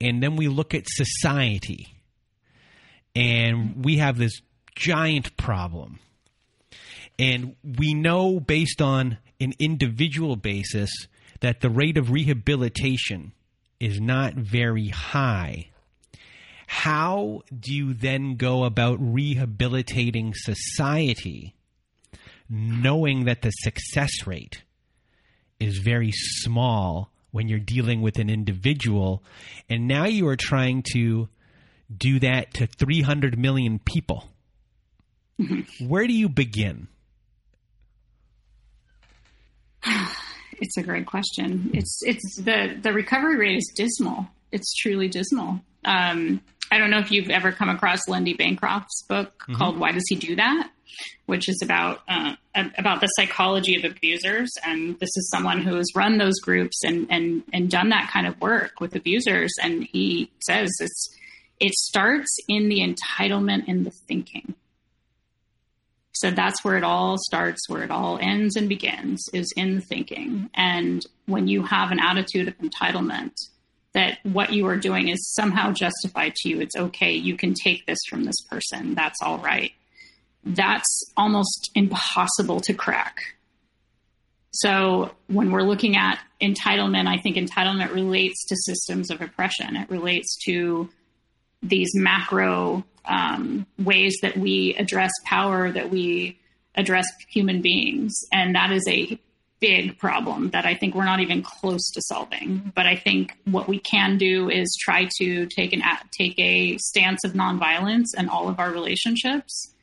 and 0.00 0.22
then 0.22 0.36
we 0.36 0.48
look 0.48 0.74
at 0.74 0.84
society, 0.86 1.94
and 3.14 3.84
we 3.84 3.98
have 3.98 4.18
this 4.18 4.40
giant 4.74 5.36
problem, 5.36 6.00
and 7.18 7.54
we 7.62 7.94
know 7.94 8.40
based 8.40 8.82
on 8.82 9.18
an 9.40 9.52
individual 9.58 10.36
basis 10.36 10.90
that 11.44 11.60
the 11.60 11.68
rate 11.68 11.98
of 11.98 12.10
rehabilitation 12.10 13.32
is 13.78 14.00
not 14.00 14.32
very 14.32 14.88
high, 14.88 15.68
how 16.66 17.42
do 17.54 17.70
you 17.70 17.92
then 17.92 18.36
go 18.36 18.64
about 18.64 18.96
rehabilitating 18.98 20.32
society 20.34 21.54
knowing 22.48 23.26
that 23.26 23.42
the 23.42 23.50
success 23.50 24.26
rate 24.26 24.62
is 25.60 25.82
very 25.84 26.12
small 26.12 27.10
when 27.30 27.46
you're 27.46 27.58
dealing 27.58 28.00
with 28.00 28.18
an 28.18 28.30
individual. 28.30 29.22
And 29.68 29.86
now 29.86 30.06
you 30.06 30.26
are 30.28 30.36
trying 30.36 30.82
to 30.94 31.28
do 31.94 32.20
that 32.20 32.54
to 32.54 32.66
300 32.66 33.38
million 33.38 33.80
people. 33.80 34.30
Where 35.86 36.06
do 36.06 36.14
you 36.14 36.30
begin? 36.30 36.88
It's 40.76 40.84
a 40.84 40.90
great 40.90 41.06
question. 41.06 41.70
It's 41.72 42.00
it's 42.04 42.40
the 42.42 42.76
the 42.82 42.92
recovery 42.92 43.36
rate 43.36 43.58
is 43.58 43.72
dismal. 43.76 44.26
It's 44.50 44.74
truly 44.74 45.06
dismal. 45.06 45.60
Um, 45.84 46.40
I 46.72 46.78
don't 46.78 46.90
know 46.90 46.98
if 46.98 47.12
you've 47.12 47.30
ever 47.30 47.52
come 47.52 47.68
across 47.68 48.00
Lundy 48.08 48.34
Bancroft's 48.34 49.04
book 49.08 49.38
mm-hmm. 49.42 49.54
called 49.54 49.78
"Why 49.78 49.92
Does 49.92 50.02
He 50.08 50.16
Do 50.16 50.34
That," 50.34 50.70
which 51.26 51.48
is 51.48 51.60
about 51.62 52.00
uh, 52.08 52.34
about 52.76 53.00
the 53.00 53.06
psychology 53.06 53.76
of 53.76 53.84
abusers. 53.84 54.50
And 54.66 54.98
this 54.98 55.10
is 55.16 55.30
someone 55.30 55.60
who 55.60 55.76
has 55.76 55.86
run 55.94 56.18
those 56.18 56.40
groups 56.40 56.82
and 56.82 57.06
and 57.08 57.44
and 57.52 57.70
done 57.70 57.90
that 57.90 58.10
kind 58.10 58.26
of 58.26 58.40
work 58.40 58.80
with 58.80 58.96
abusers. 58.96 59.52
And 59.62 59.84
he 59.84 60.32
says 60.44 60.70
it's 60.80 61.16
it 61.60 61.72
starts 61.74 62.36
in 62.48 62.68
the 62.68 62.80
entitlement 62.80 63.68
in 63.68 63.84
the 63.84 63.92
thinking. 64.08 64.56
So 66.14 66.30
that's 66.30 66.64
where 66.64 66.76
it 66.76 66.84
all 66.84 67.16
starts, 67.18 67.68
where 67.68 67.82
it 67.82 67.90
all 67.90 68.18
ends 68.20 68.56
and 68.56 68.68
begins, 68.68 69.28
is 69.32 69.52
in 69.56 69.80
thinking. 69.80 70.48
And 70.54 71.04
when 71.26 71.48
you 71.48 71.64
have 71.64 71.90
an 71.90 71.98
attitude 71.98 72.48
of 72.48 72.56
entitlement, 72.58 73.32
that 73.94 74.18
what 74.22 74.52
you 74.52 74.66
are 74.66 74.76
doing 74.76 75.08
is 75.08 75.34
somehow 75.34 75.72
justified 75.72 76.34
to 76.36 76.48
you, 76.48 76.60
it's 76.60 76.76
okay, 76.76 77.12
you 77.12 77.36
can 77.36 77.54
take 77.54 77.86
this 77.86 77.98
from 78.08 78.24
this 78.24 78.40
person, 78.50 78.94
that's 78.94 79.20
all 79.22 79.38
right. 79.38 79.72
That's 80.44 81.12
almost 81.16 81.70
impossible 81.74 82.60
to 82.62 82.74
crack. 82.74 83.18
So 84.50 85.12
when 85.26 85.50
we're 85.50 85.62
looking 85.62 85.96
at 85.96 86.20
entitlement, 86.40 87.08
I 87.08 87.18
think 87.18 87.36
entitlement 87.36 87.92
relates 87.92 88.44
to 88.46 88.56
systems 88.56 89.10
of 89.10 89.20
oppression. 89.20 89.74
It 89.74 89.90
relates 89.90 90.36
to 90.44 90.90
these 91.62 91.90
macro 91.94 92.84
um, 93.06 93.66
ways 93.78 94.16
that 94.22 94.36
we 94.36 94.74
address 94.78 95.12
power, 95.24 95.70
that 95.70 95.90
we 95.90 96.38
address 96.74 97.06
human 97.28 97.62
beings. 97.62 98.14
And 98.32 98.54
that 98.54 98.72
is 98.72 98.84
a 98.88 99.18
big 99.60 99.98
problem 99.98 100.50
that 100.50 100.66
I 100.66 100.74
think 100.74 100.94
we're 100.94 101.04
not 101.04 101.20
even 101.20 101.42
close 101.42 101.88
to 101.92 102.02
solving. 102.02 102.72
But 102.74 102.86
I 102.86 102.96
think 102.96 103.36
what 103.44 103.68
we 103.68 103.78
can 103.78 104.18
do 104.18 104.50
is 104.50 104.76
try 104.80 105.08
to 105.18 105.46
take 105.46 105.72
an 105.72 105.82
take 106.16 106.38
a 106.38 106.76
stance 106.78 107.24
of 107.24 107.32
nonviolence 107.32 108.08
in 108.16 108.28
all 108.28 108.48
of 108.48 108.58
our 108.58 108.70
relationships. 108.70 109.74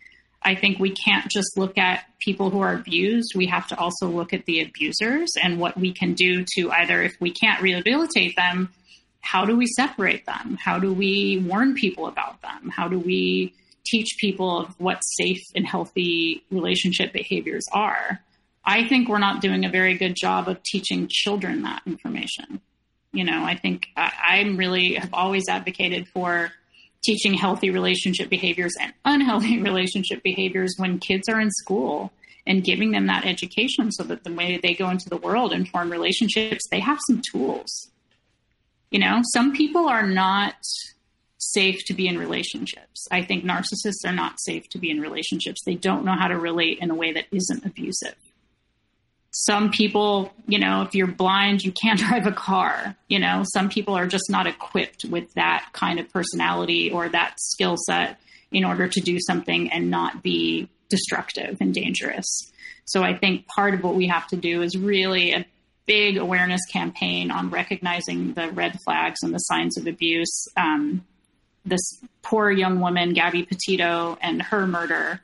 I 0.43 0.55
think 0.55 0.79
we 0.79 0.91
can't 0.91 1.29
just 1.29 1.57
look 1.57 1.77
at 1.77 2.05
people 2.19 2.49
who 2.49 2.61
are 2.61 2.73
abused. 2.73 3.33
We 3.35 3.47
have 3.47 3.67
to 3.67 3.79
also 3.79 4.07
look 4.07 4.33
at 4.33 4.45
the 4.45 4.61
abusers 4.61 5.29
and 5.41 5.59
what 5.59 5.77
we 5.77 5.93
can 5.93 6.13
do 6.13 6.45
to 6.55 6.71
either, 6.71 7.01
if 7.01 7.15
we 7.19 7.31
can't 7.31 7.61
rehabilitate 7.61 8.35
them, 8.35 8.69
how 9.21 9.45
do 9.45 9.55
we 9.55 9.67
separate 9.67 10.25
them? 10.25 10.57
How 10.59 10.79
do 10.79 10.93
we 10.93 11.43
warn 11.47 11.75
people 11.75 12.07
about 12.07 12.41
them? 12.41 12.69
How 12.75 12.87
do 12.87 12.99
we 12.99 13.53
teach 13.85 14.17
people 14.19 14.59
of 14.59 14.79
what 14.79 15.01
safe 15.01 15.41
and 15.55 15.65
healthy 15.65 16.43
relationship 16.51 17.13
behaviors 17.13 17.65
are? 17.71 18.19
I 18.65 18.87
think 18.87 19.09
we're 19.09 19.19
not 19.19 19.41
doing 19.41 19.65
a 19.65 19.69
very 19.69 19.95
good 19.97 20.15
job 20.15 20.47
of 20.47 20.61
teaching 20.63 21.07
children 21.09 21.63
that 21.63 21.81
information. 21.85 22.61
You 23.13 23.23
know, 23.23 23.43
I 23.43 23.55
think 23.55 23.87
I, 23.95 24.37
am 24.37 24.57
really 24.57 24.95
have 24.95 25.13
always 25.13 25.49
advocated 25.49 26.07
for 26.07 26.51
teaching 27.03 27.33
healthy 27.33 27.69
relationship 27.71 28.29
behaviors 28.29 28.73
and 28.79 28.93
unhealthy 29.03 29.59
relationship 29.61 30.21
behaviors 30.23 30.73
when 30.77 30.99
kids 30.99 31.27
are 31.27 31.39
in 31.39 31.49
school 31.51 32.11
and 32.45 32.63
giving 32.63 32.91
them 32.91 33.07
that 33.07 33.25
education 33.25 33.91
so 33.91 34.03
that 34.03 34.23
the 34.23 34.33
way 34.33 34.59
they 34.61 34.73
go 34.73 34.89
into 34.89 35.09
the 35.09 35.17
world 35.17 35.51
and 35.51 35.67
form 35.67 35.91
relationships, 35.91 36.63
they 36.71 36.79
have 36.79 36.99
some 37.07 37.21
tools 37.31 37.91
you 38.91 38.99
know, 38.99 39.21
some 39.33 39.53
people 39.53 39.87
are 39.87 40.05
not 40.05 40.55
safe 41.37 41.83
to 41.85 41.93
be 41.93 42.07
in 42.07 42.17
relationships. 42.17 43.07
I 43.09 43.23
think 43.23 43.43
narcissists 43.43 44.05
are 44.05 44.13
not 44.13 44.39
safe 44.39 44.69
to 44.69 44.77
be 44.77 44.91
in 44.91 44.99
relationships. 44.99 45.61
They 45.65 45.75
don't 45.75 46.05
know 46.05 46.15
how 46.15 46.27
to 46.27 46.37
relate 46.37 46.79
in 46.79 46.91
a 46.91 46.95
way 46.95 47.13
that 47.13 47.25
isn't 47.31 47.65
abusive. 47.65 48.15
Some 49.31 49.71
people, 49.71 50.31
you 50.45 50.59
know, 50.59 50.81
if 50.81 50.93
you're 50.93 51.07
blind, 51.07 51.61
you 51.61 51.71
can't 51.71 51.99
drive 52.07 52.27
a 52.27 52.31
car. 52.31 52.95
You 53.07 53.19
know, 53.19 53.43
some 53.53 53.69
people 53.69 53.95
are 53.95 54.07
just 54.07 54.29
not 54.29 54.45
equipped 54.45 55.05
with 55.05 55.33
that 55.33 55.69
kind 55.73 55.99
of 55.99 56.11
personality 56.11 56.91
or 56.91 57.09
that 57.09 57.35
skill 57.39 57.77
set 57.77 58.19
in 58.51 58.65
order 58.65 58.87
to 58.87 58.99
do 58.99 59.17
something 59.25 59.71
and 59.71 59.89
not 59.89 60.21
be 60.21 60.69
destructive 60.89 61.57
and 61.61 61.73
dangerous. 61.73 62.51
So 62.85 63.03
I 63.03 63.17
think 63.17 63.47
part 63.47 63.73
of 63.73 63.83
what 63.83 63.95
we 63.95 64.07
have 64.07 64.27
to 64.27 64.35
do 64.35 64.61
is 64.61 64.77
really 64.77 65.45
big 65.91 66.15
awareness 66.15 66.61
campaign 66.71 67.31
on 67.31 67.49
recognizing 67.49 68.33
the 68.33 68.49
red 68.51 68.79
flags 68.85 69.19
and 69.23 69.33
the 69.33 69.39
signs 69.39 69.77
of 69.77 69.87
abuse. 69.87 70.47
Um, 70.55 71.05
this 71.65 71.81
poor 72.21 72.49
young 72.49 72.79
woman, 72.79 73.11
Gabby 73.11 73.43
Petito, 73.43 74.17
and 74.21 74.41
her 74.41 74.65
murder, 74.65 75.19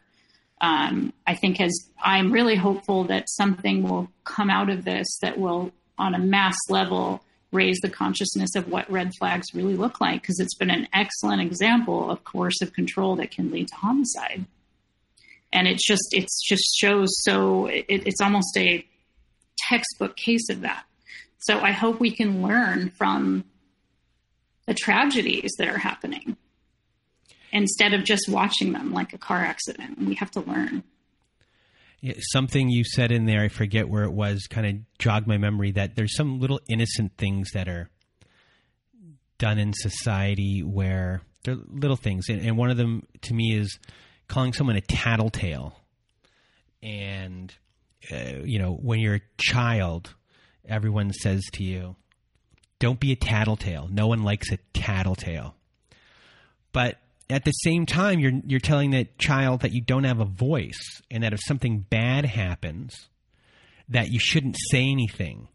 um, 0.59 1.13
I 1.25 1.35
think 1.35 1.59
has. 1.59 1.73
I'm 2.03 2.33
really 2.33 2.57
hopeful 2.57 3.05
that 3.05 3.29
something 3.29 3.81
will 3.81 4.09
come 4.25 4.49
out 4.49 4.69
of 4.69 4.83
this 4.83 5.07
that 5.21 5.39
will, 5.39 5.71
on 5.97 6.13
a 6.13 6.19
mass 6.19 6.57
level, 6.67 7.23
raise 7.53 7.79
the 7.81 7.89
consciousness 7.89 8.53
of 8.57 8.67
what 8.67 8.91
red 8.91 9.13
flags 9.17 9.53
really 9.53 9.77
look 9.77 10.01
like 10.01 10.21
because 10.21 10.37
it's 10.41 10.55
been 10.55 10.69
an 10.69 10.89
excellent 10.91 11.41
example 11.41 12.11
of 12.11 12.25
coercive 12.25 12.73
control 12.73 13.15
that 13.15 13.31
can 13.31 13.51
lead 13.51 13.69
to 13.69 13.75
homicide 13.75 14.43
and 15.53 15.65
it's 15.65 15.87
just 15.87 16.09
it's 16.11 16.45
just 16.45 16.75
shows 16.75 17.07
so 17.23 17.67
it, 17.67 17.85
it's 17.87 18.19
almost 18.19 18.57
a 18.57 18.85
textbook 19.57 20.15
case 20.15 20.49
of 20.49 20.61
that. 20.61 20.85
So 21.39 21.59
I 21.59 21.71
hope 21.71 21.99
we 21.99 22.11
can 22.11 22.41
learn 22.41 22.91
from 22.91 23.45
the 24.65 24.73
tragedies 24.73 25.51
that 25.57 25.67
are 25.67 25.77
happening 25.77 26.37
instead 27.51 27.93
of 27.93 28.03
just 28.03 28.27
watching 28.27 28.73
them 28.73 28.91
like 28.91 29.13
a 29.13 29.17
car 29.17 29.39
accident. 29.39 29.99
We 29.99 30.15
have 30.15 30.31
to 30.31 30.41
learn. 30.41 30.83
Yeah, 32.01 32.13
something 32.19 32.69
you 32.69 32.83
said 32.83 33.11
in 33.11 33.25
there, 33.25 33.41
I 33.41 33.47
forget 33.47 33.89
where 33.89 34.03
it 34.03 34.11
was, 34.11 34.45
kind 34.47 34.67
of 34.67 34.75
jogged 34.99 35.27
my 35.27 35.37
memory 35.37 35.71
that 35.71 35.95
there's 35.95 36.15
some 36.15 36.39
little 36.39 36.59
innocent 36.69 37.17
things 37.17 37.51
that 37.53 37.67
are 37.67 37.89
done 39.39 39.57
in 39.57 39.73
society 39.73 40.61
where 40.61 41.21
they're 41.43 41.57
little 41.67 41.95
things. 41.95 42.29
And, 42.29 42.41
and 42.41 42.57
one 42.57 42.69
of 42.69 42.77
them 42.77 43.07
to 43.23 43.33
me 43.33 43.57
is 43.57 43.79
calling 44.27 44.53
someone 44.53 44.75
a 44.75 44.81
tattletale. 44.81 45.79
And 46.83 47.53
uh, 48.11 48.43
you 48.43 48.59
know, 48.59 48.73
when 48.73 48.99
you're 48.99 49.15
a 49.15 49.21
child, 49.37 50.13
everyone 50.67 51.13
says 51.13 51.43
to 51.53 51.63
you, 51.63 51.95
don't 52.79 52.99
be 52.99 53.11
a 53.11 53.15
tattletale. 53.15 53.87
No 53.91 54.07
one 54.07 54.23
likes 54.23 54.51
a 54.51 54.57
tattletale. 54.73 55.55
But 56.71 56.99
at 57.29 57.43
the 57.43 57.51
same 57.51 57.85
time, 57.85 58.19
you're, 58.19 58.39
you're 58.45 58.59
telling 58.59 58.91
that 58.91 59.17
child 59.17 59.61
that 59.61 59.73
you 59.73 59.81
don't 59.81 60.03
have 60.03 60.19
a 60.19 60.25
voice 60.25 61.01
and 61.09 61.23
that 61.23 61.33
if 61.33 61.39
something 61.43 61.85
bad 61.89 62.25
happens, 62.25 63.09
that 63.89 64.09
you 64.09 64.19
shouldn't 64.19 64.57
say 64.69 64.83
anything, 64.83 65.47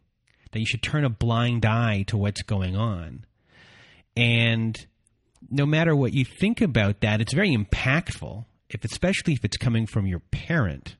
that 0.51 0.59
you 0.59 0.66
should 0.66 0.82
turn 0.82 1.05
a 1.05 1.11
blind 1.11 1.64
eye 1.64 2.05
to 2.09 2.16
what's 2.16 2.43
going 2.43 2.76
on. 2.76 3.24
And 4.16 4.76
no 5.51 5.64
matter 5.64 5.95
what 5.95 6.12
you 6.12 6.24
think 6.24 6.61
about 6.61 7.01
that, 7.01 7.20
it's 7.20 7.32
very 7.32 7.57
impactful, 7.57 8.45
if 8.68 8.84
especially 8.84 9.34
if 9.34 9.45
it's 9.45 9.57
coming 9.57 9.86
from 9.86 10.07
your 10.07 10.20
parent. 10.30 10.97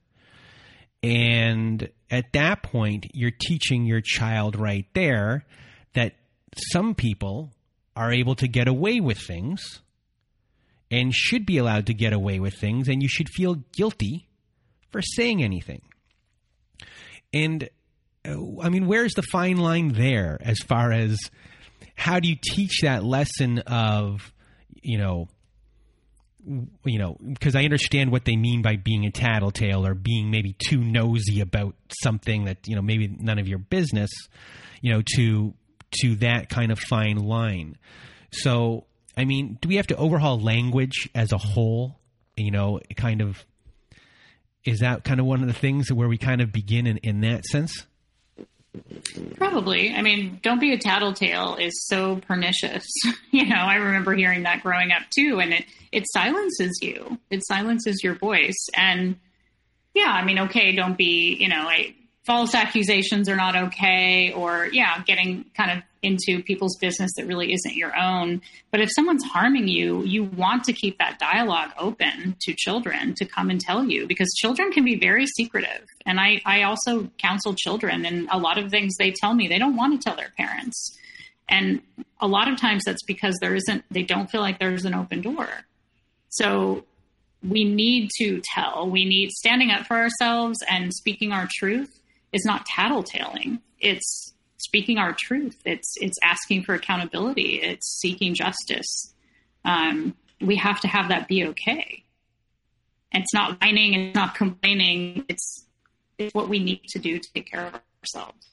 And 1.03 1.89
at 2.11 2.33
that 2.33 2.63
point, 2.63 3.07
you're 3.13 3.33
teaching 3.33 3.85
your 3.85 4.01
child 4.01 4.57
right 4.57 4.87
there 4.95 5.45
that 5.95 6.15
some 6.73 6.95
people 6.95 7.51
are 7.97 8.13
able 8.13 8.35
to 8.37 8.49
get 8.49 8.69
away 8.69 9.01
with 9.01 9.19
things 9.19 9.81
and 10.91 11.15
should 11.15 11.47
be 11.47 11.59
allowed 11.59 11.87
to 11.87 11.95
get 11.95 12.13
away 12.13 12.39
with 12.39 12.55
things, 12.55 12.89
and 12.89 13.03
you 13.03 13.09
should 13.09 13.29
feel 13.31 13.57
guilty 13.73 14.29
for 14.91 15.01
saying 15.01 15.43
anything. 15.43 15.81
And 17.33 17.69
uh, 18.27 18.61
I 18.61 18.69
mean, 18.69 18.87
where's 18.87 19.15
the 19.15 19.23
fine 19.23 19.57
line 19.57 19.95
there 19.95 20.39
as 20.43 20.59
far 20.59 20.93
as 20.93 21.19
how 21.95 22.21
do 22.21 22.29
you 22.29 22.37
teach 22.43 22.81
that 22.83 23.05
lesson 23.05 23.61
of, 23.61 24.33
you 24.83 24.99
know, 24.99 25.29
you 26.45 26.99
know, 26.99 27.17
because 27.21 27.55
I 27.55 27.65
understand 27.65 28.11
what 28.11 28.25
they 28.25 28.37
mean 28.37 28.63
by 28.63 28.77
being 28.77 29.05
a 29.05 29.11
tattletale 29.11 29.87
or 29.87 29.95
being 29.95 30.31
maybe 30.31 30.57
too 30.59 30.79
nosy 30.79 31.41
about 31.41 31.75
something 32.03 32.47
that 32.47 32.59
you 32.67 32.75
know 32.77 32.83
maybe 32.83 33.09
none 33.09 33.39
of 33.39 33.49
your 33.49 33.59
business, 33.59 34.11
you 34.81 34.93
know, 34.93 35.03
to 35.17 35.55
to 36.03 36.17
that 36.17 36.49
kind 36.49 36.73
of 36.73 36.79
fine 36.79 37.17
line. 37.17 37.77
So, 38.33 38.87
I 39.17 39.25
mean, 39.25 39.59
do 39.61 39.69
we 39.69 39.77
have 39.77 39.87
to 39.89 39.97
overhaul 39.97 40.41
language 40.41 41.09
as 41.15 41.33
a 41.33 41.39
whole? 41.39 41.99
You 42.37 42.51
know, 42.51 42.81
kind 42.97 43.21
of 43.21 43.45
is 44.65 44.81
that 44.81 45.05
kind 45.05 45.21
of 45.21 45.27
one 45.27 45.43
of 45.43 45.49
the 45.49 45.55
things 45.55 45.93
where 45.93 46.09
we 46.09 46.19
kind 46.19 46.41
of 46.41 46.53
begin 46.53 46.87
in, 46.87 46.97
in 46.99 47.21
that 47.23 47.45
sense? 47.45 47.87
Probably. 49.37 49.95
I 49.95 50.03
mean, 50.03 50.41
don't 50.43 50.61
be 50.61 50.73
a 50.73 50.79
tattletale 50.79 51.57
is 51.57 51.87
so 51.87 52.17
pernicious. 52.17 52.87
you 53.31 53.47
know, 53.47 53.57
I 53.57 53.77
remember 53.77 54.15
hearing 54.15 54.45
that 54.45 54.63
growing 54.63 54.93
up 54.93 55.03
too, 55.11 55.41
and 55.41 55.53
it 55.53 55.65
it 55.91 56.05
silences 56.11 56.79
you. 56.81 57.19
It 57.31 57.45
silences 57.47 58.03
your 58.03 58.15
voice. 58.15 58.69
And 58.75 59.17
yeah, 59.95 60.11
I 60.11 60.25
mean, 60.25 60.39
okay, 60.41 60.75
don't 60.75 60.97
be, 60.97 61.37
you 61.39 61.49
know, 61.49 61.69
I 61.69 61.95
false 62.25 62.55
accusations 62.55 63.29
are 63.29 63.37
not 63.37 63.57
okay 63.57 64.33
or 64.33 64.69
yeah 64.73 65.03
getting 65.05 65.45
kind 65.57 65.71
of 65.71 65.85
into 66.03 66.43
people's 66.43 66.77
business 66.81 67.13
that 67.17 67.27
really 67.27 67.53
isn't 67.53 67.77
your 67.77 67.97
own. 67.97 68.43
But 68.73 68.81
if 68.81 68.89
someone's 68.95 69.25
harming 69.25 69.69
you 69.69 70.03
you 70.05 70.25
want 70.25 70.65
to 70.65 70.73
keep 70.73 70.99
that 70.99 71.19
dialogue 71.19 71.71
open 71.79 72.37
to 72.43 72.55
children 72.57 73.15
to 73.15 73.25
come 73.25 73.51
and 73.51 73.61
tell 73.61 73.85
you 73.85 74.07
because 74.07 74.29
children 74.37 74.71
can 74.73 74.85
be 74.85 74.97
very 74.99 75.27
secretive. 75.27 75.85
And 76.07 76.21
i 76.21 76.41
i 76.45 76.63
also 76.63 77.11
counsel 77.19 77.55
children 77.55 78.05
and 78.05 78.29
a 78.31 78.39
lot 78.39 78.59
of 78.59 78.71
things 78.71 78.95
they 78.99 79.13
tell 79.13 79.35
me 79.35 79.49
they 79.49 79.59
don't 79.59 79.77
want 79.77 80.01
to 80.01 80.05
tell 80.05 80.17
their 80.17 80.33
parents. 80.37 80.99
And 81.49 81.83
a 82.21 82.27
lot 82.27 82.49
of 82.49 82.59
times 82.59 82.85
that's 82.85 83.03
because 83.05 83.37
there 83.41 83.55
isn't 83.55 83.85
they 83.91 84.03
don't 84.03 84.31
feel 84.31 84.41
like 84.41 84.59
there's 84.59 84.85
an 84.85 84.95
open 84.95 85.23
door. 85.23 85.49
So 86.29 86.85
we 87.43 87.65
need 87.65 88.09
to 88.19 88.41
tell. 88.55 88.89
We 88.89 89.05
need 89.05 89.33
standing 89.33 89.73
up 89.73 89.87
for 89.87 89.97
ourselves 89.97 90.59
and 90.71 90.95
speaking 90.95 91.33
our 91.33 91.49
truth 91.59 91.99
is 92.33 92.45
not 92.45 92.67
tattletaling. 92.67 93.61
It's 93.79 94.35
speaking 94.59 94.99
our 94.99 95.15
truth. 95.19 95.59
It's 95.65 95.95
it's 96.01 96.17
asking 96.23 96.65
for 96.65 96.75
accountability. 96.75 97.61
It's 97.63 97.99
seeking 98.01 98.35
justice. 98.35 99.15
Um, 99.65 100.15
we 100.41 100.57
have 100.57 100.81
to 100.81 100.89
have 100.89 101.09
that 101.09 101.29
be 101.29 101.47
okay. 101.47 102.05
It's 103.13 103.35
not 103.35 103.61
whining 103.61 103.95
and 103.95 104.15
not 104.15 104.35
complaining. 104.35 105.25
It's 105.29 105.67
it's 106.19 106.35
what 106.35 106.49
we 106.49 106.59
need 106.59 106.83
to 106.89 106.99
do 106.99 107.19
to 107.19 107.33
take 107.33 107.51
care 107.51 107.67
of 107.67 107.81
ourselves, 108.03 108.49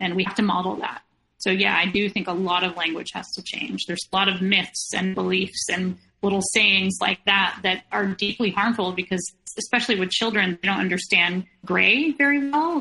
and 0.00 0.14
we 0.14 0.24
have 0.24 0.36
to 0.36 0.42
model 0.42 0.76
that. 0.76 1.02
So 1.38 1.50
yeah, 1.50 1.76
I 1.76 1.86
do 1.86 2.08
think 2.08 2.28
a 2.28 2.32
lot 2.32 2.64
of 2.64 2.76
language 2.76 3.08
has 3.14 3.30
to 3.32 3.42
change. 3.42 3.84
There's 3.86 4.00
a 4.12 4.16
lot 4.16 4.28
of 4.28 4.40
myths 4.40 4.90
and 4.94 5.14
beliefs 5.14 5.66
and 5.70 5.98
little 6.22 6.42
sayings 6.54 6.96
like 7.00 7.24
that 7.26 7.60
that 7.62 7.84
are 7.92 8.06
deeply 8.06 8.50
harmful 8.50 8.92
because 8.92 9.22
especially 9.58 9.98
with 9.98 10.10
children, 10.10 10.58
they 10.60 10.68
don't 10.68 10.80
understand 10.80 11.44
gray 11.64 12.12
very 12.12 12.50
well 12.50 12.80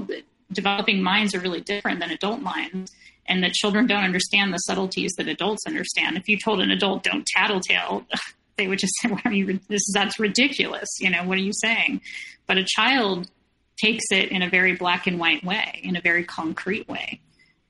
developing 0.52 1.02
minds 1.02 1.34
are 1.36 1.40
really 1.40 1.62
different 1.62 2.00
than 2.00 2.12
adult 2.12 2.42
minds 2.42 2.92
and 3.28 3.44
that 3.44 3.54
children 3.54 3.88
don't 3.88 4.04
understand 4.04 4.54
the 4.54 4.58
subtleties 4.60 5.14
that 5.18 5.28
adults 5.28 5.66
understand. 5.66 6.18
If 6.18 6.28
you 6.28 6.38
told 6.38 6.62
an 6.62 6.72
adult 6.72 7.04
don't 7.04 7.26
tattletale, 7.26 8.06
they 8.58 8.68
would 8.68 8.80
just 8.80 8.94
say, 9.02 9.10
"Why 9.10 9.22
are 9.26 9.34
you? 9.34 9.60
This 9.68 9.84
that's 9.94 10.20
ridiculous." 10.20 10.90
You 11.00 11.10
know, 11.10 11.24
what 11.24 11.38
are 11.38 11.42
you 11.42 11.54
saying? 11.54 12.02
But 12.48 12.58
a 12.58 12.64
child 12.64 13.30
takes 13.78 14.06
it 14.12 14.30
in 14.30 14.42
a 14.42 14.50
very 14.50 14.76
black 14.76 15.08
and 15.08 15.20
white 15.20 15.44
way, 15.44 15.82
in 15.84 15.96
a 15.96 16.02
very 16.02 16.24
concrete 16.24 16.88
way, 16.88 17.22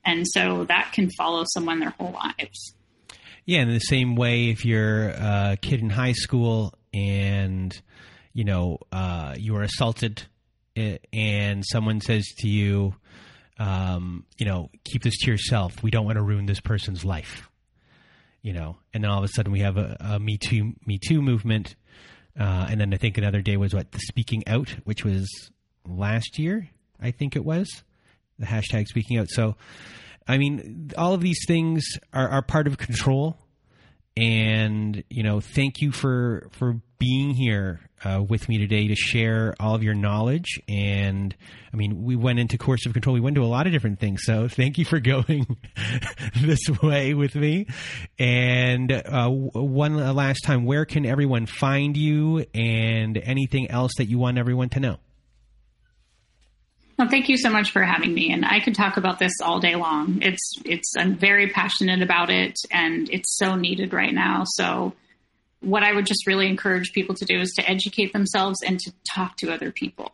and 0.04 0.26
so 0.26 0.64
that 0.64 0.92
can 0.92 1.10
follow 1.10 1.44
someone 1.52 1.80
their 1.80 1.94
whole 1.98 2.12
lives. 2.12 2.74
Yeah, 3.44 3.62
in 3.62 3.70
the 3.70 3.78
same 3.78 4.16
way, 4.16 4.50
if 4.50 4.64
you're 4.64 5.08
a 5.08 5.56
kid 5.60 5.80
in 5.80 5.90
high 5.90 6.12
school 6.12 6.74
and 6.92 7.80
you 8.32 8.44
know 8.44 8.78
uh, 8.92 9.34
you 9.38 9.54
were 9.54 9.62
assaulted 9.62 10.24
and 11.12 11.64
someone 11.66 12.00
says 12.00 12.26
to 12.38 12.48
you, 12.48 12.94
um, 13.58 14.24
you 14.38 14.46
know, 14.46 14.70
keep 14.84 15.02
this 15.02 15.16
to 15.18 15.30
yourself. 15.30 15.82
We 15.82 15.90
don't 15.90 16.04
want 16.04 16.16
to 16.16 16.22
ruin 16.22 16.46
this 16.46 16.60
person's 16.60 17.04
life. 17.04 17.48
You 18.42 18.52
know, 18.52 18.76
and 18.94 19.02
then 19.02 19.10
all 19.10 19.18
of 19.18 19.24
a 19.24 19.28
sudden 19.28 19.52
we 19.52 19.60
have 19.60 19.76
a, 19.76 19.96
a 19.98 20.18
Me 20.20 20.38
Too 20.38 20.74
Me 20.86 21.00
Too 21.04 21.20
movement, 21.20 21.74
uh, 22.38 22.68
and 22.70 22.80
then 22.80 22.94
I 22.94 22.96
think 22.96 23.18
another 23.18 23.42
day 23.42 23.56
was 23.56 23.74
what 23.74 23.90
the 23.90 23.98
Speaking 23.98 24.46
Out, 24.46 24.76
which 24.84 25.04
was 25.04 25.50
last 25.84 26.38
year. 26.38 26.68
I 27.00 27.10
think 27.10 27.34
it 27.34 27.44
was 27.44 27.82
the 28.38 28.46
hashtag 28.46 28.86
Speaking 28.86 29.18
Out. 29.18 29.30
So, 29.30 29.56
I 30.28 30.38
mean, 30.38 30.92
all 30.96 31.12
of 31.12 31.22
these 31.22 31.40
things 31.48 31.98
are, 32.12 32.28
are 32.28 32.42
part 32.42 32.68
of 32.68 32.78
control 32.78 33.36
and 34.16 35.04
you 35.10 35.22
know 35.22 35.40
thank 35.40 35.80
you 35.80 35.92
for 35.92 36.48
for 36.52 36.80
being 36.98 37.30
here 37.30 37.80
uh, 38.04 38.22
with 38.22 38.48
me 38.48 38.58
today 38.58 38.88
to 38.88 38.94
share 38.94 39.54
all 39.60 39.74
of 39.74 39.82
your 39.82 39.94
knowledge. 39.94 40.60
And 40.68 41.34
i 41.72 41.76
mean 41.76 42.02
we 42.04 42.16
went 42.16 42.38
into 42.38 42.58
coercive 42.58 42.92
control. 42.92 43.14
We 43.14 43.20
went 43.20 43.36
to 43.36 43.42
a 43.42 43.46
lot 43.46 43.66
of 43.66 43.72
different 43.72 44.00
things. 44.00 44.22
So 44.24 44.48
thank 44.48 44.78
you 44.78 44.84
for 44.84 45.00
going 45.00 45.56
this 46.40 46.60
way 46.82 47.14
with 47.14 47.34
me. 47.34 47.66
And 48.18 48.90
uh, 48.92 49.28
one 49.28 49.96
last 50.14 50.40
time 50.44 50.64
where 50.64 50.84
can 50.84 51.04
everyone 51.06 51.46
find 51.46 51.96
you 51.96 52.46
and 52.54 53.16
anything 53.18 53.70
else 53.70 53.92
that 53.98 54.06
you 54.06 54.18
want 54.18 54.38
everyone 54.38 54.68
to 54.70 54.80
know 54.80 54.98
well, 56.98 57.08
thank 57.08 57.28
you 57.28 57.36
so 57.36 57.50
much 57.50 57.72
for 57.72 57.82
having 57.82 58.14
me. 58.14 58.32
And 58.32 58.44
I 58.44 58.60
could 58.60 58.74
talk 58.74 58.96
about 58.96 59.18
this 59.18 59.32
all 59.42 59.60
day 59.60 59.74
long. 59.74 60.20
It's 60.22 60.52
it's 60.64 60.94
I'm 60.96 61.16
very 61.16 61.48
passionate 61.48 62.02
about 62.02 62.30
it 62.30 62.54
and 62.70 63.10
it's 63.10 63.36
so 63.36 63.54
needed 63.54 63.92
right 63.92 64.14
now. 64.14 64.44
So 64.46 64.94
what 65.60 65.82
I 65.82 65.92
would 65.92 66.06
just 66.06 66.26
really 66.26 66.48
encourage 66.48 66.92
people 66.92 67.14
to 67.16 67.24
do 67.24 67.40
is 67.40 67.52
to 67.58 67.68
educate 67.68 68.12
themselves 68.12 68.58
and 68.64 68.78
to 68.80 68.92
talk 69.12 69.36
to 69.38 69.52
other 69.52 69.72
people. 69.72 70.10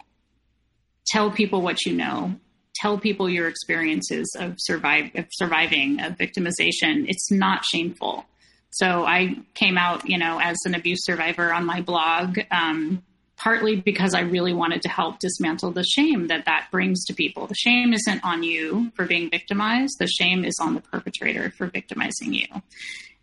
Tell 1.06 1.30
people 1.30 1.62
what 1.62 1.84
you 1.84 1.94
know. 1.94 2.34
Tell 2.74 2.98
people 2.98 3.28
your 3.28 3.48
experiences 3.48 4.34
of 4.38 4.54
survive 4.58 5.10
of 5.14 5.26
surviving 5.30 6.00
of 6.00 6.14
victimization. 6.14 7.06
It's 7.08 7.30
not 7.30 7.64
shameful. 7.64 8.24
So 8.70 9.04
I 9.04 9.36
came 9.54 9.76
out, 9.76 10.08
you 10.08 10.18
know, 10.18 10.40
as 10.40 10.56
an 10.64 10.74
abuse 10.74 11.04
survivor 11.04 11.52
on 11.52 11.66
my 11.66 11.82
blog. 11.82 12.38
Um, 12.50 13.02
partly 13.36 13.76
because 13.76 14.14
I 14.14 14.20
really 14.20 14.52
wanted 14.52 14.82
to 14.82 14.88
help 14.88 15.18
dismantle 15.18 15.72
the 15.72 15.84
shame 15.84 16.28
that 16.28 16.44
that 16.44 16.68
brings 16.70 17.04
to 17.06 17.14
people. 17.14 17.46
The 17.46 17.54
shame 17.54 17.92
isn't 17.92 18.24
on 18.24 18.42
you 18.42 18.92
for 18.94 19.06
being 19.06 19.30
victimized, 19.30 19.96
the 19.98 20.06
shame 20.06 20.44
is 20.44 20.58
on 20.60 20.74
the 20.74 20.80
perpetrator 20.80 21.50
for 21.50 21.66
victimizing 21.66 22.32
you. 22.34 22.46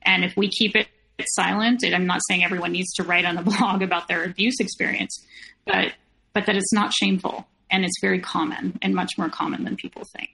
And 0.02 0.24
if 0.24 0.36
we 0.36 0.50
keep 0.50 0.76
it 0.76 0.88
silent, 1.36 1.84
I'm 1.86 2.06
not 2.06 2.22
saying 2.28 2.44
everyone 2.44 2.72
needs 2.72 2.94
to 2.94 3.04
write 3.04 3.26
on 3.26 3.38
a 3.38 3.44
blog 3.44 3.82
about 3.82 4.08
their 4.08 4.24
abuse 4.24 4.60
experience, 4.60 5.26
but 5.66 5.94
but 6.34 6.46
that 6.46 6.56
it's 6.56 6.74
not 6.74 6.94
shameful 6.94 7.48
and 7.72 7.84
it's 7.84 8.00
very 8.02 8.20
common 8.20 8.78
and 8.82 8.94
much 8.94 9.18
more 9.18 9.30
common 9.30 9.64
than 9.64 9.76
people 9.76 10.04
think. 10.16 10.30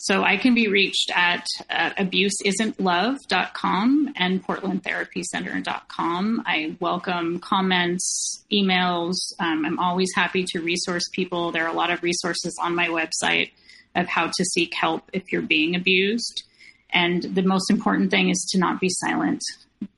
So 0.00 0.22
I 0.22 0.36
can 0.36 0.54
be 0.54 0.68
reached 0.68 1.10
at 1.12 1.44
uh, 1.68 1.90
abuseisn'tlove.com 1.98 4.12
and 4.14 4.46
portlandtherapycenter.com. 4.46 6.42
I 6.46 6.76
welcome 6.78 7.40
comments, 7.40 8.44
emails. 8.52 9.16
Um, 9.40 9.66
I'm 9.66 9.80
always 9.80 10.10
happy 10.14 10.44
to 10.50 10.60
resource 10.60 11.02
people. 11.12 11.50
There 11.50 11.64
are 11.64 11.68
a 11.68 11.76
lot 11.76 11.90
of 11.90 12.04
resources 12.04 12.56
on 12.62 12.76
my 12.76 12.86
website 12.86 13.50
of 13.96 14.06
how 14.06 14.28
to 14.28 14.44
seek 14.44 14.72
help 14.72 15.10
if 15.12 15.32
you're 15.32 15.42
being 15.42 15.74
abused. 15.74 16.44
And 16.90 17.24
the 17.24 17.42
most 17.42 17.68
important 17.68 18.12
thing 18.12 18.28
is 18.28 18.48
to 18.52 18.58
not 18.60 18.80
be 18.80 18.88
silent. 18.88 19.42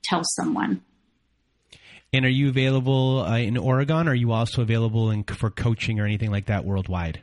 Tell 0.02 0.22
someone. 0.24 0.80
And 2.10 2.24
are 2.24 2.30
you 2.30 2.48
available 2.48 3.20
uh, 3.20 3.36
in 3.36 3.58
Oregon? 3.58 4.08
Are 4.08 4.14
you 4.14 4.32
also 4.32 4.62
available 4.62 5.10
in, 5.10 5.24
for 5.24 5.50
coaching 5.50 6.00
or 6.00 6.06
anything 6.06 6.30
like 6.30 6.46
that 6.46 6.64
worldwide? 6.64 7.20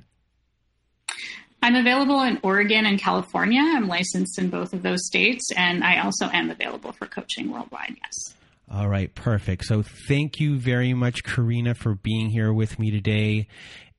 I'm 1.67 1.75
available 1.75 2.21
in 2.21 2.39
Oregon 2.43 2.85
and 2.85 2.97
California. 2.97 3.59
I'm 3.61 3.89
licensed 3.89 4.39
in 4.39 4.49
both 4.49 4.71
of 4.71 4.83
those 4.83 5.05
states, 5.05 5.51
and 5.51 5.83
I 5.83 5.99
also 5.99 6.29
am 6.31 6.49
available 6.49 6.93
for 6.93 7.07
coaching 7.07 7.51
worldwide, 7.51 7.93
yes. 8.01 8.37
All 8.71 8.87
right, 8.87 9.13
perfect. 9.13 9.65
So 9.65 9.83
thank 10.07 10.39
you 10.39 10.57
very 10.57 10.93
much, 10.93 11.25
Karina, 11.25 11.75
for 11.75 11.95
being 11.95 12.29
here 12.29 12.53
with 12.53 12.79
me 12.79 12.89
today. 12.89 13.49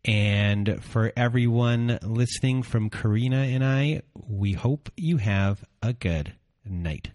And 0.03 0.83
for 0.83 1.13
everyone 1.15 1.99
listening 2.03 2.63
from 2.63 2.89
Karina 2.89 3.41
and 3.41 3.63
I, 3.63 4.01
we 4.15 4.55
hope 4.55 4.91
you 4.97 5.19
have 5.19 5.63
a 5.83 5.93
good 5.93 6.33
night. 6.65 7.11